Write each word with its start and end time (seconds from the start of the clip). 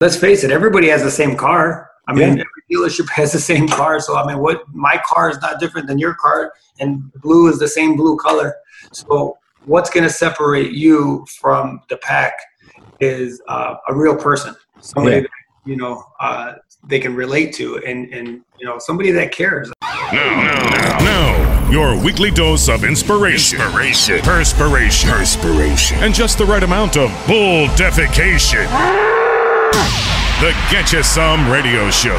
let's 0.00 0.16
face 0.16 0.44
it, 0.44 0.50
everybody 0.50 0.88
has 0.88 1.02
the 1.02 1.10
same 1.10 1.36
car. 1.36 1.90
I 2.08 2.12
mean, 2.12 2.36
yeah. 2.36 2.44
every 2.44 2.44
dealership 2.70 3.08
has 3.14 3.32
the 3.32 3.40
same 3.40 3.66
car. 3.68 4.00
So 4.00 4.16
I 4.16 4.26
mean, 4.26 4.38
what 4.38 4.62
my 4.72 5.00
car 5.04 5.30
is 5.30 5.38
not 5.40 5.60
different 5.60 5.86
than 5.86 5.98
your 5.98 6.14
car, 6.14 6.52
and 6.80 7.12
blue 7.14 7.48
is 7.48 7.58
the 7.58 7.68
same 7.68 7.96
blue 7.96 8.16
color. 8.16 8.54
So 8.92 9.38
what's 9.64 9.90
going 9.90 10.04
to 10.04 10.10
separate 10.10 10.72
you 10.72 11.26
from 11.40 11.80
the 11.88 11.96
pack 11.98 12.34
is 13.00 13.42
uh, 13.48 13.74
a 13.88 13.94
real 13.94 14.16
person, 14.16 14.54
somebody 14.80 15.16
yeah. 15.16 15.22
that 15.22 15.30
you 15.64 15.76
know 15.76 16.04
uh, 16.20 16.54
they 16.86 17.00
can 17.00 17.14
relate 17.14 17.52
to, 17.54 17.78
and 17.78 18.12
and 18.12 18.42
you 18.58 18.66
know 18.66 18.78
somebody 18.78 19.10
that 19.10 19.32
cares. 19.32 19.70
Now, 19.82 20.10
now, 20.12 20.98
now, 21.00 21.70
your 21.70 22.00
weekly 22.02 22.30
dose 22.30 22.68
of 22.68 22.84
inspiration, 22.84 23.60
inspiration, 23.60 24.20
perspiration, 24.20 25.10
perspiration, 25.10 25.98
and 25.98 26.14
just 26.14 26.38
the 26.38 26.44
right 26.44 26.62
amount 26.62 26.96
of 26.96 27.10
bull 27.26 27.66
defecation. 27.68 29.25
The 29.72 30.52
Getcha 30.68 31.02
Some 31.02 31.50
Radio 31.50 31.90
Show 31.90 32.14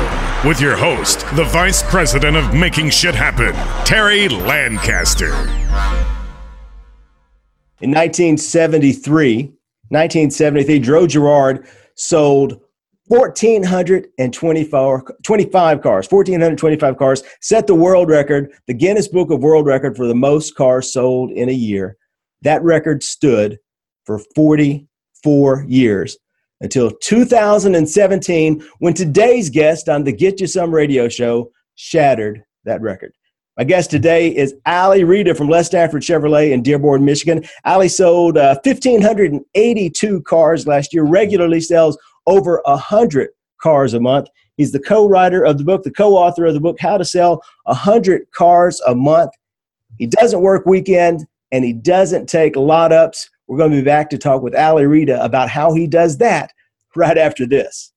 with 0.45 0.59
your 0.59 0.75
host, 0.75 1.19
the 1.35 1.45
Vice 1.45 1.81
President 1.83 2.35
of 2.35 2.53
Making 2.53 2.89
Shit 2.89 3.15
Happen, 3.15 3.53
Terry 3.85 4.27
Lancaster. 4.27 5.33
In 7.79 7.91
1973, 7.91 9.43
1973, 9.89 10.79
Joe 10.79 11.07
Girard 11.07 11.65
sold 11.95 12.59
1,425 13.07 15.81
cars, 15.81 16.07
1,425 16.09 16.97
cars, 16.97 17.23
set 17.39 17.67
the 17.67 17.75
world 17.75 18.09
record, 18.09 18.51
the 18.65 18.73
Guinness 18.73 19.07
Book 19.07 19.31
of 19.31 19.41
World 19.41 19.65
Record 19.65 19.95
for 19.95 20.07
the 20.07 20.15
most 20.15 20.55
cars 20.55 20.91
sold 20.91 21.31
in 21.31 21.47
a 21.49 21.53
year. 21.53 21.95
That 22.41 22.61
record 22.63 23.03
stood 23.03 23.59
for 24.05 24.19
44 24.35 25.65
years 25.67 26.17
until 26.61 26.91
2017 26.91 28.63
when 28.79 28.93
today's 28.93 29.49
guest 29.49 29.89
on 29.89 30.03
the 30.03 30.11
Get 30.11 30.39
You 30.39 30.47
Some 30.47 30.73
radio 30.73 31.07
show 31.07 31.51
shattered 31.75 32.43
that 32.65 32.81
record. 32.81 33.13
My 33.57 33.63
guest 33.63 33.89
today 33.89 34.35
is 34.35 34.53
Ali 34.67 35.03
Reda 35.03 35.33
from 35.33 35.49
Les 35.49 35.65
Stanford 35.65 36.03
Chevrolet 36.03 36.51
in 36.51 36.61
Dearborn, 36.61 37.03
Michigan. 37.03 37.43
Ali 37.65 37.89
sold 37.89 38.37
uh, 38.37 38.59
1,582 38.63 40.21
cars 40.21 40.67
last 40.67 40.93
year, 40.93 41.03
regularly 41.03 41.59
sells 41.59 41.97
over 42.27 42.61
100 42.65 43.29
cars 43.59 43.95
a 43.95 43.99
month. 43.99 44.27
He's 44.57 44.71
the 44.71 44.79
co 44.79 45.07
writer 45.07 45.43
of 45.43 45.57
the 45.57 45.63
book, 45.63 45.83
the 45.83 45.91
co 45.91 46.15
author 46.15 46.45
of 46.45 46.53
the 46.53 46.59
book, 46.59 46.77
How 46.79 46.97
to 46.97 47.05
Sell 47.05 47.41
100 47.63 48.27
Cars 48.31 48.79
a 48.81 48.93
Month. 48.93 49.31
He 49.97 50.05
doesn't 50.05 50.41
work 50.41 50.67
weekend 50.67 51.25
and 51.51 51.63
he 51.63 51.73
doesn't 51.73 52.27
take 52.27 52.55
lot 52.55 52.91
ups. 52.91 53.29
We're 53.47 53.57
going 53.57 53.71
to 53.71 53.77
be 53.77 53.83
back 53.83 54.09
to 54.11 54.17
talk 54.17 54.41
with 54.41 54.55
Ali 54.55 54.85
Reda 54.85 55.23
about 55.23 55.49
how 55.49 55.73
he 55.73 55.87
does 55.87 56.17
that 56.17 56.51
right 56.95 57.17
after 57.17 57.45
this. 57.45 57.93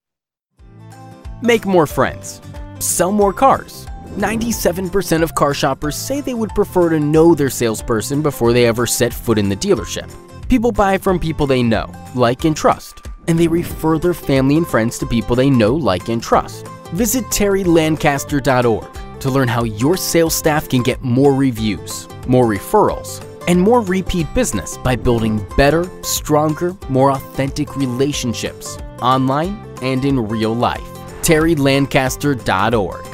Make 1.43 1.67
more 1.67 1.87
friends, 1.87 2.41
sell 2.79 3.13
more 3.13 3.33
cars 3.33 3.87
97% 4.17 5.23
of 5.23 5.35
car 5.35 5.55
shoppers 5.55 5.95
say 5.95 6.21
they 6.21 6.35
would 6.35 6.51
prefer 6.51 6.91
to 6.91 6.99
know 6.99 7.35
their 7.35 7.51
salesperson 7.51 8.23
before 8.23 8.53
they 8.53 8.67
ever 8.67 8.87
set 8.87 9.15
foot 9.15 9.39
in 9.39 9.49
the 9.49 9.57
dealership. 9.57 10.11
People 10.49 10.73
buy 10.73 10.99
from 10.99 11.21
people 11.21 11.47
they 11.47 11.63
know, 11.63 11.93
like, 12.17 12.45
and 12.45 12.57
trust, 12.57 13.07
and 13.29 13.39
they 13.39 13.47
refer 13.47 13.99
their 13.99 14.15
family 14.15 14.57
and 14.57 14.67
friends 14.67 14.99
to 14.99 15.07
people 15.07 15.37
they 15.37 15.49
know, 15.49 15.77
like, 15.77 16.09
and 16.09 16.21
trust. 16.21 16.67
Visit 16.93 17.25
terrylancaster.org 17.27 19.21
to 19.21 19.31
learn 19.31 19.47
how 19.47 19.63
your 19.63 19.97
sales 19.97 20.35
staff 20.35 20.69
can 20.69 20.83
get 20.83 21.03
more 21.03 21.35
reviews, 21.35 22.09
more 22.27 22.47
referrals, 22.47 23.25
and 23.49 23.61
more 23.61 23.81
repeat 23.81 24.33
business 24.35 24.77
by 24.79 24.97
building 24.97 25.45
better, 25.57 25.91
stronger, 26.03 26.77
more 26.89 27.13
authentic 27.13 27.77
relationships 27.77 28.79
online 29.01 29.57
and 29.83 30.05
in 30.05 30.29
real 30.29 30.55
life. 30.55 30.81
terrylancaster.org. 31.23 33.07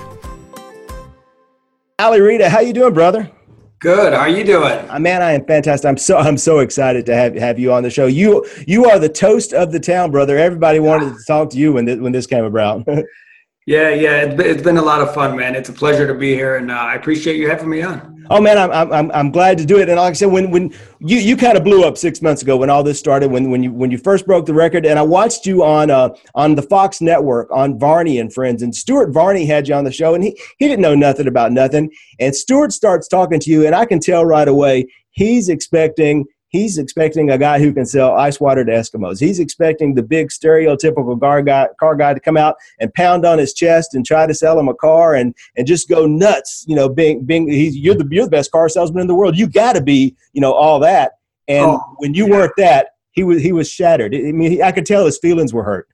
Ali 1.98 2.20
Reda, 2.20 2.50
how 2.50 2.60
you 2.60 2.74
doing, 2.74 2.92
brother? 2.92 3.30
Good. 3.78 4.14
How 4.14 4.20
are 4.20 4.28
you 4.28 4.42
doing? 4.42 4.90
Uh, 4.90 4.98
man, 4.98 5.23
I 5.23 5.33
am 5.33 5.45
fantastic. 5.45 5.89
I'm 5.89 5.98
so 5.98 6.17
I'm 6.17 6.39
so 6.39 6.61
excited 6.61 7.05
to 7.06 7.14
have 7.14 7.34
have 7.34 7.58
you 7.58 7.72
on 7.72 7.83
the 7.83 7.90
show. 7.90 8.06
You 8.06 8.46
you 8.67 8.86
are 8.86 8.98
the 8.98 9.08
toast 9.08 9.52
of 9.52 9.70
the 9.70 9.80
town, 9.80 10.11
brother. 10.11 10.39
Everybody 10.39 10.78
wanted 10.78 11.14
to 11.14 11.24
talk 11.27 11.51
to 11.51 11.58
you 11.58 11.74
when 11.74 11.84
this, 11.84 11.98
when 11.98 12.12
this 12.12 12.27
came 12.27 12.45
about. 12.45 12.86
yeah, 13.67 13.90
yeah. 13.90 14.22
It's 14.22 14.34
been, 14.34 14.46
it's 14.46 14.62
been 14.62 14.78
a 14.78 14.83
lot 14.83 15.02
of 15.02 15.12
fun, 15.14 15.36
man. 15.36 15.55
It's 15.55 15.68
a 15.68 15.74
pleasure 15.74 16.06
to 16.06 16.14
be 16.14 16.34
here, 16.34 16.56
and 16.56 16.70
uh, 16.70 16.74
I 16.74 16.95
appreciate 16.95 17.36
you 17.36 17.51
having 17.51 17.68
me 17.68 17.83
on. 17.83 18.15
Oh 18.31 18.41
man, 18.41 18.59
I'm 18.59 18.92
I'm 18.92 19.11
I'm 19.13 19.31
glad 19.31 19.59
to 19.59 19.64
do 19.64 19.79
it. 19.79 19.89
And 19.89 19.98
like 19.98 20.11
I 20.11 20.14
said, 20.14 20.27
when 20.27 20.51
when 20.51 20.75
you 21.01 21.19
you 21.19 21.37
kind 21.37 21.57
of 21.57 21.64
blew 21.64 21.85
up 21.85 21.97
six 21.97 22.20
months 22.23 22.42
ago 22.42 22.57
when 22.57 22.70
all 22.70 22.83
this 22.83 22.98
started, 22.98 23.31
when 23.31 23.51
when 23.51 23.63
you 23.63 23.73
when 23.73 23.91
you 23.91 23.98
first 23.98 24.27
broke 24.27 24.47
the 24.47 24.55
record, 24.55 24.85
and 24.85 24.98
I 24.98 25.03
watched 25.03 25.47
you 25.47 25.64
on 25.64 25.91
uh 25.91 26.11
on 26.35 26.55
the 26.55 26.63
Fox 26.63 27.01
network 27.01 27.51
on 27.51 27.79
Varney 27.79 28.19
and 28.19 28.33
Friends, 28.33 28.63
and 28.63 28.75
Stuart 28.75 29.13
Varney 29.13 29.47
had 29.47 29.69
you 29.69 29.75
on 29.75 29.85
the 29.85 29.92
show, 29.92 30.14
and 30.14 30.25
he 30.25 30.41
he 30.59 30.67
didn't 30.69 30.83
know 30.83 30.95
nothing 30.95 31.29
about 31.29 31.53
nothing, 31.53 31.91
and 32.19 32.35
Stuart 32.35 32.73
starts 32.73 33.09
talking 33.09 33.41
to 33.41 33.51
you, 33.51 33.67
and 33.67 33.75
I 33.75 33.85
can 33.85 34.01
tell 34.01 34.25
right 34.25 34.48
away 34.48 34.87
he's 35.11 35.48
expecting 35.48 36.25
He's 36.56 36.78
expecting 36.78 37.30
a 37.30 37.36
guy 37.36 37.58
who 37.58 37.72
can 37.72 37.84
sell 37.84 38.17
ice 38.17 38.40
water 38.40 38.64
to 38.64 38.72
Eskimos. 38.72 39.20
He's 39.20 39.39
expecting 39.39 39.94
the 39.94 40.02
big 40.02 40.28
stereotypical 40.28 41.20
car 41.20 41.42
guy, 41.42 41.68
car 41.78 41.94
guy 41.94 42.14
to 42.14 42.20
come 42.20 42.39
out 42.39 42.56
and 42.80 42.92
pound 42.94 43.27
on 43.27 43.39
his 43.39 43.52
chest 43.52 43.94
and 43.94 44.06
try 44.06 44.27
to 44.27 44.33
sell 44.33 44.58
him 44.58 44.68
a 44.68 44.74
car 44.74 45.14
and, 45.14 45.34
and 45.56 45.66
just 45.66 45.86
go 45.89 46.06
nuts. 46.06 46.64
You 46.66 46.74
know, 46.74 46.89
being 46.89 47.24
being 47.24 47.46
he's 47.46 47.77
you're 47.77 47.95
the 47.95 48.08
you're 48.11 48.24
the 48.24 48.30
best 48.30 48.50
car 48.52 48.70
salesman 48.70 49.02
in 49.02 49.06
the 49.06 49.14
world. 49.14 49.36
You 49.36 49.46
got 49.46 49.74
to 49.74 49.83
be 49.83 50.16
you 50.33 50.40
know 50.40 50.55
all 50.55 50.80
that. 50.80 51.12
And 51.46 51.66
oh, 51.66 51.80
when 51.98 52.14
you 52.14 52.27
yeah. 52.27 52.30
weren't 52.33 52.52
that, 52.56 52.89
he 53.12 53.22
was 53.22 53.42
he 53.42 53.52
was 53.52 53.70
shattered. 53.70 54.14
I 54.14 54.33
mean, 54.33 54.52
he, 54.52 54.62
I 54.62 54.72
could 54.72 54.86
tell 54.86 55.05
his 55.05 55.18
feelings 55.18 55.52
were 55.52 55.62
hurt. 55.62 55.89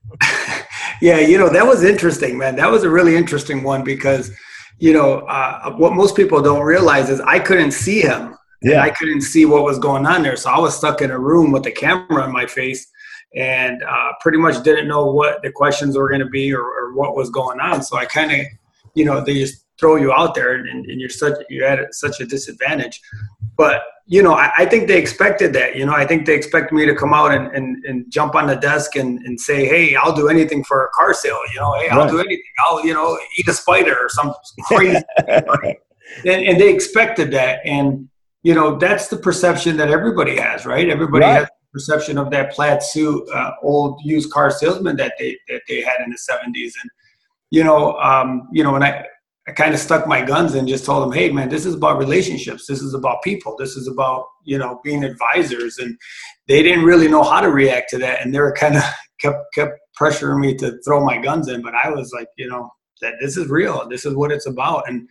yeah, 1.01 1.19
you 1.19 1.37
know 1.37 1.49
that 1.49 1.67
was 1.67 1.83
interesting, 1.83 2.37
man. 2.37 2.55
That 2.55 2.71
was 2.71 2.83
a 2.83 2.89
really 2.89 3.17
interesting 3.17 3.63
one 3.63 3.83
because 3.83 4.31
you 4.79 4.93
know 4.93 5.19
uh, 5.27 5.73
what 5.73 5.93
most 5.93 6.15
people 6.15 6.41
don't 6.41 6.63
realize 6.63 7.09
is 7.09 7.19
I 7.19 7.39
couldn't 7.39 7.71
see 7.71 7.99
him 7.99 8.32
yeah. 8.63 8.81
I 8.81 8.89
couldn't 8.89 9.21
see 9.21 9.45
what 9.45 9.63
was 9.63 9.79
going 9.79 10.05
on 10.05 10.23
there. 10.23 10.35
So 10.35 10.49
I 10.49 10.59
was 10.59 10.75
stuck 10.75 11.01
in 11.01 11.11
a 11.11 11.19
room 11.19 11.51
with 11.51 11.63
the 11.63 11.71
camera 11.71 12.25
in 12.25 12.31
my 12.31 12.45
face 12.45 12.87
and 13.35 13.83
uh, 13.83 14.13
pretty 14.21 14.37
much 14.37 14.63
didn't 14.63 14.87
know 14.87 15.05
what 15.07 15.41
the 15.41 15.51
questions 15.51 15.97
were 15.97 16.07
going 16.07 16.21
to 16.21 16.27
be 16.27 16.53
or, 16.53 16.63
or, 16.63 16.93
what 16.93 17.15
was 17.15 17.29
going 17.31 17.59
on. 17.59 17.81
So 17.81 17.97
I 17.97 18.05
kind 18.05 18.31
of, 18.31 18.45
you 18.93 19.05
know, 19.05 19.23
they 19.23 19.33
just 19.33 19.65
throw 19.79 19.95
you 19.95 20.13
out 20.13 20.35
there 20.35 20.53
and, 20.53 20.67
and, 20.67 21.01
you're 21.01 21.09
such, 21.09 21.33
you're 21.49 21.65
at 21.65 21.93
such 21.95 22.19
a 22.21 22.25
disadvantage. 22.25 23.01
But, 23.57 23.81
you 24.05 24.21
know, 24.21 24.35
I, 24.35 24.51
I, 24.59 24.65
think 24.65 24.87
they 24.87 24.99
expected 24.99 25.51
that. 25.53 25.75
You 25.75 25.87
know, 25.87 25.93
I 25.93 26.05
think 26.05 26.27
they 26.27 26.35
expected 26.35 26.75
me 26.75 26.85
to 26.85 26.93
come 26.93 27.13
out 27.13 27.33
and, 27.33 27.47
and, 27.55 27.83
and 27.85 28.11
jump 28.11 28.35
on 28.35 28.45
the 28.45 28.55
desk 28.55 28.95
and, 28.95 29.19
and 29.25 29.39
say, 29.39 29.65
hey, 29.65 29.95
I'll 29.95 30.15
do 30.15 30.29
anything 30.29 30.63
for 30.63 30.85
a 30.85 30.89
car 30.89 31.15
sale. 31.15 31.39
You 31.55 31.59
know, 31.59 31.73
hey, 31.73 31.89
I'll 31.89 32.01
right. 32.01 32.11
do 32.11 32.19
anything. 32.19 32.43
I'll, 32.67 32.85
you 32.85 32.93
know, 32.93 33.17
eat 33.39 33.47
a 33.47 33.53
spider 33.53 33.97
or 33.99 34.09
some 34.09 34.33
crazy. 34.65 35.01
and, 35.27 35.75
and 36.25 36.61
they 36.61 36.71
expected 36.71 37.31
that. 37.31 37.59
And, 37.65 38.09
you 38.43 38.53
know, 38.53 38.77
that's 38.77 39.07
the 39.07 39.17
perception 39.17 39.77
that 39.77 39.89
everybody 39.89 40.37
has, 40.37 40.65
right? 40.65 40.89
Everybody 40.89 41.25
right. 41.25 41.35
has 41.39 41.45
the 41.45 41.71
perception 41.71 42.17
of 42.17 42.29
that 42.31 42.51
plaid 42.51 42.83
suit, 42.83 43.27
uh, 43.33 43.51
old 43.61 44.01
used 44.03 44.31
car 44.31 44.51
salesman 44.51 44.97
that 44.97 45.13
they 45.17 45.37
that 45.47 45.61
they 45.67 45.81
had 45.81 46.01
in 46.05 46.11
the 46.11 46.17
'70s, 46.17 46.73
and 46.81 46.91
you 47.49 47.63
know, 47.63 47.93
um, 47.99 48.47
you 48.51 48.63
know, 48.63 48.75
and 48.75 48.83
I 48.83 49.05
I 49.47 49.51
kind 49.51 49.73
of 49.73 49.79
stuck 49.79 50.07
my 50.07 50.21
guns 50.21 50.55
and 50.55 50.67
just 50.67 50.85
told 50.85 51.03
them, 51.03 51.11
hey, 51.11 51.29
man, 51.29 51.49
this 51.49 51.65
is 51.65 51.75
about 51.75 51.97
relationships. 51.97 52.65
This 52.65 52.81
is 52.81 52.93
about 52.93 53.21
people. 53.23 53.55
This 53.57 53.75
is 53.75 53.87
about 53.87 54.25
you 54.43 54.57
know 54.57 54.81
being 54.83 55.05
advisors, 55.05 55.77
and 55.77 55.97
they 56.49 56.61
didn't 56.61 56.83
really 56.83 57.07
know 57.07 57.23
how 57.23 57.39
to 57.39 57.49
react 57.49 57.89
to 57.91 57.97
that, 57.99 58.21
and 58.21 58.35
they 58.35 58.39
were 58.39 58.53
kind 58.53 58.75
of 58.75 58.83
kept 59.21 59.53
kept 59.53 59.79
pressuring 59.99 60.39
me 60.39 60.53
to 60.55 60.77
throw 60.83 61.05
my 61.05 61.17
guns 61.17 61.47
in, 61.47 61.61
but 61.61 61.75
I 61.75 61.89
was 61.89 62.11
like, 62.11 62.27
you 62.35 62.49
know, 62.49 62.69
that 63.01 63.13
this 63.21 63.37
is 63.37 63.47
real. 63.47 63.87
This 63.87 64.05
is 64.05 64.15
what 64.15 64.33
it's 64.33 64.47
about, 64.47 64.89
and 64.89 65.07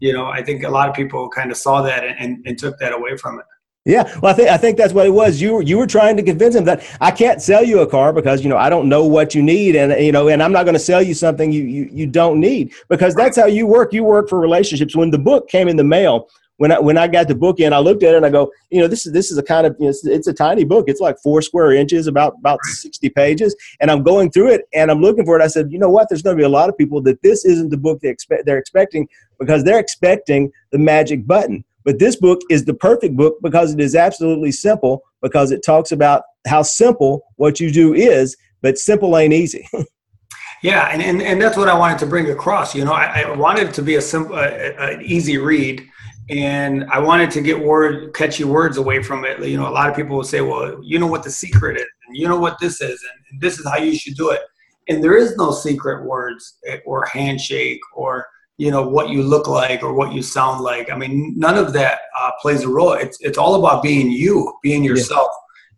you 0.00 0.12
know, 0.12 0.26
I 0.26 0.42
think 0.42 0.62
a 0.62 0.68
lot 0.68 0.88
of 0.88 0.94
people 0.94 1.28
kind 1.28 1.50
of 1.50 1.56
saw 1.56 1.82
that 1.82 2.04
and, 2.04 2.44
and, 2.46 2.58
took 2.58 2.78
that 2.78 2.92
away 2.92 3.16
from 3.16 3.38
it. 3.38 3.46
Yeah, 3.84 4.02
well, 4.20 4.32
I 4.32 4.36
think 4.36 4.48
I 4.50 4.58
think 4.58 4.76
that's 4.76 4.92
what 4.92 5.06
it 5.06 5.10
was. 5.10 5.40
You 5.40 5.54
were 5.54 5.62
you 5.62 5.78
were 5.78 5.86
trying 5.86 6.16
to 6.18 6.22
convince 6.22 6.54
him 6.54 6.64
that 6.64 6.84
I 7.00 7.10
can't 7.10 7.40
sell 7.40 7.64
you 7.64 7.80
a 7.80 7.86
car 7.86 8.12
because 8.12 8.42
you 8.42 8.50
know 8.50 8.58
I 8.58 8.68
don't 8.68 8.86
know 8.86 9.06
what 9.06 9.34
you 9.34 9.42
need, 9.42 9.76
and 9.76 9.98
you 10.04 10.12
know, 10.12 10.28
and 10.28 10.42
I'm 10.42 10.52
not 10.52 10.64
going 10.64 10.74
to 10.74 10.80
sell 10.80 11.00
you 11.00 11.14
something 11.14 11.50
you, 11.50 11.62
you 11.62 11.88
you 11.90 12.06
don't 12.06 12.38
need 12.38 12.74
because 12.90 13.14
that's 13.14 13.38
how 13.38 13.46
you 13.46 13.66
work. 13.66 13.94
You 13.94 14.04
work 14.04 14.28
for 14.28 14.38
relationships. 14.38 14.94
When 14.94 15.10
the 15.10 15.18
book 15.18 15.48
came 15.48 15.68
in 15.68 15.76
the 15.76 15.84
mail, 15.84 16.28
when 16.58 16.72
I 16.72 16.78
when 16.78 16.98
I 16.98 17.08
got 17.08 17.28
the 17.28 17.34
book 17.34 17.60
in, 17.60 17.72
I 17.72 17.78
looked 17.78 18.02
at 18.02 18.14
it 18.14 18.18
and 18.18 18.26
I 18.26 18.30
go, 18.30 18.52
you 18.70 18.80
know, 18.80 18.88
this 18.88 19.06
is 19.06 19.12
this 19.12 19.30
is 19.30 19.38
a 19.38 19.42
kind 19.42 19.66
of 19.66 19.76
you 19.78 19.86
know, 19.86 19.90
it's, 19.90 20.04
it's, 20.04 20.26
a 20.26 20.32
tiny 20.32 20.64
book. 20.64 20.84
It's 20.88 21.00
like 21.00 21.16
four 21.22 21.40
square 21.40 21.72
inches, 21.72 22.06
about 22.06 22.34
about 22.38 22.58
sixty 22.64 23.08
pages, 23.08 23.56
and 23.80 23.90
I'm 23.90 24.02
going 24.02 24.30
through 24.30 24.52
it 24.52 24.68
and 24.74 24.90
I'm 24.90 25.00
looking 25.00 25.24
for 25.24 25.38
it. 25.38 25.42
I 25.42 25.46
said, 25.46 25.72
you 25.72 25.78
know 25.78 25.88
what? 25.88 26.08
There's 26.08 26.22
going 26.22 26.36
to 26.36 26.40
be 26.40 26.44
a 26.44 26.48
lot 26.48 26.68
of 26.68 26.76
people 26.76 27.00
that 27.02 27.22
this 27.22 27.44
isn't 27.44 27.70
the 27.70 27.76
book 27.76 28.00
they 28.00 28.08
expect 28.08 28.44
they're 28.44 28.58
expecting 28.58 29.08
because 29.38 29.64
they're 29.64 29.78
expecting 29.78 30.52
the 30.72 30.78
magic 30.78 31.26
button. 31.26 31.64
But 31.84 32.00
this 32.00 32.16
book 32.16 32.40
is 32.50 32.64
the 32.64 32.74
perfect 32.74 33.16
book 33.16 33.36
because 33.40 33.72
it 33.72 33.80
is 33.80 33.94
absolutely 33.94 34.52
simple 34.52 35.02
because 35.22 35.52
it 35.52 35.64
talks 35.64 35.92
about 35.92 36.22
how 36.46 36.62
simple 36.62 37.22
what 37.36 37.60
you 37.60 37.70
do 37.70 37.94
is, 37.94 38.36
but 38.62 38.78
simple 38.78 39.16
ain't 39.16 39.32
easy. 39.32 39.66
yeah, 40.62 40.88
and, 40.92 41.00
and, 41.00 41.22
and 41.22 41.40
that's 41.40 41.56
what 41.56 41.68
I 41.68 41.78
wanted 41.78 41.98
to 42.00 42.06
bring 42.06 42.28
across. 42.30 42.74
You 42.74 42.84
know, 42.84 42.92
I, 42.92 43.22
I 43.22 43.36
wanted 43.36 43.68
it 43.68 43.74
to 43.74 43.82
be 43.82 43.94
a 43.94 44.02
simple, 44.02 44.34
uh, 44.34 44.48
an 44.48 45.02
easy 45.02 45.38
read 45.38 45.88
and 46.30 46.84
I 46.90 46.98
wanted 46.98 47.30
to 47.32 47.40
get 47.40 47.58
word 47.58 48.14
catchy 48.14 48.44
words 48.44 48.76
away 48.76 49.02
from 49.02 49.24
it. 49.24 49.42
You 49.46 49.56
know, 49.56 49.68
a 49.68 49.70
lot 49.70 49.88
of 49.88 49.96
people 49.96 50.16
will 50.16 50.24
say, 50.24 50.40
"Well, 50.40 50.78
you 50.82 50.98
know 50.98 51.06
what 51.06 51.22
the 51.22 51.30
secret 51.30 51.76
is, 51.76 51.86
and 52.06 52.16
you 52.16 52.28
know 52.28 52.38
what 52.38 52.58
this 52.60 52.80
is, 52.80 53.02
and, 53.30 53.40
this 53.40 53.58
is 53.58 53.66
how 53.66 53.78
you 53.78 53.94
should 53.94 54.14
do 54.14 54.30
it." 54.30 54.40
and 54.88 55.04
there 55.04 55.16
is 55.16 55.36
no 55.36 55.52
secret 55.52 56.04
words 56.04 56.58
eh, 56.66 56.78
or 56.84 57.04
handshake 57.04 57.80
or 57.94 58.26
you 58.56 58.70
know 58.70 58.86
what 58.86 59.10
you 59.10 59.22
look 59.22 59.46
like 59.46 59.82
or 59.84 59.92
what 59.92 60.12
you 60.12 60.20
sound 60.20 60.64
like. 60.64 60.90
I 60.90 60.96
mean, 60.96 61.34
none 61.36 61.56
of 61.56 61.72
that 61.74 62.00
uh, 62.18 62.30
plays 62.40 62.64
a 62.64 62.68
role. 62.68 62.92
It's 62.92 63.16
it's 63.20 63.38
all 63.38 63.54
about 63.54 63.84
being 63.84 64.10
you, 64.10 64.52
being 64.64 64.82
yourself, 64.82 65.30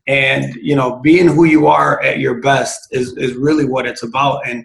yeah. 0.07 0.15
and 0.15 0.55
you 0.55 0.75
know, 0.75 0.97
being 0.97 1.27
who 1.29 1.45
you 1.45 1.67
are 1.67 2.01
at 2.03 2.21
your 2.21 2.41
best 2.41 2.89
is 2.91 3.15
is 3.19 3.35
really 3.35 3.67
what 3.67 3.87
it's 3.87 4.03
about, 4.03 4.49
and 4.49 4.65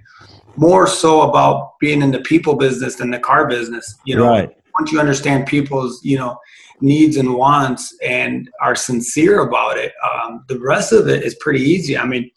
more 0.55 0.87
so 0.87 1.23
about 1.23 1.77
being 1.81 2.01
in 2.01 2.11
the 2.11 2.21
people 2.21 2.55
business 2.55 2.95
than 2.95 3.11
the 3.11 3.19
car 3.19 3.49
business. 3.49 3.95
You 4.05 4.15
know, 4.15 4.29
right. 4.29 4.57
Once 4.80 4.92
you 4.92 5.00
understand 5.00 5.48
people's 5.48 6.04
you 6.04 6.18
know 6.18 6.38
needs 6.81 7.18
and 7.18 7.33
wants 7.33 7.95
and 8.04 8.50
are 8.62 8.75
sincere 8.75 9.39
about 9.48 9.77
it, 9.77 9.94
um, 10.12 10.44
the 10.48 10.60
rest 10.60 10.92
of 10.92 11.07
it 11.07 11.24
is 11.24 11.36
pretty 11.36 11.62
easy. 11.62 11.98
I 11.98 12.06
mean, 12.06 12.30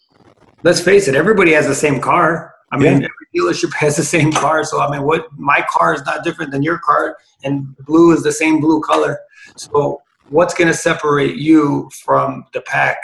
let's 0.62 0.80
face 0.80 1.08
it, 1.08 1.14
everybody 1.14 1.52
has 1.52 1.66
the 1.66 1.74
same 1.74 2.00
car. 2.00 2.54
I 2.70 2.76
mean, 2.76 3.00
yeah. 3.00 3.08
every 3.08 3.26
dealership 3.34 3.74
has 3.78 3.96
the 3.96 4.04
same 4.04 4.32
car. 4.32 4.64
So 4.64 4.80
I 4.80 4.90
mean, 4.90 5.02
what 5.02 5.26
my 5.36 5.64
car 5.68 5.94
is 5.94 6.04
not 6.04 6.24
different 6.24 6.52
than 6.52 6.62
your 6.62 6.78
car, 6.78 7.16
and 7.44 7.76
blue 7.78 8.12
is 8.12 8.22
the 8.22 8.32
same 8.32 8.60
blue 8.60 8.80
color. 8.80 9.18
So 9.56 10.02
what's 10.30 10.54
going 10.54 10.68
to 10.68 10.74
separate 10.74 11.36
you 11.36 11.90
from 12.04 12.44
the 12.52 12.60
pack 12.62 12.98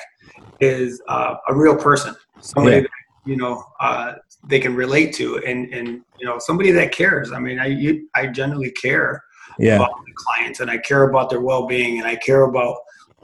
is 0.61 1.03
uh, 1.09 1.37
a 1.49 1.55
real 1.55 1.77
person, 1.77 2.15
somebody 2.41 2.77
yeah. 2.77 2.83
that 2.83 2.91
you 3.25 3.37
know 3.37 3.65
uh, 3.81 4.15
they 4.47 4.61
can 4.61 4.75
relate 4.75 5.15
to, 5.15 5.39
and 5.39 5.73
and 5.73 6.03
you 6.19 6.27
know 6.27 6.39
somebody 6.39 6.71
that 6.73 6.93
cares. 6.93 7.33
I 7.33 7.39
mean, 7.39 7.59
I 7.59 7.67
you, 7.67 8.09
I 8.15 8.27
generally 8.27 8.71
care 8.71 9.23
yeah. 9.59 9.77
about 9.77 9.91
the 10.05 10.13
clients, 10.15 10.61
and 10.61 10.71
I 10.71 10.79
care 10.79 11.09
about 11.09 11.31
their 11.31 11.41
well 11.41 11.67
being, 11.67 11.99
and 11.99 12.07
I 12.07 12.17
care 12.17 12.43
about 12.43 12.77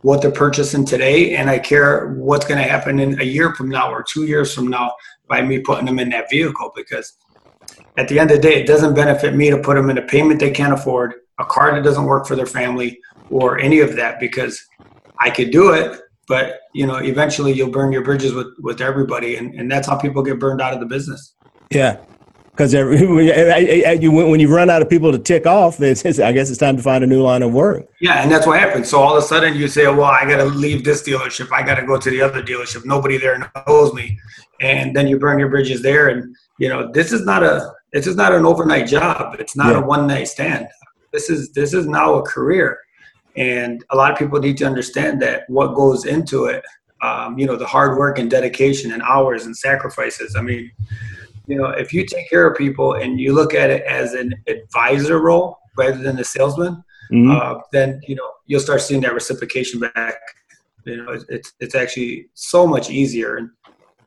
what 0.03 0.23
they're 0.23 0.31
purchasing 0.31 0.85
today 0.85 1.37
and 1.37 1.51
I 1.51 1.59
care 1.59 2.15
what's 2.15 2.47
going 2.47 2.57
to 2.57 2.67
happen 2.67 2.99
in 2.99 3.21
a 3.21 3.25
year 3.25 3.55
from 3.55 3.69
now 3.69 3.93
or 3.93 4.03
two 4.03 4.25
years 4.25 4.55
from 4.55 4.69
now 4.69 4.95
by 5.29 5.43
me 5.43 5.59
putting 5.59 5.85
them 5.85 5.99
in 5.99 6.09
that 6.09 6.31
vehicle 6.31 6.73
because 6.75 7.19
at 7.97 8.09
the 8.09 8.19
end 8.19 8.31
of 8.31 8.37
the 8.39 8.43
day, 8.43 8.61
it 8.61 8.67
doesn't 8.67 8.95
benefit 8.95 9.35
me 9.35 9.51
to 9.51 9.59
put 9.59 9.75
them 9.75 9.91
in 9.91 9.99
a 9.99 10.03
payment 10.03 10.41
they 10.41 10.51
can't 10.51 10.73
afford, 10.73 11.15
a 11.39 11.45
car 11.45 11.75
that 11.75 11.85
doesn't 11.85 12.05
work 12.05 12.27
for 12.27 12.37
their 12.37 12.47
family, 12.47 12.99
or 13.29 13.59
any 13.59 13.81
of 13.81 13.97
that 13.97 14.19
because 14.21 14.65
I 15.19 15.31
could 15.31 15.51
do 15.51 15.73
it, 15.73 16.01
but 16.31 16.61
you 16.73 16.87
know, 16.87 16.99
eventually 16.99 17.53
you'll 17.53 17.73
burn 17.73 17.91
your 17.91 18.05
bridges 18.05 18.33
with 18.33 18.47
with 18.61 18.81
everybody, 18.81 19.35
and, 19.35 19.53
and 19.57 19.71
that's 19.71 19.89
how 19.89 19.99
people 19.99 20.23
get 20.23 20.39
burned 20.39 20.61
out 20.61 20.73
of 20.73 20.79
the 20.79 20.87
business. 20.87 21.35
Yeah, 21.73 21.97
because 22.53 22.73
when 22.75 24.39
you 24.39 24.55
run 24.55 24.71
out 24.71 24.81
of 24.81 24.89
people 24.89 25.11
to 25.11 25.19
tick 25.19 25.45
off, 25.45 25.81
it's, 25.81 26.21
I 26.21 26.31
guess 26.31 26.49
it's 26.49 26.59
time 26.59 26.77
to 26.77 26.83
find 26.85 27.03
a 27.03 27.07
new 27.09 27.21
line 27.21 27.43
of 27.43 27.53
work. 27.53 27.89
Yeah, 28.01 28.23
and 28.23 28.31
that's 28.31 28.47
what 28.47 28.61
happens. 28.61 28.89
So 28.89 29.01
all 29.01 29.17
of 29.17 29.25
a 29.25 29.27
sudden 29.27 29.57
you 29.57 29.67
say, 29.67 29.89
"Well, 29.89 30.05
I 30.05 30.25
got 30.25 30.37
to 30.37 30.45
leave 30.45 30.85
this 30.85 31.03
dealership. 31.03 31.51
I 31.53 31.65
got 31.65 31.75
to 31.75 31.85
go 31.85 31.99
to 31.99 32.11
the 32.11 32.23
other 32.23 32.45
dealership. 32.45 32.85
Nobody 32.85 33.19
there 33.19 33.51
knows 33.67 33.93
me," 33.93 34.17
and 34.61 34.95
then 34.95 35.09
you 35.09 35.19
burn 35.19 35.41
your 35.41 35.49
bridges 35.49 35.83
there. 35.83 36.11
And 36.11 36.37
you 36.61 36.69
know, 36.69 36.93
this 36.93 37.11
is 37.11 37.25
not 37.25 37.43
a 37.43 37.73
this 37.93 38.07
is 38.07 38.15
not 38.15 38.33
an 38.33 38.47
overnight 38.47 38.87
job. 38.87 39.35
It's 39.41 39.57
not 39.57 39.73
yeah. 39.73 39.81
a 39.81 39.85
one 39.85 40.07
night 40.07 40.29
stand. 40.29 40.69
This 41.13 41.29
is 41.29 41.51
this 41.55 41.75
is 41.75 41.89
now 41.89 42.15
a 42.15 42.23
career, 42.23 42.79
and 43.37 43.85
a 43.91 43.97
lot 43.97 44.13
of 44.13 44.19
people 44.19 44.39
need 44.39 44.57
to 44.59 44.67
understand 44.67 45.21
that 45.23 45.45
what 45.49 45.75
goes 45.75 46.05
into 46.05 46.47
it. 46.47 46.65
Um, 47.03 47.39
you 47.39 47.47
know, 47.47 47.57
the 47.57 47.67
hard 47.67 47.97
work 47.97 48.19
and 48.19 48.31
dedication 48.31 48.93
and 48.93 49.03
hours 49.03 49.47
and 49.47 49.57
sacrifices. 49.57 50.37
I 50.37 50.43
mean 50.43 50.71
you 51.51 51.57
know, 51.57 51.71
if 51.71 51.93
you 51.93 52.07
take 52.07 52.31
care 52.31 52.47
of 52.47 52.57
people 52.57 52.95
and 52.95 53.19
you 53.19 53.35
look 53.35 53.55
at 53.55 53.71
it 53.71 53.83
as 53.83 54.15
an 54.15 54.33
advisor 54.47 55.19
role 55.19 55.59
rather 55.77 55.99
than 55.99 56.17
a 56.21 56.25
salesman, 56.25 56.85
mm-hmm. 57.11 57.31
uh, 57.33 57.61
then 57.73 58.01
you 58.07 58.15
know 58.15 58.31
you'll 58.47 58.61
start 58.61 58.81
seeing 58.81 59.01
that 59.01 59.15
reciprocation 59.15 59.81
back. 59.81 60.15
You 60.85 60.99
know, 60.99 61.19
it's 61.29 61.53
it's 61.59 61.75
actually 61.75 62.29
so 62.35 62.69
much 62.69 62.89
easier, 62.89 63.37
and 63.37 63.51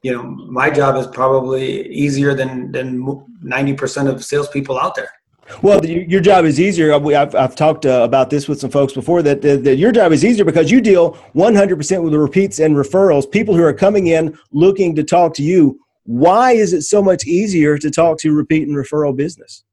you 0.04 0.14
know, 0.14 0.24
my 0.24 0.70
job 0.70 0.96
is 0.96 1.06
probably 1.08 1.86
easier 1.90 2.34
than 2.34 2.72
than 2.72 3.06
ninety 3.42 3.74
percent 3.74 4.08
of 4.08 4.24
salespeople 4.24 4.80
out 4.80 4.96
there. 4.96 5.12
Well, 5.62 5.86
your 5.86 6.22
job 6.22 6.46
is 6.46 6.60
easier. 6.60 6.94
I've, 6.94 7.36
I've 7.36 7.56
talked 7.56 7.86
uh, 7.86 8.02
about 8.04 8.30
this 8.30 8.48
with 8.48 8.62
some 8.62 8.72
folks 8.72 8.94
before 8.94 9.22
that, 9.24 9.42
that, 9.42 9.64
that 9.66 9.76
your 9.76 9.92
job 9.92 10.14
is 10.14 10.24
easier 10.24 10.46
because 10.46 10.72
you 10.72 10.80
deal 10.80 11.14
100% 11.36 12.04
with 12.04 12.14
the 12.14 12.20
repeats 12.20 12.60
and 12.60 12.76
referrals, 12.76 13.30
people 13.30 13.54
who 13.56 13.64
are 13.64 13.74
coming 13.74 14.08
in 14.08 14.38
looking 14.52 14.96
to 14.96 15.04
talk 15.04 15.34
to 15.36 15.44
you 15.44 15.80
why 16.06 16.52
is 16.52 16.74
it 16.74 16.82
so 16.84 17.02
much 17.02 17.26
easier 17.26 17.78
to 17.78 17.90
talk 17.90 18.18
to 18.20 18.34
repeat 18.34 18.68
and 18.68 18.76
referral 18.76 19.16
business? 19.16 19.64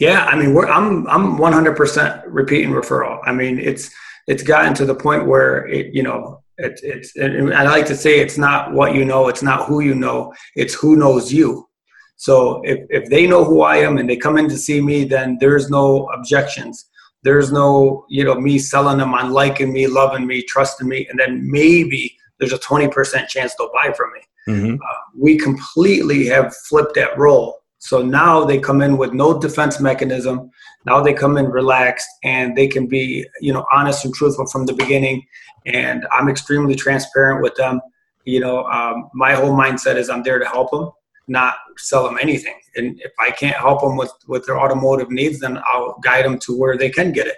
Yeah, 0.00 0.24
I 0.26 0.36
mean, 0.36 0.56
I'm 0.56 1.06
I'm 1.06 1.38
100% 1.38 2.24
repeat 2.26 2.64
and 2.64 2.74
referral. 2.74 3.20
I 3.24 3.32
mean, 3.32 3.58
it's 3.58 3.90
it's 4.26 4.42
gotten 4.42 4.74
to 4.74 4.84
the 4.84 4.94
point 4.94 5.26
where 5.26 5.66
it, 5.68 5.94
you 5.94 6.02
know, 6.02 6.42
it, 6.58 6.80
it's. 6.82 7.12
I 7.16 7.62
like 7.62 7.86
to 7.86 7.96
say 7.96 8.18
it's 8.18 8.36
not 8.36 8.72
what 8.72 8.94
you 8.94 9.04
know, 9.04 9.28
it's 9.28 9.42
not 9.42 9.66
who 9.66 9.80
you 9.80 9.94
know, 9.94 10.34
it's 10.56 10.74
who 10.74 10.96
knows 10.96 11.32
you. 11.32 11.68
So 12.16 12.62
if 12.64 12.78
if 12.90 13.08
they 13.10 13.26
know 13.26 13.44
who 13.44 13.62
I 13.62 13.76
am 13.78 13.98
and 13.98 14.08
they 14.08 14.16
come 14.16 14.38
in 14.38 14.48
to 14.48 14.56
see 14.56 14.80
me, 14.80 15.04
then 15.04 15.38
there's 15.40 15.68
no 15.70 16.06
objections. 16.10 16.86
There's 17.22 17.50
no 17.50 18.04
you 18.08 18.24
know 18.24 18.34
me 18.34 18.58
selling 18.58 18.98
them 18.98 19.14
on 19.14 19.32
liking 19.32 19.72
me, 19.72 19.86
loving 19.86 20.26
me, 20.26 20.42
trusting 20.42 20.88
me, 20.88 21.06
and 21.10 21.18
then 21.18 21.50
maybe 21.50 22.16
there's 22.38 22.52
a 22.52 22.58
20% 22.58 23.28
chance 23.28 23.54
they'll 23.54 23.70
buy 23.72 23.92
from 23.96 24.12
me. 24.12 24.20
Mm-hmm. 24.48 24.74
Uh, 24.74 25.00
we 25.16 25.38
completely 25.38 26.26
have 26.26 26.54
flipped 26.68 26.94
that 26.96 27.16
role. 27.16 27.60
So 27.78 28.02
now 28.02 28.44
they 28.44 28.58
come 28.58 28.80
in 28.80 28.96
with 28.96 29.12
no 29.12 29.38
defense 29.38 29.78
mechanism. 29.78 30.50
Now 30.86 31.02
they 31.02 31.12
come 31.12 31.36
in 31.36 31.46
relaxed 31.46 32.08
and 32.22 32.56
they 32.56 32.66
can 32.66 32.86
be, 32.86 33.26
you 33.40 33.52
know, 33.52 33.64
honest 33.72 34.04
and 34.04 34.14
truthful 34.14 34.46
from 34.46 34.66
the 34.66 34.72
beginning. 34.72 35.22
And 35.66 36.06
I'm 36.10 36.28
extremely 36.28 36.74
transparent 36.74 37.42
with 37.42 37.54
them. 37.56 37.80
You 38.24 38.40
know, 38.40 38.64
um, 38.64 39.10
my 39.14 39.34
whole 39.34 39.54
mindset 39.54 39.96
is 39.96 40.08
I'm 40.08 40.22
there 40.22 40.38
to 40.38 40.46
help 40.46 40.70
them, 40.70 40.90
not 41.28 41.54
sell 41.76 42.04
them 42.04 42.18
anything. 42.20 42.54
And 42.76 43.00
if 43.00 43.12
I 43.18 43.30
can't 43.30 43.56
help 43.56 43.80
them 43.80 43.96
with 43.96 44.12
with 44.26 44.46
their 44.46 44.58
automotive 44.58 45.10
needs, 45.10 45.40
then 45.40 45.58
I'll 45.72 45.98
guide 46.02 46.24
them 46.24 46.38
to 46.40 46.58
where 46.58 46.76
they 46.76 46.90
can 46.90 47.12
get 47.12 47.26
it. 47.26 47.36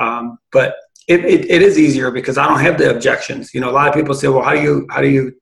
Um, 0.00 0.38
but 0.50 0.76
it, 1.08 1.24
it, 1.24 1.50
it 1.50 1.62
is 1.62 1.78
easier 1.78 2.10
because 2.10 2.38
I 2.38 2.46
don't 2.46 2.60
have 2.60 2.78
the 2.78 2.94
objections. 2.94 3.52
You 3.52 3.60
know, 3.60 3.70
a 3.70 3.72
lot 3.72 3.88
of 3.88 3.94
people 3.94 4.14
say, 4.14 4.28
well, 4.28 4.42
how 4.42 4.54
do 4.54 4.62
you 4.62 4.86
how 4.90 5.00
do 5.00 5.08
you 5.08 5.32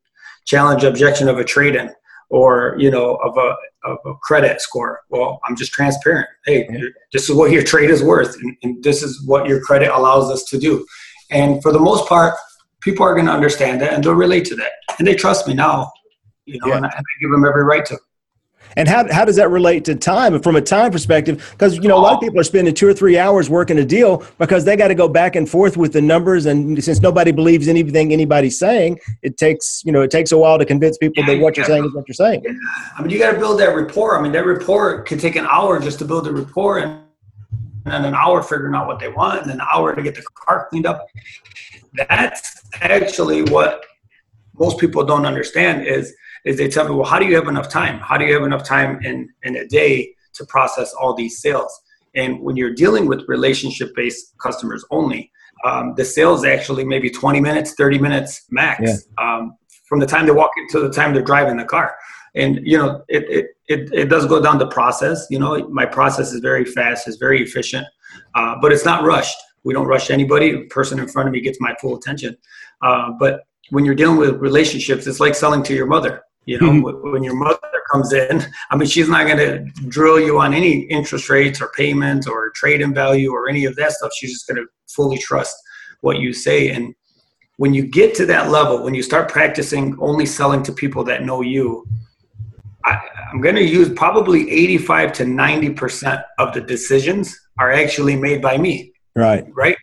challenge 0.47 0.85
objection 0.85 1.29
of 1.29 1.39
a 1.39 1.45
trade-in 1.45 1.91
or 2.31 2.75
you 2.79 2.91
know 2.91 3.17
of 3.17 3.37
a 3.37 3.57
of 3.85 3.99
a 4.07 4.15
credit 4.23 4.61
score 4.61 5.01
well 5.11 5.41
i'm 5.45 5.57
just 5.57 5.73
transparent 5.73 6.27
hey 6.47 6.69
this 7.13 7.29
is 7.29 7.37
what 7.37 7.51
your 7.51 7.63
trade 7.63 7.91
is 7.91 8.03
worth 8.03 8.35
and, 8.41 8.57
and, 8.63 8.83
this 8.83 9.03
is 9.03 9.23
what 9.27 9.47
your 9.47 9.61
credit 9.61 9.91
allows 9.91 10.31
us 10.31 10.45
to 10.45 10.59
do 10.59 10.87
and 11.31 11.63
for 11.63 11.73
the 11.73 11.79
most 11.79 12.09
part 12.09 12.35
people 12.81 13.05
are 13.05 13.15
going 13.15 13.27
to 13.27 13.33
understand 13.33 13.81
that 13.81 13.93
and 13.93 14.03
they'll 14.03 14.15
relate 14.15 14.45
to 14.45 14.55
that 14.55 14.73
and 14.99 15.07
they 15.07 15.15
trust 15.15 15.47
me 15.47 15.55
now 15.55 15.91
you 16.53 16.61
know 16.61 16.69
yeah. 16.69 16.77
and, 16.79 16.87
I, 16.87 16.89
I 16.89 17.03
give 17.21 17.31
them 17.31 17.45
every 17.45 17.65
right 17.65 17.85
to 17.87 17.99
and 18.77 18.89
how, 18.89 19.11
how 19.13 19.25
does 19.25 19.37
that 19.37 19.51
relate 19.51 19.85
to 19.87 19.95
time 19.95 20.41
from 20.41 20.57
a 20.57 20.61
time 20.61 20.93
perspective? 20.93 21.49
Because, 21.53 21.77
you 21.77 21.89
know, 21.89 21.97
a 21.97 21.99
lot 21.99 22.13
of 22.13 22.19
oh. 22.19 22.21
people 22.21 22.39
are 22.41 22.45
spending 22.45 22.75
two 22.75 22.87
or 22.87 22.95
three 22.95 23.19
hours 23.19 23.51
working 23.51 23.79
a 23.79 23.85
deal 23.85 24.25
because 24.39 24.65
they 24.65 24.77
got 24.77 24.89
to 24.89 24.95
go 24.95 25.09
back 25.09 25.37
and 25.37 25.49
forth 25.49 25.77
with 25.77 25.93
the 25.93 26.01
numbers. 26.01 26.47
And 26.47 26.83
since 26.83 27.01
nobody 27.01 27.33
believes 27.33 27.69
anything 27.69 28.13
anybody's 28.13 28.59
saying, 28.59 29.01
it 29.23 29.37
takes, 29.37 29.83
you 29.85 29.93
know, 29.93 30.03
it 30.03 30.11
takes 30.11 30.33
a 30.33 30.39
while 30.39 30.59
to 30.59 30.65
convince 30.65 30.99
people 30.99 31.25
yeah, 31.25 31.35
that 31.35 31.43
what 31.43 31.57
you 31.57 31.63
are 31.63 31.67
saying 31.67 31.85
is 31.85 31.95
what 31.95 32.07
you're 32.07 32.15
saying. 32.15 32.43
Yeah. 32.45 32.53
I 32.97 33.03
mean, 33.03 33.11
you 33.11 33.19
got 33.19 33.33
to 33.33 33.39
build 33.39 33.59
that 33.61 33.75
rapport. 33.75 34.19
I 34.19 34.23
mean, 34.23 34.33
that 34.33 34.47
rapport 34.47 35.03
could 35.03 35.21
take 35.21 35.37
an 35.37 35.47
hour 35.47 35.81
just 35.81 35.99
to 36.01 36.05
build 36.05 36.27
a 36.29 36.33
rapport 36.33 36.79
and, 36.79 37.01
and 37.87 38.07
an 38.07 38.15
hour 38.15 38.43
figuring 38.43 38.75
out 38.75 38.87
what 38.87 39.01
they 39.01 39.09
want 39.09 39.43
and 39.43 39.51
an 39.51 39.61
hour 39.73 39.95
to 39.95 40.03
get 40.03 40.15
the 40.15 40.23
car 40.35 40.69
cleaned 40.71 40.87
up. 40.87 41.07
That's 41.95 42.63
actually 42.81 43.43
what 43.43 43.85
most 44.55 44.79
people 44.79 45.05
don't 45.05 45.27
understand 45.27 45.87
is– 45.87 46.15
is 46.45 46.57
they 46.57 46.69
tell 46.69 46.89
me, 46.89 46.95
well, 46.95 47.07
how 47.07 47.19
do 47.19 47.27
you 47.27 47.35
have 47.37 47.49
enough 47.49 47.69
time? 47.69 47.99
How 48.01 48.17
do 48.17 48.25
you 48.25 48.35
have 48.35 48.43
enough 48.43 48.65
time 48.65 48.99
in, 49.03 49.29
in 49.43 49.57
a 49.57 49.67
day 49.67 50.15
to 50.35 50.45
process 50.47 50.93
all 50.95 51.15
these 51.15 51.41
sales? 51.41 51.73
And 52.15 52.41
when 52.41 52.57
you're 52.57 52.75
dealing 52.75 53.07
with 53.07 53.23
relationship 53.29 53.95
based 53.95 54.35
customers 54.39 54.85
only, 54.91 55.31
um, 55.65 55.95
the 55.97 56.05
sales 56.05 56.45
actually 56.45 56.85
maybe 56.85 57.11
20 57.11 57.41
minutes, 57.41 57.75
30 57.75 57.99
minutes 57.99 58.47
max 58.51 58.83
yeah. 58.83 58.93
um, 59.19 59.57
from 59.87 60.01
the 60.01 60.07
time 60.07 60.27
they 60.27 60.33
walk 60.33 60.51
into 60.57 60.81
the 60.81 60.93
time 60.93 61.13
they're 61.13 61.23
driving 61.23 61.57
the 61.57 61.65
car. 61.65 61.95
And, 62.35 62.61
you 62.63 62.79
know, 62.79 63.03
it, 63.09 63.25
it, 63.29 63.47
it, 63.69 63.93
it 63.93 64.09
does 64.09 64.25
go 64.27 64.41
down 64.41 64.59
the 64.59 64.69
process. 64.69 65.27
You 65.31 65.39
know, 65.39 65.69
my 65.69 65.85
process 65.85 66.33
is 66.33 66.41
very 66.41 66.65
fast, 66.65 67.09
it's 67.09 67.17
very 67.17 67.43
efficient, 67.43 67.87
uh, 68.35 68.57
but 68.63 68.73
it's 68.73 68.85
not 68.85 69.05
rushed. 69.05 69.37
We 69.65 69.75
don't 69.75 69.87
rush 69.87 70.11
anybody. 70.11 70.53
The 70.53 70.65
person 70.67 70.99
in 70.99 71.09
front 71.09 71.29
of 71.29 71.33
me 71.33 71.41
gets 71.41 71.61
my 71.61 71.75
full 71.81 71.97
attention. 71.97 72.37
Uh, 72.83 73.11
but 73.19 73.43
when 73.71 73.85
you're 73.85 73.95
dealing 73.95 74.17
with 74.17 74.37
relationships, 74.37 75.07
it's 75.07 75.21
like 75.21 75.35
selling 75.35 75.63
to 75.65 75.75
your 75.75 75.87
mother. 75.87 76.23
You 76.47 76.61
know, 76.61 76.71
mm-hmm. 76.93 77.13
when 77.13 77.23
your 77.23 77.37
mother 77.37 77.59
comes 77.91 78.13
in, 78.13 78.43
I 78.71 78.77
mean, 78.77 78.89
she's 78.89 79.09
not 79.09 79.27
going 79.27 79.39
to 79.39 79.65
drill 79.89 80.21
you 80.21 80.41
on 80.41 80.55
any 80.55 80.81
interest 80.83 81.29
rates 81.29 81.61
or 81.61 81.71
payments 81.77 82.27
or 82.27 82.51
trade 82.51 82.81
in 82.81 82.95
value 82.95 83.33
or 83.33 83.49
any 83.49 83.65
of 83.65 83.77
that 83.77 83.93
stuff. 83.93 84.13
She's 84.19 84.33
just 84.33 84.47
going 84.47 84.57
to 84.57 84.67
fully 84.89 85.19
trust 85.19 85.57
what 86.01 86.19
you 86.19 86.33
say. 86.33 86.71
And 86.71 86.95
when 87.57 87.75
you 87.75 87.87
get 87.87 88.15
to 88.17 88.27
that 88.27 88.51
level, 88.51 88.83
when 88.83 88.95
you 88.95 89.03
start 89.03 89.29
practicing 89.29 89.97
only 90.01 90.27
selling 90.27 90.63
to 90.65 90.73
people 90.73 91.05
that 91.05 91.25
know 91.25 91.43
you, 91.43 91.87
I, 92.85 92.99
am 93.33 93.41
going 93.41 93.57
to 93.57 93.65
use 93.65 93.91
probably 93.91 94.51
85 94.51 95.13
to 95.15 95.25
90% 95.25 96.25
of 96.39 96.55
the 96.55 96.61
decisions 96.63 97.39
are 97.59 97.71
actually 97.71 98.17
made 98.17 98.41
by 98.41 98.57
me. 98.57 98.93
Right. 99.15 99.45
Right. 99.55 99.77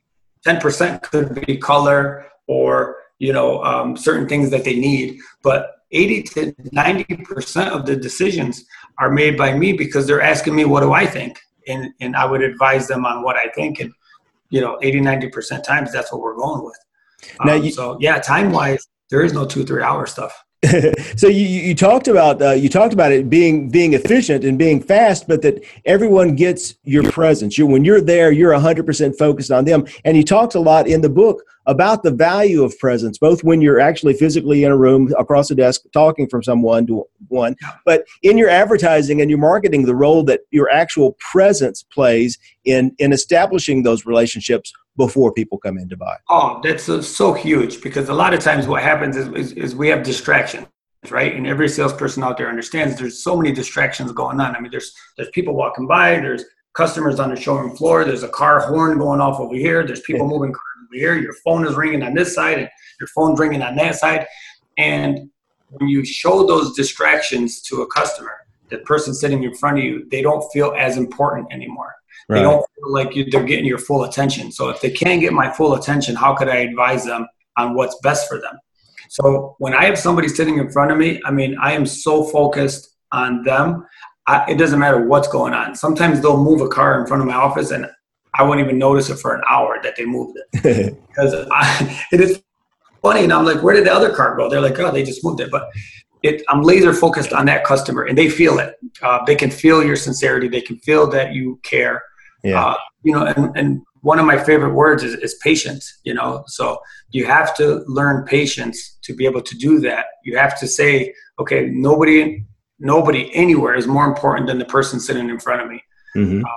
10% 0.48 1.04
could 1.04 1.46
be 1.46 1.58
color 1.58 2.26
or, 2.48 2.98
you 3.20 3.34
know, 3.34 3.64
um, 3.64 3.96
certain 3.96 4.28
things 4.28 4.50
that 4.50 4.64
they 4.64 4.80
need. 4.80 5.20
But 5.44 5.77
80 5.92 6.24
to 6.24 6.52
90% 6.54 7.70
of 7.70 7.86
the 7.86 7.96
decisions 7.96 8.66
are 9.00 9.12
made 9.12 9.38
by 9.38 9.54
me 9.54 9.74
because 9.74 10.08
they're 10.08 10.22
asking 10.22 10.56
me, 10.56 10.66
what 10.66 10.82
do 10.82 10.94
I 10.94 11.06
think? 11.06 11.40
And, 11.68 11.94
and 12.02 12.16
I 12.16 12.26
would 12.26 12.42
advise 12.42 12.88
them 12.88 13.06
on 13.06 13.24
what 13.24 13.36
I 13.36 13.50
think. 13.50 13.80
And, 13.80 13.92
you 14.50 14.62
know, 14.62 14.78
80, 14.82 15.02
90% 15.02 15.64
times 15.64 15.92
that's 15.92 16.12
what 16.12 16.22
we're 16.22 16.36
going 16.36 16.64
with. 16.64 16.78
Now 17.44 17.56
um, 17.56 17.64
you, 17.64 17.72
so 17.72 17.98
yeah, 18.00 18.20
time 18.20 18.52
wise, 18.52 18.88
there 19.10 19.22
is 19.22 19.34
no 19.34 19.46
two, 19.46 19.64
three 19.66 19.82
hour 19.82 20.06
stuff. 20.06 20.44
so 21.18 21.28
you, 21.28 21.46
you 21.46 21.76
talked 21.76 22.08
about 22.08 22.42
uh, 22.42 22.52
you 22.52 22.68
talked 22.68 22.92
about 22.92 23.12
it 23.12 23.30
being 23.30 23.70
being 23.70 23.94
efficient 23.94 24.44
and 24.44 24.58
being 24.58 24.82
fast, 24.82 25.28
but 25.28 25.44
that 25.44 25.64
everyone 25.86 26.36
gets 26.36 26.76
your 26.84 27.04
presence. 27.12 27.60
You 27.60 27.68
when 27.68 27.86
you're 27.86 28.02
there, 28.02 28.32
you're 28.32 28.54
100% 28.54 29.18
focused 29.20 29.52
on 29.52 29.66
them. 29.66 29.86
And 30.04 30.18
you 30.18 30.24
talked 30.24 30.56
a 30.56 30.60
lot 30.60 30.88
in 30.88 31.02
the 31.02 31.10
book 31.10 31.44
about 31.68 32.02
the 32.02 32.10
value 32.10 32.64
of 32.64 32.78
presence, 32.80 33.20
both 33.20 33.44
when 33.44 33.62
you're 33.62 33.80
actually 33.80 34.16
physically 34.16 34.64
in 34.64 34.72
a 34.72 34.78
room 34.78 35.14
across 35.20 35.52
a 35.52 35.56
desk 35.56 35.82
talking 35.94 36.28
from 36.28 36.42
someone 36.42 36.88
to 36.88 37.06
one, 37.28 37.56
but 37.86 38.06
in 38.24 38.38
your 38.38 38.50
advertising 38.50 39.22
and 39.22 39.30
your 39.30 39.40
marketing, 39.40 39.86
the 39.86 39.94
role 39.94 40.24
that 40.24 40.42
your 40.50 40.72
actual 40.72 41.16
presence 41.20 41.84
plays 41.84 42.40
in 42.66 42.96
in 42.98 43.14
establishing 43.14 43.84
those 43.84 44.08
relationships 44.08 44.74
before 44.98 45.32
people 45.32 45.58
come 45.58 45.78
in 45.78 45.88
to 45.90 45.98
buy? 45.98 46.18
Oh, 46.30 46.60
that's 46.64 46.90
uh, 46.90 47.02
so 47.02 47.34
huge 47.34 47.82
because 47.82 48.10
a 48.10 48.14
lot 48.14 48.34
of 48.34 48.40
times 48.40 48.68
what 48.68 48.82
happens 48.82 49.16
is, 49.16 49.28
is, 49.30 49.52
is 49.54 49.76
we 49.76 49.88
have 49.90 50.04
distractions 50.04 50.68
right? 51.12 51.36
And 51.36 51.48
every 51.48 51.70
salesperson 51.70 52.24
out 52.24 52.38
there 52.38 52.50
understands 52.50 52.98
there's 52.98 53.24
so 53.24 53.36
many 53.36 53.52
distractions 53.52 54.12
going 54.12 54.40
on. 54.40 54.56
I 54.56 54.60
mean, 54.60 54.72
there's 54.72 54.94
there's 55.16 55.30
people 55.30 55.54
walking 55.54 55.88
by, 55.88 56.20
there's 56.20 56.44
customers 56.74 57.20
on 57.20 57.30
the 57.30 57.36
showroom 57.36 57.76
floor, 57.76 58.06
there's 58.06 58.24
a 58.24 58.30
car 58.30 58.60
horn 58.60 58.98
going 58.98 59.22
off 59.22 59.40
over 59.40 59.56
here, 59.56 59.86
there's 59.86 60.02
people 60.02 60.28
moving 60.28 60.50
over 60.50 60.94
here, 60.94 61.16
your 61.16 61.34
phone 61.46 61.66
is 61.66 61.76
ringing 61.76 62.04
on 62.04 62.14
this 62.14 62.36
side, 62.36 62.60
and 62.60 62.70
your 63.00 63.08
phone's 63.08 63.40
ringing 63.40 63.62
on 63.62 63.76
that 63.76 63.96
side. 63.96 64.28
And 64.78 65.30
when 65.70 65.90
you 65.90 66.06
show 66.06 66.46
those 66.46 66.76
distractions 66.76 67.62
to 67.64 67.82
a 67.82 67.88
customer, 67.88 68.32
the 68.70 68.78
person 68.80 69.14
sitting 69.14 69.44
in 69.44 69.56
front 69.56 69.80
of 69.80 69.84
you, 69.84 70.08
they 70.10 70.22
don't 70.22 70.48
feel 70.52 70.74
as 70.78 70.98
important 70.98 71.52
anymore. 71.52 71.96
Right. 72.30 72.40
They 72.40 72.44
don't 72.44 72.66
feel 72.76 72.94
like 72.94 73.16
you, 73.16 73.30
they're 73.30 73.44
getting 73.44 73.66
your 73.66 73.78
full 73.78 74.04
attention. 74.04 74.52
So 74.52 74.70
if 74.70 74.82
they 74.82 74.92
can't 74.92 75.22
get 75.22 75.34
my 75.34 75.52
full 75.52 75.76
attention, 75.76 76.16
how 76.16 76.36
could 76.36 76.50
I 76.50 76.58
advise 76.58 77.06
them 77.06 77.28
on 77.56 77.74
what's 77.74 77.98
best 78.02 78.28
for 78.28 78.40
them? 78.40 78.58
So 79.10 79.56
when 79.60 79.74
I 79.74 79.86
have 79.86 79.98
somebody 79.98 80.28
sitting 80.28 80.58
in 80.58 80.70
front 80.70 80.92
of 80.92 80.98
me, 80.98 81.22
I 81.26 81.32
mean, 81.32 81.58
I 81.62 81.72
am 81.72 81.86
so 81.86 82.24
focused 82.24 82.96
on 83.12 83.44
them. 83.44 83.86
I, 84.28 84.52
it 84.52 84.56
doesn't 84.56 84.80
matter 84.80 85.06
what's 85.06 85.30
going 85.30 85.54
on. 85.54 85.74
Sometimes 85.76 86.22
they'll 86.22 86.44
move 86.44 86.60
a 86.60 86.68
car 86.68 87.00
in 87.00 87.08
front 87.08 87.22
of 87.22 87.28
my 87.28 87.36
office 87.36 87.72
and 87.72 87.88
I 88.34 88.44
won't 88.44 88.60
even 88.60 88.78
notice 88.78 89.10
it 89.10 89.18
for 89.18 89.36
an 89.36 89.42
hour 89.50 89.80
that 89.82 89.96
they 89.96 90.06
moved 90.06 90.38
it 90.54 90.98
because 91.08 91.48
I, 91.52 92.06
it 92.12 92.20
is 92.20 92.42
funny. 93.02 93.24
And 93.24 93.34
I'm 93.34 93.46
like, 93.46 93.64
where 93.64 93.74
did 93.74 93.86
the 93.86 93.94
other 93.94 94.14
car 94.14 94.36
go? 94.36 94.50
They're 94.50 94.62
like, 94.62 94.78
oh, 94.80 94.92
they 94.92 95.04
just 95.04 95.24
moved 95.24 95.40
it. 95.40 95.50
But 95.50 95.70
it, 96.24 96.44
I'm 96.50 96.62
laser 96.62 96.94
focused 96.94 97.32
on 97.32 97.46
that 97.46 97.64
customer 97.64 98.04
and 98.04 98.18
they 98.18 98.30
feel 98.30 98.60
it. 98.60 98.76
Uh, 99.02 99.24
they 99.26 99.36
can 99.36 99.50
feel 99.50 99.84
your 99.84 99.96
sincerity. 99.96 100.48
They 100.48 100.62
can 100.62 100.78
feel 100.80 101.10
that 101.12 101.34
you 101.34 101.60
care. 101.64 102.04
Yeah. 102.44 102.64
Uh, 102.64 102.76
you 103.04 103.14
know, 103.14 103.26
and, 103.26 103.58
and 103.58 103.82
one 104.02 104.20
of 104.20 104.26
my 104.26 104.38
favorite 104.38 104.74
words 104.74 105.04
is, 105.04 105.16
is 105.16 105.36
patience, 105.36 106.00
you 106.04 106.14
know, 106.14 106.44
so 106.48 106.80
you 107.10 107.26
have 107.26 107.56
to 107.58 107.84
learn 107.88 108.26
patience 108.26 108.98
to 109.04 109.16
be 109.16 109.26
able 109.26 109.42
to 109.42 109.56
do 109.58 109.80
that. 109.80 110.06
You 110.24 110.38
have 110.38 110.60
to 110.60 110.68
say, 110.68 111.14
okay, 111.40 111.70
nobody, 111.72 112.44
nobody 112.80 113.34
anywhere 113.34 113.76
is 113.76 113.88
more 113.88 114.06
important 114.06 114.48
than 114.48 114.60
the 114.60 114.66
person 114.66 115.00
sitting 115.00 115.30
in 115.30 115.40
front 115.40 115.62
of 115.62 115.70
me. 115.70 115.84
Mm-hmm. 116.16 116.46
Um, 116.46 116.52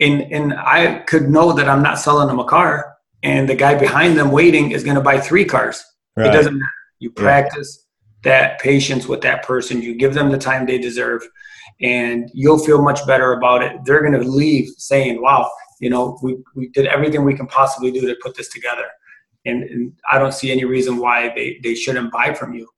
and, 0.00 0.32
and 0.32 0.54
I 0.54 0.98
could 1.06 1.28
know 1.30 1.52
that 1.52 1.68
I'm 1.68 1.82
not 1.82 1.98
selling 1.98 2.28
them 2.28 2.38
a 2.38 2.44
car 2.44 2.96
and 3.22 3.48
the 3.48 3.54
guy 3.54 3.74
behind 3.74 4.16
them 4.16 4.30
waiting 4.30 4.70
is 4.70 4.84
going 4.84 4.96
to 4.96 5.02
buy 5.02 5.18
three 5.18 5.44
cars. 5.44 5.84
Right. 6.16 6.28
It 6.28 6.32
doesn't 6.32 6.54
matter. 6.54 6.70
You 6.98 7.10
practice 7.10 7.86
yeah. 8.24 8.30
that 8.30 8.60
patience 8.60 9.06
with 9.06 9.22
that 9.22 9.42
person. 9.42 9.82
You 9.82 9.94
give 9.94 10.14
them 10.14 10.30
the 10.30 10.38
time 10.38 10.66
they 10.66 10.78
deserve 10.78 11.26
and 11.80 12.30
you'll 12.32 12.58
feel 12.58 12.80
much 12.82 13.06
better 13.06 13.32
about 13.32 13.62
it. 13.62 13.84
They're 13.84 14.00
going 14.00 14.20
to 14.20 14.28
leave 14.28 14.68
saying, 14.78 15.20
wow, 15.20 15.50
you 15.80 15.90
know, 15.90 16.18
we, 16.22 16.36
we 16.54 16.68
did 16.68 16.86
everything 16.86 17.24
we 17.24 17.34
can 17.34 17.46
possibly 17.46 17.90
do 17.90 18.00
to 18.02 18.16
put 18.22 18.36
this 18.36 18.48
together. 18.48 18.86
And, 19.44 19.62
and 19.64 19.92
I 20.10 20.18
don't 20.18 20.32
see 20.32 20.50
any 20.50 20.64
reason 20.64 20.96
why 20.96 21.32
they, 21.34 21.60
they 21.62 21.74
shouldn't 21.74 22.12
buy 22.12 22.34
from 22.34 22.54
you. 22.54 22.68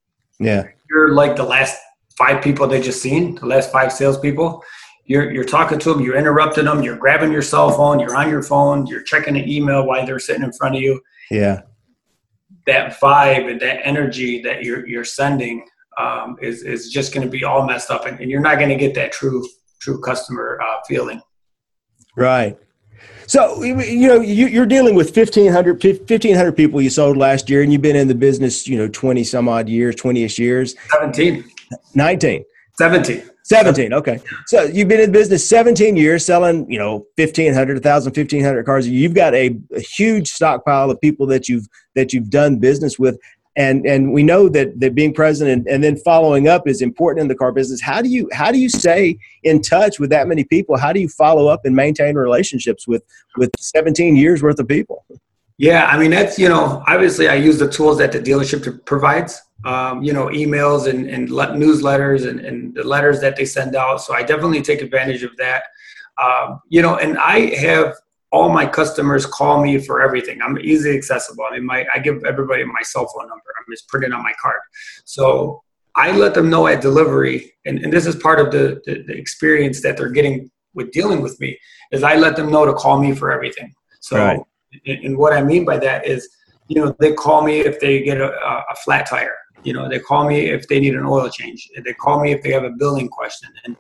Yeah. 0.41 0.65
You're 0.91 1.15
like 1.15 1.37
the 1.37 1.45
last 1.45 1.79
five 2.17 2.43
people 2.43 2.67
they 2.67 2.81
just 2.81 3.01
seen, 3.01 3.37
the 3.37 3.47
last 3.47 3.71
five 3.71 3.93
salespeople. 3.93 4.63
You're, 5.07 5.33
you're 5.33 5.45
talking 5.45 5.79
to 5.79 5.95
them, 5.95 6.03
you're 6.03 6.17
interrupting 6.17 6.67
them, 6.67 6.83
you're 6.83 6.99
grabbing 6.99 7.33
your 7.33 7.41
cell 7.41 7.71
phone, 7.71 7.99
you're 7.99 8.15
on 8.15 8.29
your 8.29 8.43
phone, 8.43 8.87
you're 8.87 9.03
checking 9.03 9.39
an 9.39 9.49
email 9.49 9.87
while 9.87 10.05
they're 10.05 10.19
sitting 10.19 10.43
in 10.43 10.53
front 10.53 10.77
of 10.77 10.83
you. 10.83 11.01
Yeah. 11.31 11.63
That 12.67 13.01
vibe 13.01 13.51
and 13.51 13.59
that 13.61 13.87
energy 13.87 14.43
that 14.43 14.65
you're, 14.65 14.87
you're 14.87 15.07
sending 15.07 15.67
um, 15.99 16.37
is, 16.41 16.63
is 16.63 16.91
just 16.91 17.13
going 17.13 17.27
to 17.27 17.31
be 17.31 17.45
all 17.45 17.67
messed 17.67 17.91
up 17.91 18.07
and, 18.07 18.21
and 18.21 18.31
you're 18.31 18.41
not 18.41 18.59
going 18.59 18.71
to 18.71 18.77
get 18.77 18.95
that 18.95 19.13
true, 19.13 19.47
true 19.81 20.01
customer 20.01 20.59
uh, 20.63 20.81
feeling. 20.87 21.21
Right. 22.17 22.59
So 23.27 23.63
you 23.63 24.09
know 24.09 24.21
you, 24.21 24.63
are 24.63 24.67
dealing 24.67 24.95
with 24.95 25.15
1500, 25.15 25.85
1500 25.85 26.53
people 26.53 26.81
you 26.81 26.89
sold 26.89 27.19
last 27.19 27.51
year, 27.51 27.63
and 27.63 27.71
you've 27.71 27.83
been 27.83 27.95
in 27.95 28.09
the 28.09 28.15
business 28.15 28.67
you 28.67 28.79
know 28.79 28.89
twenty 28.89 29.23
some 29.23 29.51
odd 29.51 29.69
years, 29.69 29.95
twenty 29.97 30.25
ish 30.25 30.39
years. 30.39 30.75
Seventeen. 30.91 31.45
Nineteen. 31.95 32.45
Seventeen. 32.79 33.29
17 33.49 33.95
okay 33.95 34.21
so 34.47 34.65
you've 34.65 34.89
been 34.89 35.01
in 35.01 35.11
business 35.11 35.49
17 35.49 35.97
years 35.97 36.23
selling 36.23 36.71
you 36.71 36.79
know 36.79 37.07
1500 37.17 37.77
1000 37.79 38.15
1500 38.15 38.67
cars 38.67 38.87
you've 38.87 39.15
got 39.15 39.35
a, 39.35 39.59
a, 39.75 39.81
huge 39.81 40.29
stockpile 40.29 40.91
of 40.91 41.01
people 41.01 41.27
that 41.27 41.49
you've 41.49 41.67
that 41.95 42.13
you've 42.13 42.29
done 42.29 42.59
business 42.59 42.99
with 42.99 43.19
and 43.59 43.85
and 43.85 44.13
we 44.13 44.23
know 44.23 44.49
that 44.49 44.79
that 44.81 44.95
being 44.95 45.13
present 45.13 45.67
and, 45.69 45.83
then 45.83 45.97
following 45.97 46.47
up 46.47 46.69
is 46.69 46.81
important 46.81 47.23
in 47.23 47.29
the 47.29 47.35
car 47.35 47.51
business. 47.51 47.83
How 47.83 48.01
do 48.01 48.09
you 48.09 48.29
how 48.33 48.53
do 48.53 48.59
you 48.59 48.69
stay 48.69 49.19
in 49.43 49.61
touch 49.61 49.99
with 49.99 50.11
that 50.11 50.29
many 50.29 50.45
people? 50.45 50.79
How 50.79 50.93
do 50.93 51.01
you 51.01 51.09
follow 51.09 51.49
up 51.49 51.65
and 51.65 51.75
maintain 51.75 52.15
relationships 52.15 52.87
with 52.87 53.03
with 53.37 53.51
17 53.59 54.15
years 54.15 54.43
worth 54.43 54.61
of 54.61 54.69
people? 54.69 55.05
Yeah 55.59 55.87
i 55.87 55.99
mean 55.99 56.13
that's 56.13 56.39
you 56.39 56.49
know 56.49 56.85
obviously 56.87 57.29
i 57.29 57.35
use 57.35 57.59
the 57.59 57.69
tools 57.69 57.99
that 57.99 58.13
the 58.13 58.21
dealership 58.21 58.85
provides 58.85 59.43
um, 59.65 60.05
you 60.05 60.13
know 60.13 60.27
emails 60.27 60.89
and, 60.89 61.11
and 61.11 61.29
newsletters 61.29 62.29
and, 62.29 62.39
and 62.39 62.73
the 62.75 62.85
letters 62.85 63.21
that 63.21 63.35
they 63.35 63.45
send 63.45 63.75
out. 63.75 64.01
So 64.01 64.15
i 64.15 64.23
definitely 64.23 64.63
take 64.63 64.83
advantage 64.83 65.25
of 65.25 65.37
that. 65.37 65.65
Um, 66.23 66.61
you 66.69 66.81
know 66.81 66.97
and 66.97 67.19
i 67.19 67.39
have 67.57 67.97
all 68.31 68.49
my 68.51 68.67
customers 68.67 69.25
call 69.25 69.63
me 69.63 69.79
for 69.79 70.03
everything. 70.03 70.41
I'm 70.43 70.59
easily 70.59 70.97
accessible. 70.97 71.45
I 71.51 71.55
mean, 71.55 71.67
my 71.67 71.87
I 71.95 71.99
give 71.99 72.25
everybody 72.25 72.65
my 72.65 72.83
cell 72.83 73.07
phone 73.07 73.29
number. 73.29 73.45
I'm 73.59 73.65
just 73.73 73.89
printing 73.89 74.13
on 74.13 74.23
my 74.23 74.33
card. 74.41 74.61
So 75.05 75.63
I 75.95 76.13
let 76.13 76.35
them 76.35 76.49
know 76.49 76.67
at 76.67 76.81
delivery, 76.81 77.55
and, 77.65 77.79
and 77.81 77.93
this 77.93 78.07
is 78.07 78.15
part 78.17 78.39
of 78.39 78.53
the, 78.53 78.81
the, 78.87 79.03
the 79.03 79.17
experience 79.17 79.83
that 79.83 79.97
they're 79.97 80.11
getting 80.11 80.51
with 80.75 80.93
dealing 80.93 81.23
with 81.23 81.41
me, 81.41 81.59
is 81.91 82.03
I 82.03 82.15
let 82.17 82.37
them 82.37 82.53
know 82.53 82.65
to 82.65 82.73
call 82.73 83.01
me 83.01 83.15
for 83.15 83.33
everything. 83.33 83.75
So, 84.01 84.17
right. 84.17 84.41
and, 84.87 85.05
and 85.05 85.19
what 85.19 85.33
I 85.33 85.43
mean 85.43 85.65
by 85.65 85.79
that 85.79 86.07
is, 86.07 86.29
you 86.69 86.77
know, 86.81 86.95
they 87.01 87.15
call 87.15 87.43
me 87.43 87.61
if 87.61 87.81
they 87.81 88.03
get 88.03 88.21
a, 88.21 88.31
a 88.31 88.75
flat 88.85 89.09
tire. 89.09 89.37
You 89.65 89.73
know, 89.73 89.89
they 89.89 89.99
call 89.99 90.29
me 90.29 90.51
if 90.51 90.69
they 90.69 90.79
need 90.79 90.95
an 90.95 91.05
oil 91.05 91.29
change. 91.29 91.69
They 91.85 91.95
call 91.95 92.21
me 92.21 92.31
if 92.31 92.43
they 92.43 92.53
have 92.53 92.65
a 92.65 92.71
billing 92.71 93.09
question. 93.09 93.49
And 93.65 93.77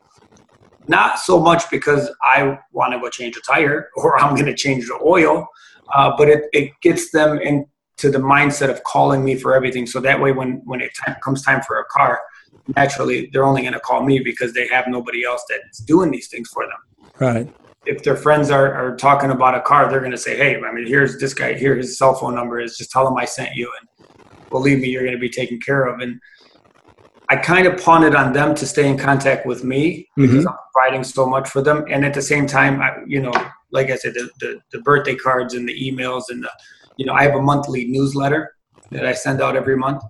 not 0.88 1.18
so 1.18 1.38
much 1.40 1.71
because 1.71 2.11
I 2.23 2.59
want 2.73 2.92
to 2.92 3.00
go 3.00 3.09
change 3.09 3.37
a 3.37 3.40
tire 3.40 3.90
or 3.97 4.18
I'm 4.18 4.35
going 4.35 4.47
to 4.47 4.54
change 4.54 4.87
the 4.87 4.99
oil, 5.04 5.47
uh, 5.95 6.12
but 6.16 6.28
it, 6.28 6.45
it 6.52 6.73
gets 6.83 7.11
them 7.11 7.38
into 7.38 8.11
the 8.11 8.18
mindset 8.18 8.71
of 8.71 8.83
calling 8.85 9.25
me 9.25 9.37
for 9.37 9.54
everything. 9.54 9.87
So 9.87 10.00
that 10.00 10.21
way, 10.21 10.33
when 10.33 10.62
when 10.64 10.80
it 10.80 10.90
time, 11.04 11.16
comes 11.23 11.42
time 11.42 11.62
for 11.62 11.78
a 11.78 11.85
car, 11.87 12.21
naturally 12.76 13.30
they're 13.33 13.45
only 13.45 13.62
going 13.62 13.73
to 13.75 13.80
call 13.80 14.02
me 14.02 14.21
because 14.21 14.52
they 14.52 14.68
have 14.68 14.87
nobody 14.88 15.25
else 15.25 15.45
that's 15.49 15.78
doing 15.78 16.11
these 16.11 16.28
things 16.28 16.49
for 16.49 16.64
them. 16.64 17.11
Right. 17.18 17.52
If 17.87 18.02
their 18.02 18.16
friends 18.16 18.50
are, 18.50 18.75
are 18.75 18.97
talking 18.97 19.30
about 19.30 19.54
a 19.54 19.62
car, 19.62 19.88
they're 19.88 20.00
going 20.00 20.12
to 20.12 20.18
say, 20.18 20.37
"Hey, 20.37 20.61
I 20.61 20.73
mean, 20.73 20.87
here's 20.87 21.18
this 21.18 21.33
guy. 21.33 21.54
Here, 21.54 21.75
his 21.76 21.97
cell 21.97 22.14
phone 22.14 22.35
number 22.35 22.61
is. 22.61 22.76
Just 22.76 22.90
tell 22.90 23.07
him 23.09 23.16
I 23.16 23.25
sent 23.25 23.54
you, 23.54 23.71
and 23.80 24.09
believe 24.50 24.80
me, 24.80 24.88
you're 24.88 25.02
going 25.02 25.14
to 25.14 25.21
be 25.21 25.30
taken 25.30 25.59
care 25.61 25.87
of." 25.87 26.00
And 26.00 26.21
I 27.30 27.37
kind 27.37 27.66
of 27.66 27.82
pawned 27.82 28.14
on 28.14 28.32
them 28.32 28.54
to 28.54 28.66
stay 28.66 28.88
in 28.88 28.97
contact 28.97 29.47
with 29.47 29.62
me 29.62 30.08
mm-hmm. 30.18 30.23
because 30.23 30.47
I'm 30.47 30.54
providing 30.73 31.04
so 31.04 31.26
much 31.26 31.49
for 31.49 31.61
them. 31.61 31.85
And 31.88 32.04
at 32.04 32.14
the 32.14 32.23
same 32.23 32.47
time, 32.47 32.80
I, 32.80 32.92
you 33.06 33.20
know, 33.20 33.32
like 33.70 33.90
I 33.90 33.97
said, 33.97 34.14
the, 34.14 34.30
the, 34.40 34.61
the, 34.73 34.80
birthday 34.80 35.14
cards 35.14 35.52
and 35.52 35.68
the 35.68 35.75
emails 35.78 36.25
and 36.30 36.42
the, 36.42 36.50
you 36.97 37.04
know, 37.04 37.12
I 37.12 37.23
have 37.25 37.35
a 37.35 37.42
monthly 37.42 37.85
newsletter 37.85 38.54
that 38.90 39.04
I 39.04 39.12
send 39.12 39.42
out 39.42 39.56
every 39.56 39.76
month. 39.76 40.02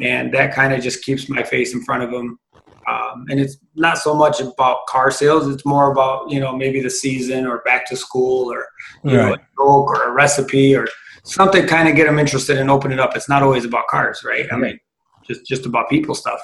And 0.00 0.32
that 0.34 0.54
kind 0.54 0.74
of 0.74 0.82
just 0.82 1.02
keeps 1.02 1.30
my 1.30 1.42
face 1.42 1.72
in 1.72 1.82
front 1.82 2.02
of 2.02 2.10
them. 2.10 2.38
Um, 2.86 3.24
and 3.30 3.40
it's 3.40 3.56
not 3.74 3.96
so 3.96 4.14
much 4.14 4.40
about 4.40 4.86
car 4.86 5.10
sales. 5.10 5.48
It's 5.48 5.64
more 5.64 5.90
about, 5.90 6.30
you 6.30 6.38
know, 6.38 6.54
maybe 6.54 6.80
the 6.80 6.90
season 6.90 7.46
or 7.46 7.62
back 7.64 7.88
to 7.88 7.96
school 7.96 8.52
or, 8.52 8.66
you 9.02 9.16
right. 9.16 9.28
know, 9.28 9.34
a 9.34 9.38
joke 9.38 9.88
or 9.88 10.08
a 10.08 10.12
recipe 10.12 10.76
or 10.76 10.86
something 11.24 11.66
kind 11.66 11.88
of 11.88 11.96
get 11.96 12.06
them 12.06 12.18
interested 12.18 12.58
and 12.58 12.70
open 12.70 12.92
it 12.92 13.00
up. 13.00 13.16
It's 13.16 13.28
not 13.28 13.42
always 13.42 13.64
about 13.64 13.88
cars, 13.88 14.22
right? 14.24 14.46
I 14.52 14.56
mean, 14.56 14.78
just, 15.26 15.46
just 15.46 15.64
about 15.64 15.88
people 15.88 16.14
stuff. 16.14 16.40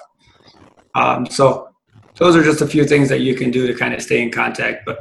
Um, 0.94 1.26
so 1.26 1.68
those 2.16 2.36
are 2.36 2.42
just 2.42 2.60
a 2.60 2.66
few 2.66 2.84
things 2.84 3.08
that 3.08 3.20
you 3.20 3.34
can 3.34 3.50
do 3.50 3.66
to 3.66 3.74
kind 3.74 3.94
of 3.94 4.02
stay 4.02 4.22
in 4.22 4.30
contact. 4.30 4.84
But 4.84 5.00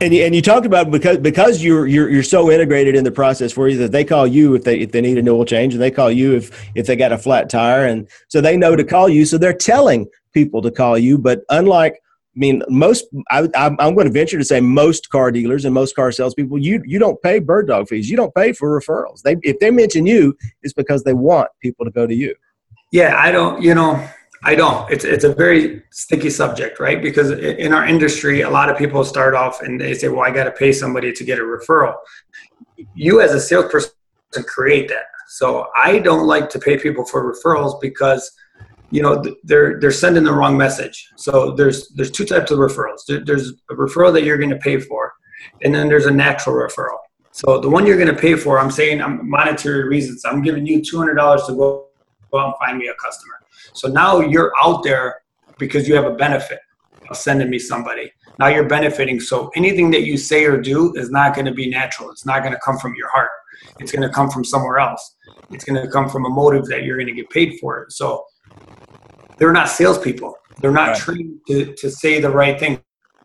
And 0.00 0.12
you, 0.12 0.24
and 0.24 0.34
you 0.34 0.42
talked 0.42 0.66
about 0.66 0.90
because 0.90 1.18
because 1.18 1.62
you're 1.62 1.86
you're 1.86 2.10
you're 2.10 2.22
so 2.22 2.50
integrated 2.50 2.94
in 2.94 3.04
the 3.04 3.10
process 3.10 3.52
for 3.52 3.68
you 3.68 3.78
that 3.78 3.92
they 3.92 4.04
call 4.04 4.26
you 4.26 4.54
if 4.54 4.64
they 4.64 4.78
if 4.80 4.92
they 4.92 5.00
need 5.00 5.18
an 5.18 5.28
oil 5.28 5.44
change 5.44 5.72
and 5.72 5.82
they 5.82 5.90
call 5.90 6.10
you 6.10 6.34
if 6.34 6.70
if 6.74 6.86
they 6.86 6.96
got 6.96 7.12
a 7.12 7.18
flat 7.18 7.48
tire 7.48 7.86
and 7.86 8.08
so 8.28 8.40
they 8.40 8.56
know 8.56 8.76
to 8.76 8.84
call 8.84 9.08
you 9.08 9.24
so 9.24 9.38
they're 9.38 9.54
telling 9.54 10.06
people 10.34 10.60
to 10.60 10.70
call 10.70 10.98
you 10.98 11.16
but 11.16 11.40
unlike 11.48 11.94
I 11.94 12.38
mean 12.38 12.62
most 12.68 13.06
I, 13.30 13.48
I'm 13.54 13.94
going 13.94 14.06
to 14.06 14.12
venture 14.12 14.36
to 14.36 14.44
say 14.44 14.60
most 14.60 15.08
car 15.08 15.30
dealers 15.30 15.64
and 15.64 15.72
most 15.72 15.96
car 15.96 16.12
salespeople 16.12 16.58
you 16.58 16.82
you 16.84 16.98
don't 16.98 17.20
pay 17.22 17.38
bird 17.38 17.66
dog 17.66 17.88
fees 17.88 18.10
you 18.10 18.18
don't 18.18 18.34
pay 18.34 18.52
for 18.52 18.78
referrals 18.78 19.22
they 19.22 19.36
if 19.42 19.58
they 19.60 19.70
mention 19.70 20.04
you 20.04 20.36
it's 20.62 20.74
because 20.74 21.04
they 21.04 21.14
want 21.14 21.48
people 21.62 21.86
to 21.86 21.90
go 21.90 22.06
to 22.06 22.14
you. 22.14 22.34
Yeah, 22.92 23.14
I 23.16 23.32
don't 23.32 23.62
you 23.62 23.74
know 23.74 24.06
I 24.44 24.54
don't. 24.54 24.90
It's 24.90 25.04
it's 25.04 25.24
a 25.24 25.34
very 25.34 25.82
sticky 25.90 26.30
subject, 26.30 26.78
right? 26.78 27.00
Because 27.00 27.30
in 27.30 27.72
our 27.72 27.86
industry, 27.86 28.42
a 28.42 28.50
lot 28.50 28.68
of 28.68 28.76
people 28.76 29.04
start 29.04 29.34
off 29.34 29.62
and 29.62 29.80
they 29.80 29.94
say, 29.94 30.08
"Well, 30.08 30.22
I 30.22 30.30
got 30.30 30.44
to 30.44 30.52
pay 30.52 30.72
somebody 30.72 31.12
to 31.12 31.24
get 31.24 31.38
a 31.38 31.42
referral." 31.42 31.94
You, 32.94 33.20
as 33.20 33.32
a 33.32 33.40
salesperson, 33.40 33.92
create 34.46 34.88
that. 34.88 35.04
So 35.28 35.68
I 35.74 35.98
don't 35.98 36.26
like 36.26 36.50
to 36.50 36.58
pay 36.58 36.78
people 36.78 37.04
for 37.04 37.32
referrals 37.32 37.80
because, 37.80 38.30
you 38.90 39.02
know, 39.02 39.24
they're 39.44 39.80
they're 39.80 39.90
sending 39.90 40.24
the 40.24 40.32
wrong 40.32 40.56
message. 40.56 41.10
So 41.16 41.52
there's 41.52 41.88
there's 41.90 42.10
two 42.10 42.26
types 42.26 42.50
of 42.50 42.58
referrals. 42.58 43.00
There's 43.06 43.52
a 43.70 43.74
referral 43.74 44.12
that 44.12 44.24
you're 44.24 44.38
going 44.38 44.50
to 44.50 44.56
pay 44.56 44.78
for, 44.78 45.14
and 45.62 45.74
then 45.74 45.88
there's 45.88 46.06
a 46.06 46.10
natural 46.10 46.56
referral. 46.56 46.98
So 47.32 47.58
the 47.58 47.68
one 47.68 47.86
you're 47.86 47.98
going 47.98 48.14
to 48.14 48.20
pay 48.20 48.34
for, 48.34 48.58
I'm 48.58 48.70
saying, 48.70 49.02
I'm 49.02 49.28
monetary 49.28 49.86
reasons. 49.88 50.24
I'm 50.24 50.42
giving 50.42 50.66
you 50.66 50.82
two 50.82 50.98
hundred 50.98 51.14
dollars 51.14 51.44
to 51.46 51.52
go, 51.54 51.88
go 52.30 52.38
out 52.38 52.46
and 52.46 52.54
find 52.58 52.78
me 52.78 52.88
a 52.88 52.94
customer 52.94 53.34
so 53.72 53.88
now 53.88 54.20
you're 54.20 54.52
out 54.62 54.82
there 54.82 55.22
because 55.58 55.88
you 55.88 55.94
have 55.94 56.04
a 56.04 56.14
benefit 56.14 56.60
of 57.10 57.16
sending 57.16 57.50
me 57.50 57.58
somebody. 57.58 58.12
Now 58.38 58.48
you're 58.48 58.68
benefiting. 58.68 59.20
So 59.20 59.50
anything 59.56 59.90
that 59.92 60.02
you 60.02 60.16
say 60.16 60.44
or 60.44 60.60
do 60.60 60.94
is 60.94 61.10
not 61.10 61.34
going 61.34 61.46
to 61.46 61.54
be 61.54 61.68
natural. 61.68 62.10
It's 62.10 62.26
not 62.26 62.40
going 62.42 62.52
to 62.52 62.60
come 62.60 62.78
from 62.78 62.94
your 62.96 63.08
heart. 63.10 63.30
It's 63.80 63.90
going 63.90 64.02
to 64.02 64.10
come 64.10 64.30
from 64.30 64.44
somewhere 64.44 64.78
else. 64.78 65.16
It's 65.50 65.64
going 65.64 65.80
to 65.82 65.90
come 65.90 66.08
from 66.08 66.26
a 66.26 66.28
motive 66.28 66.66
that 66.66 66.84
you're 66.84 66.96
going 66.96 67.06
to 67.06 67.14
get 67.14 67.30
paid 67.30 67.58
for 67.60 67.82
it. 67.82 67.92
So 67.92 68.24
they're 69.38 69.52
not 69.52 69.68
salespeople. 69.68 70.34
They're 70.60 70.72
not 70.72 70.88
right. 70.88 70.96
trained 70.96 71.40
to, 71.48 71.74
to 71.74 71.90
say 71.90 72.20
the 72.20 72.30
right 72.30 72.58
thing. 72.58 72.80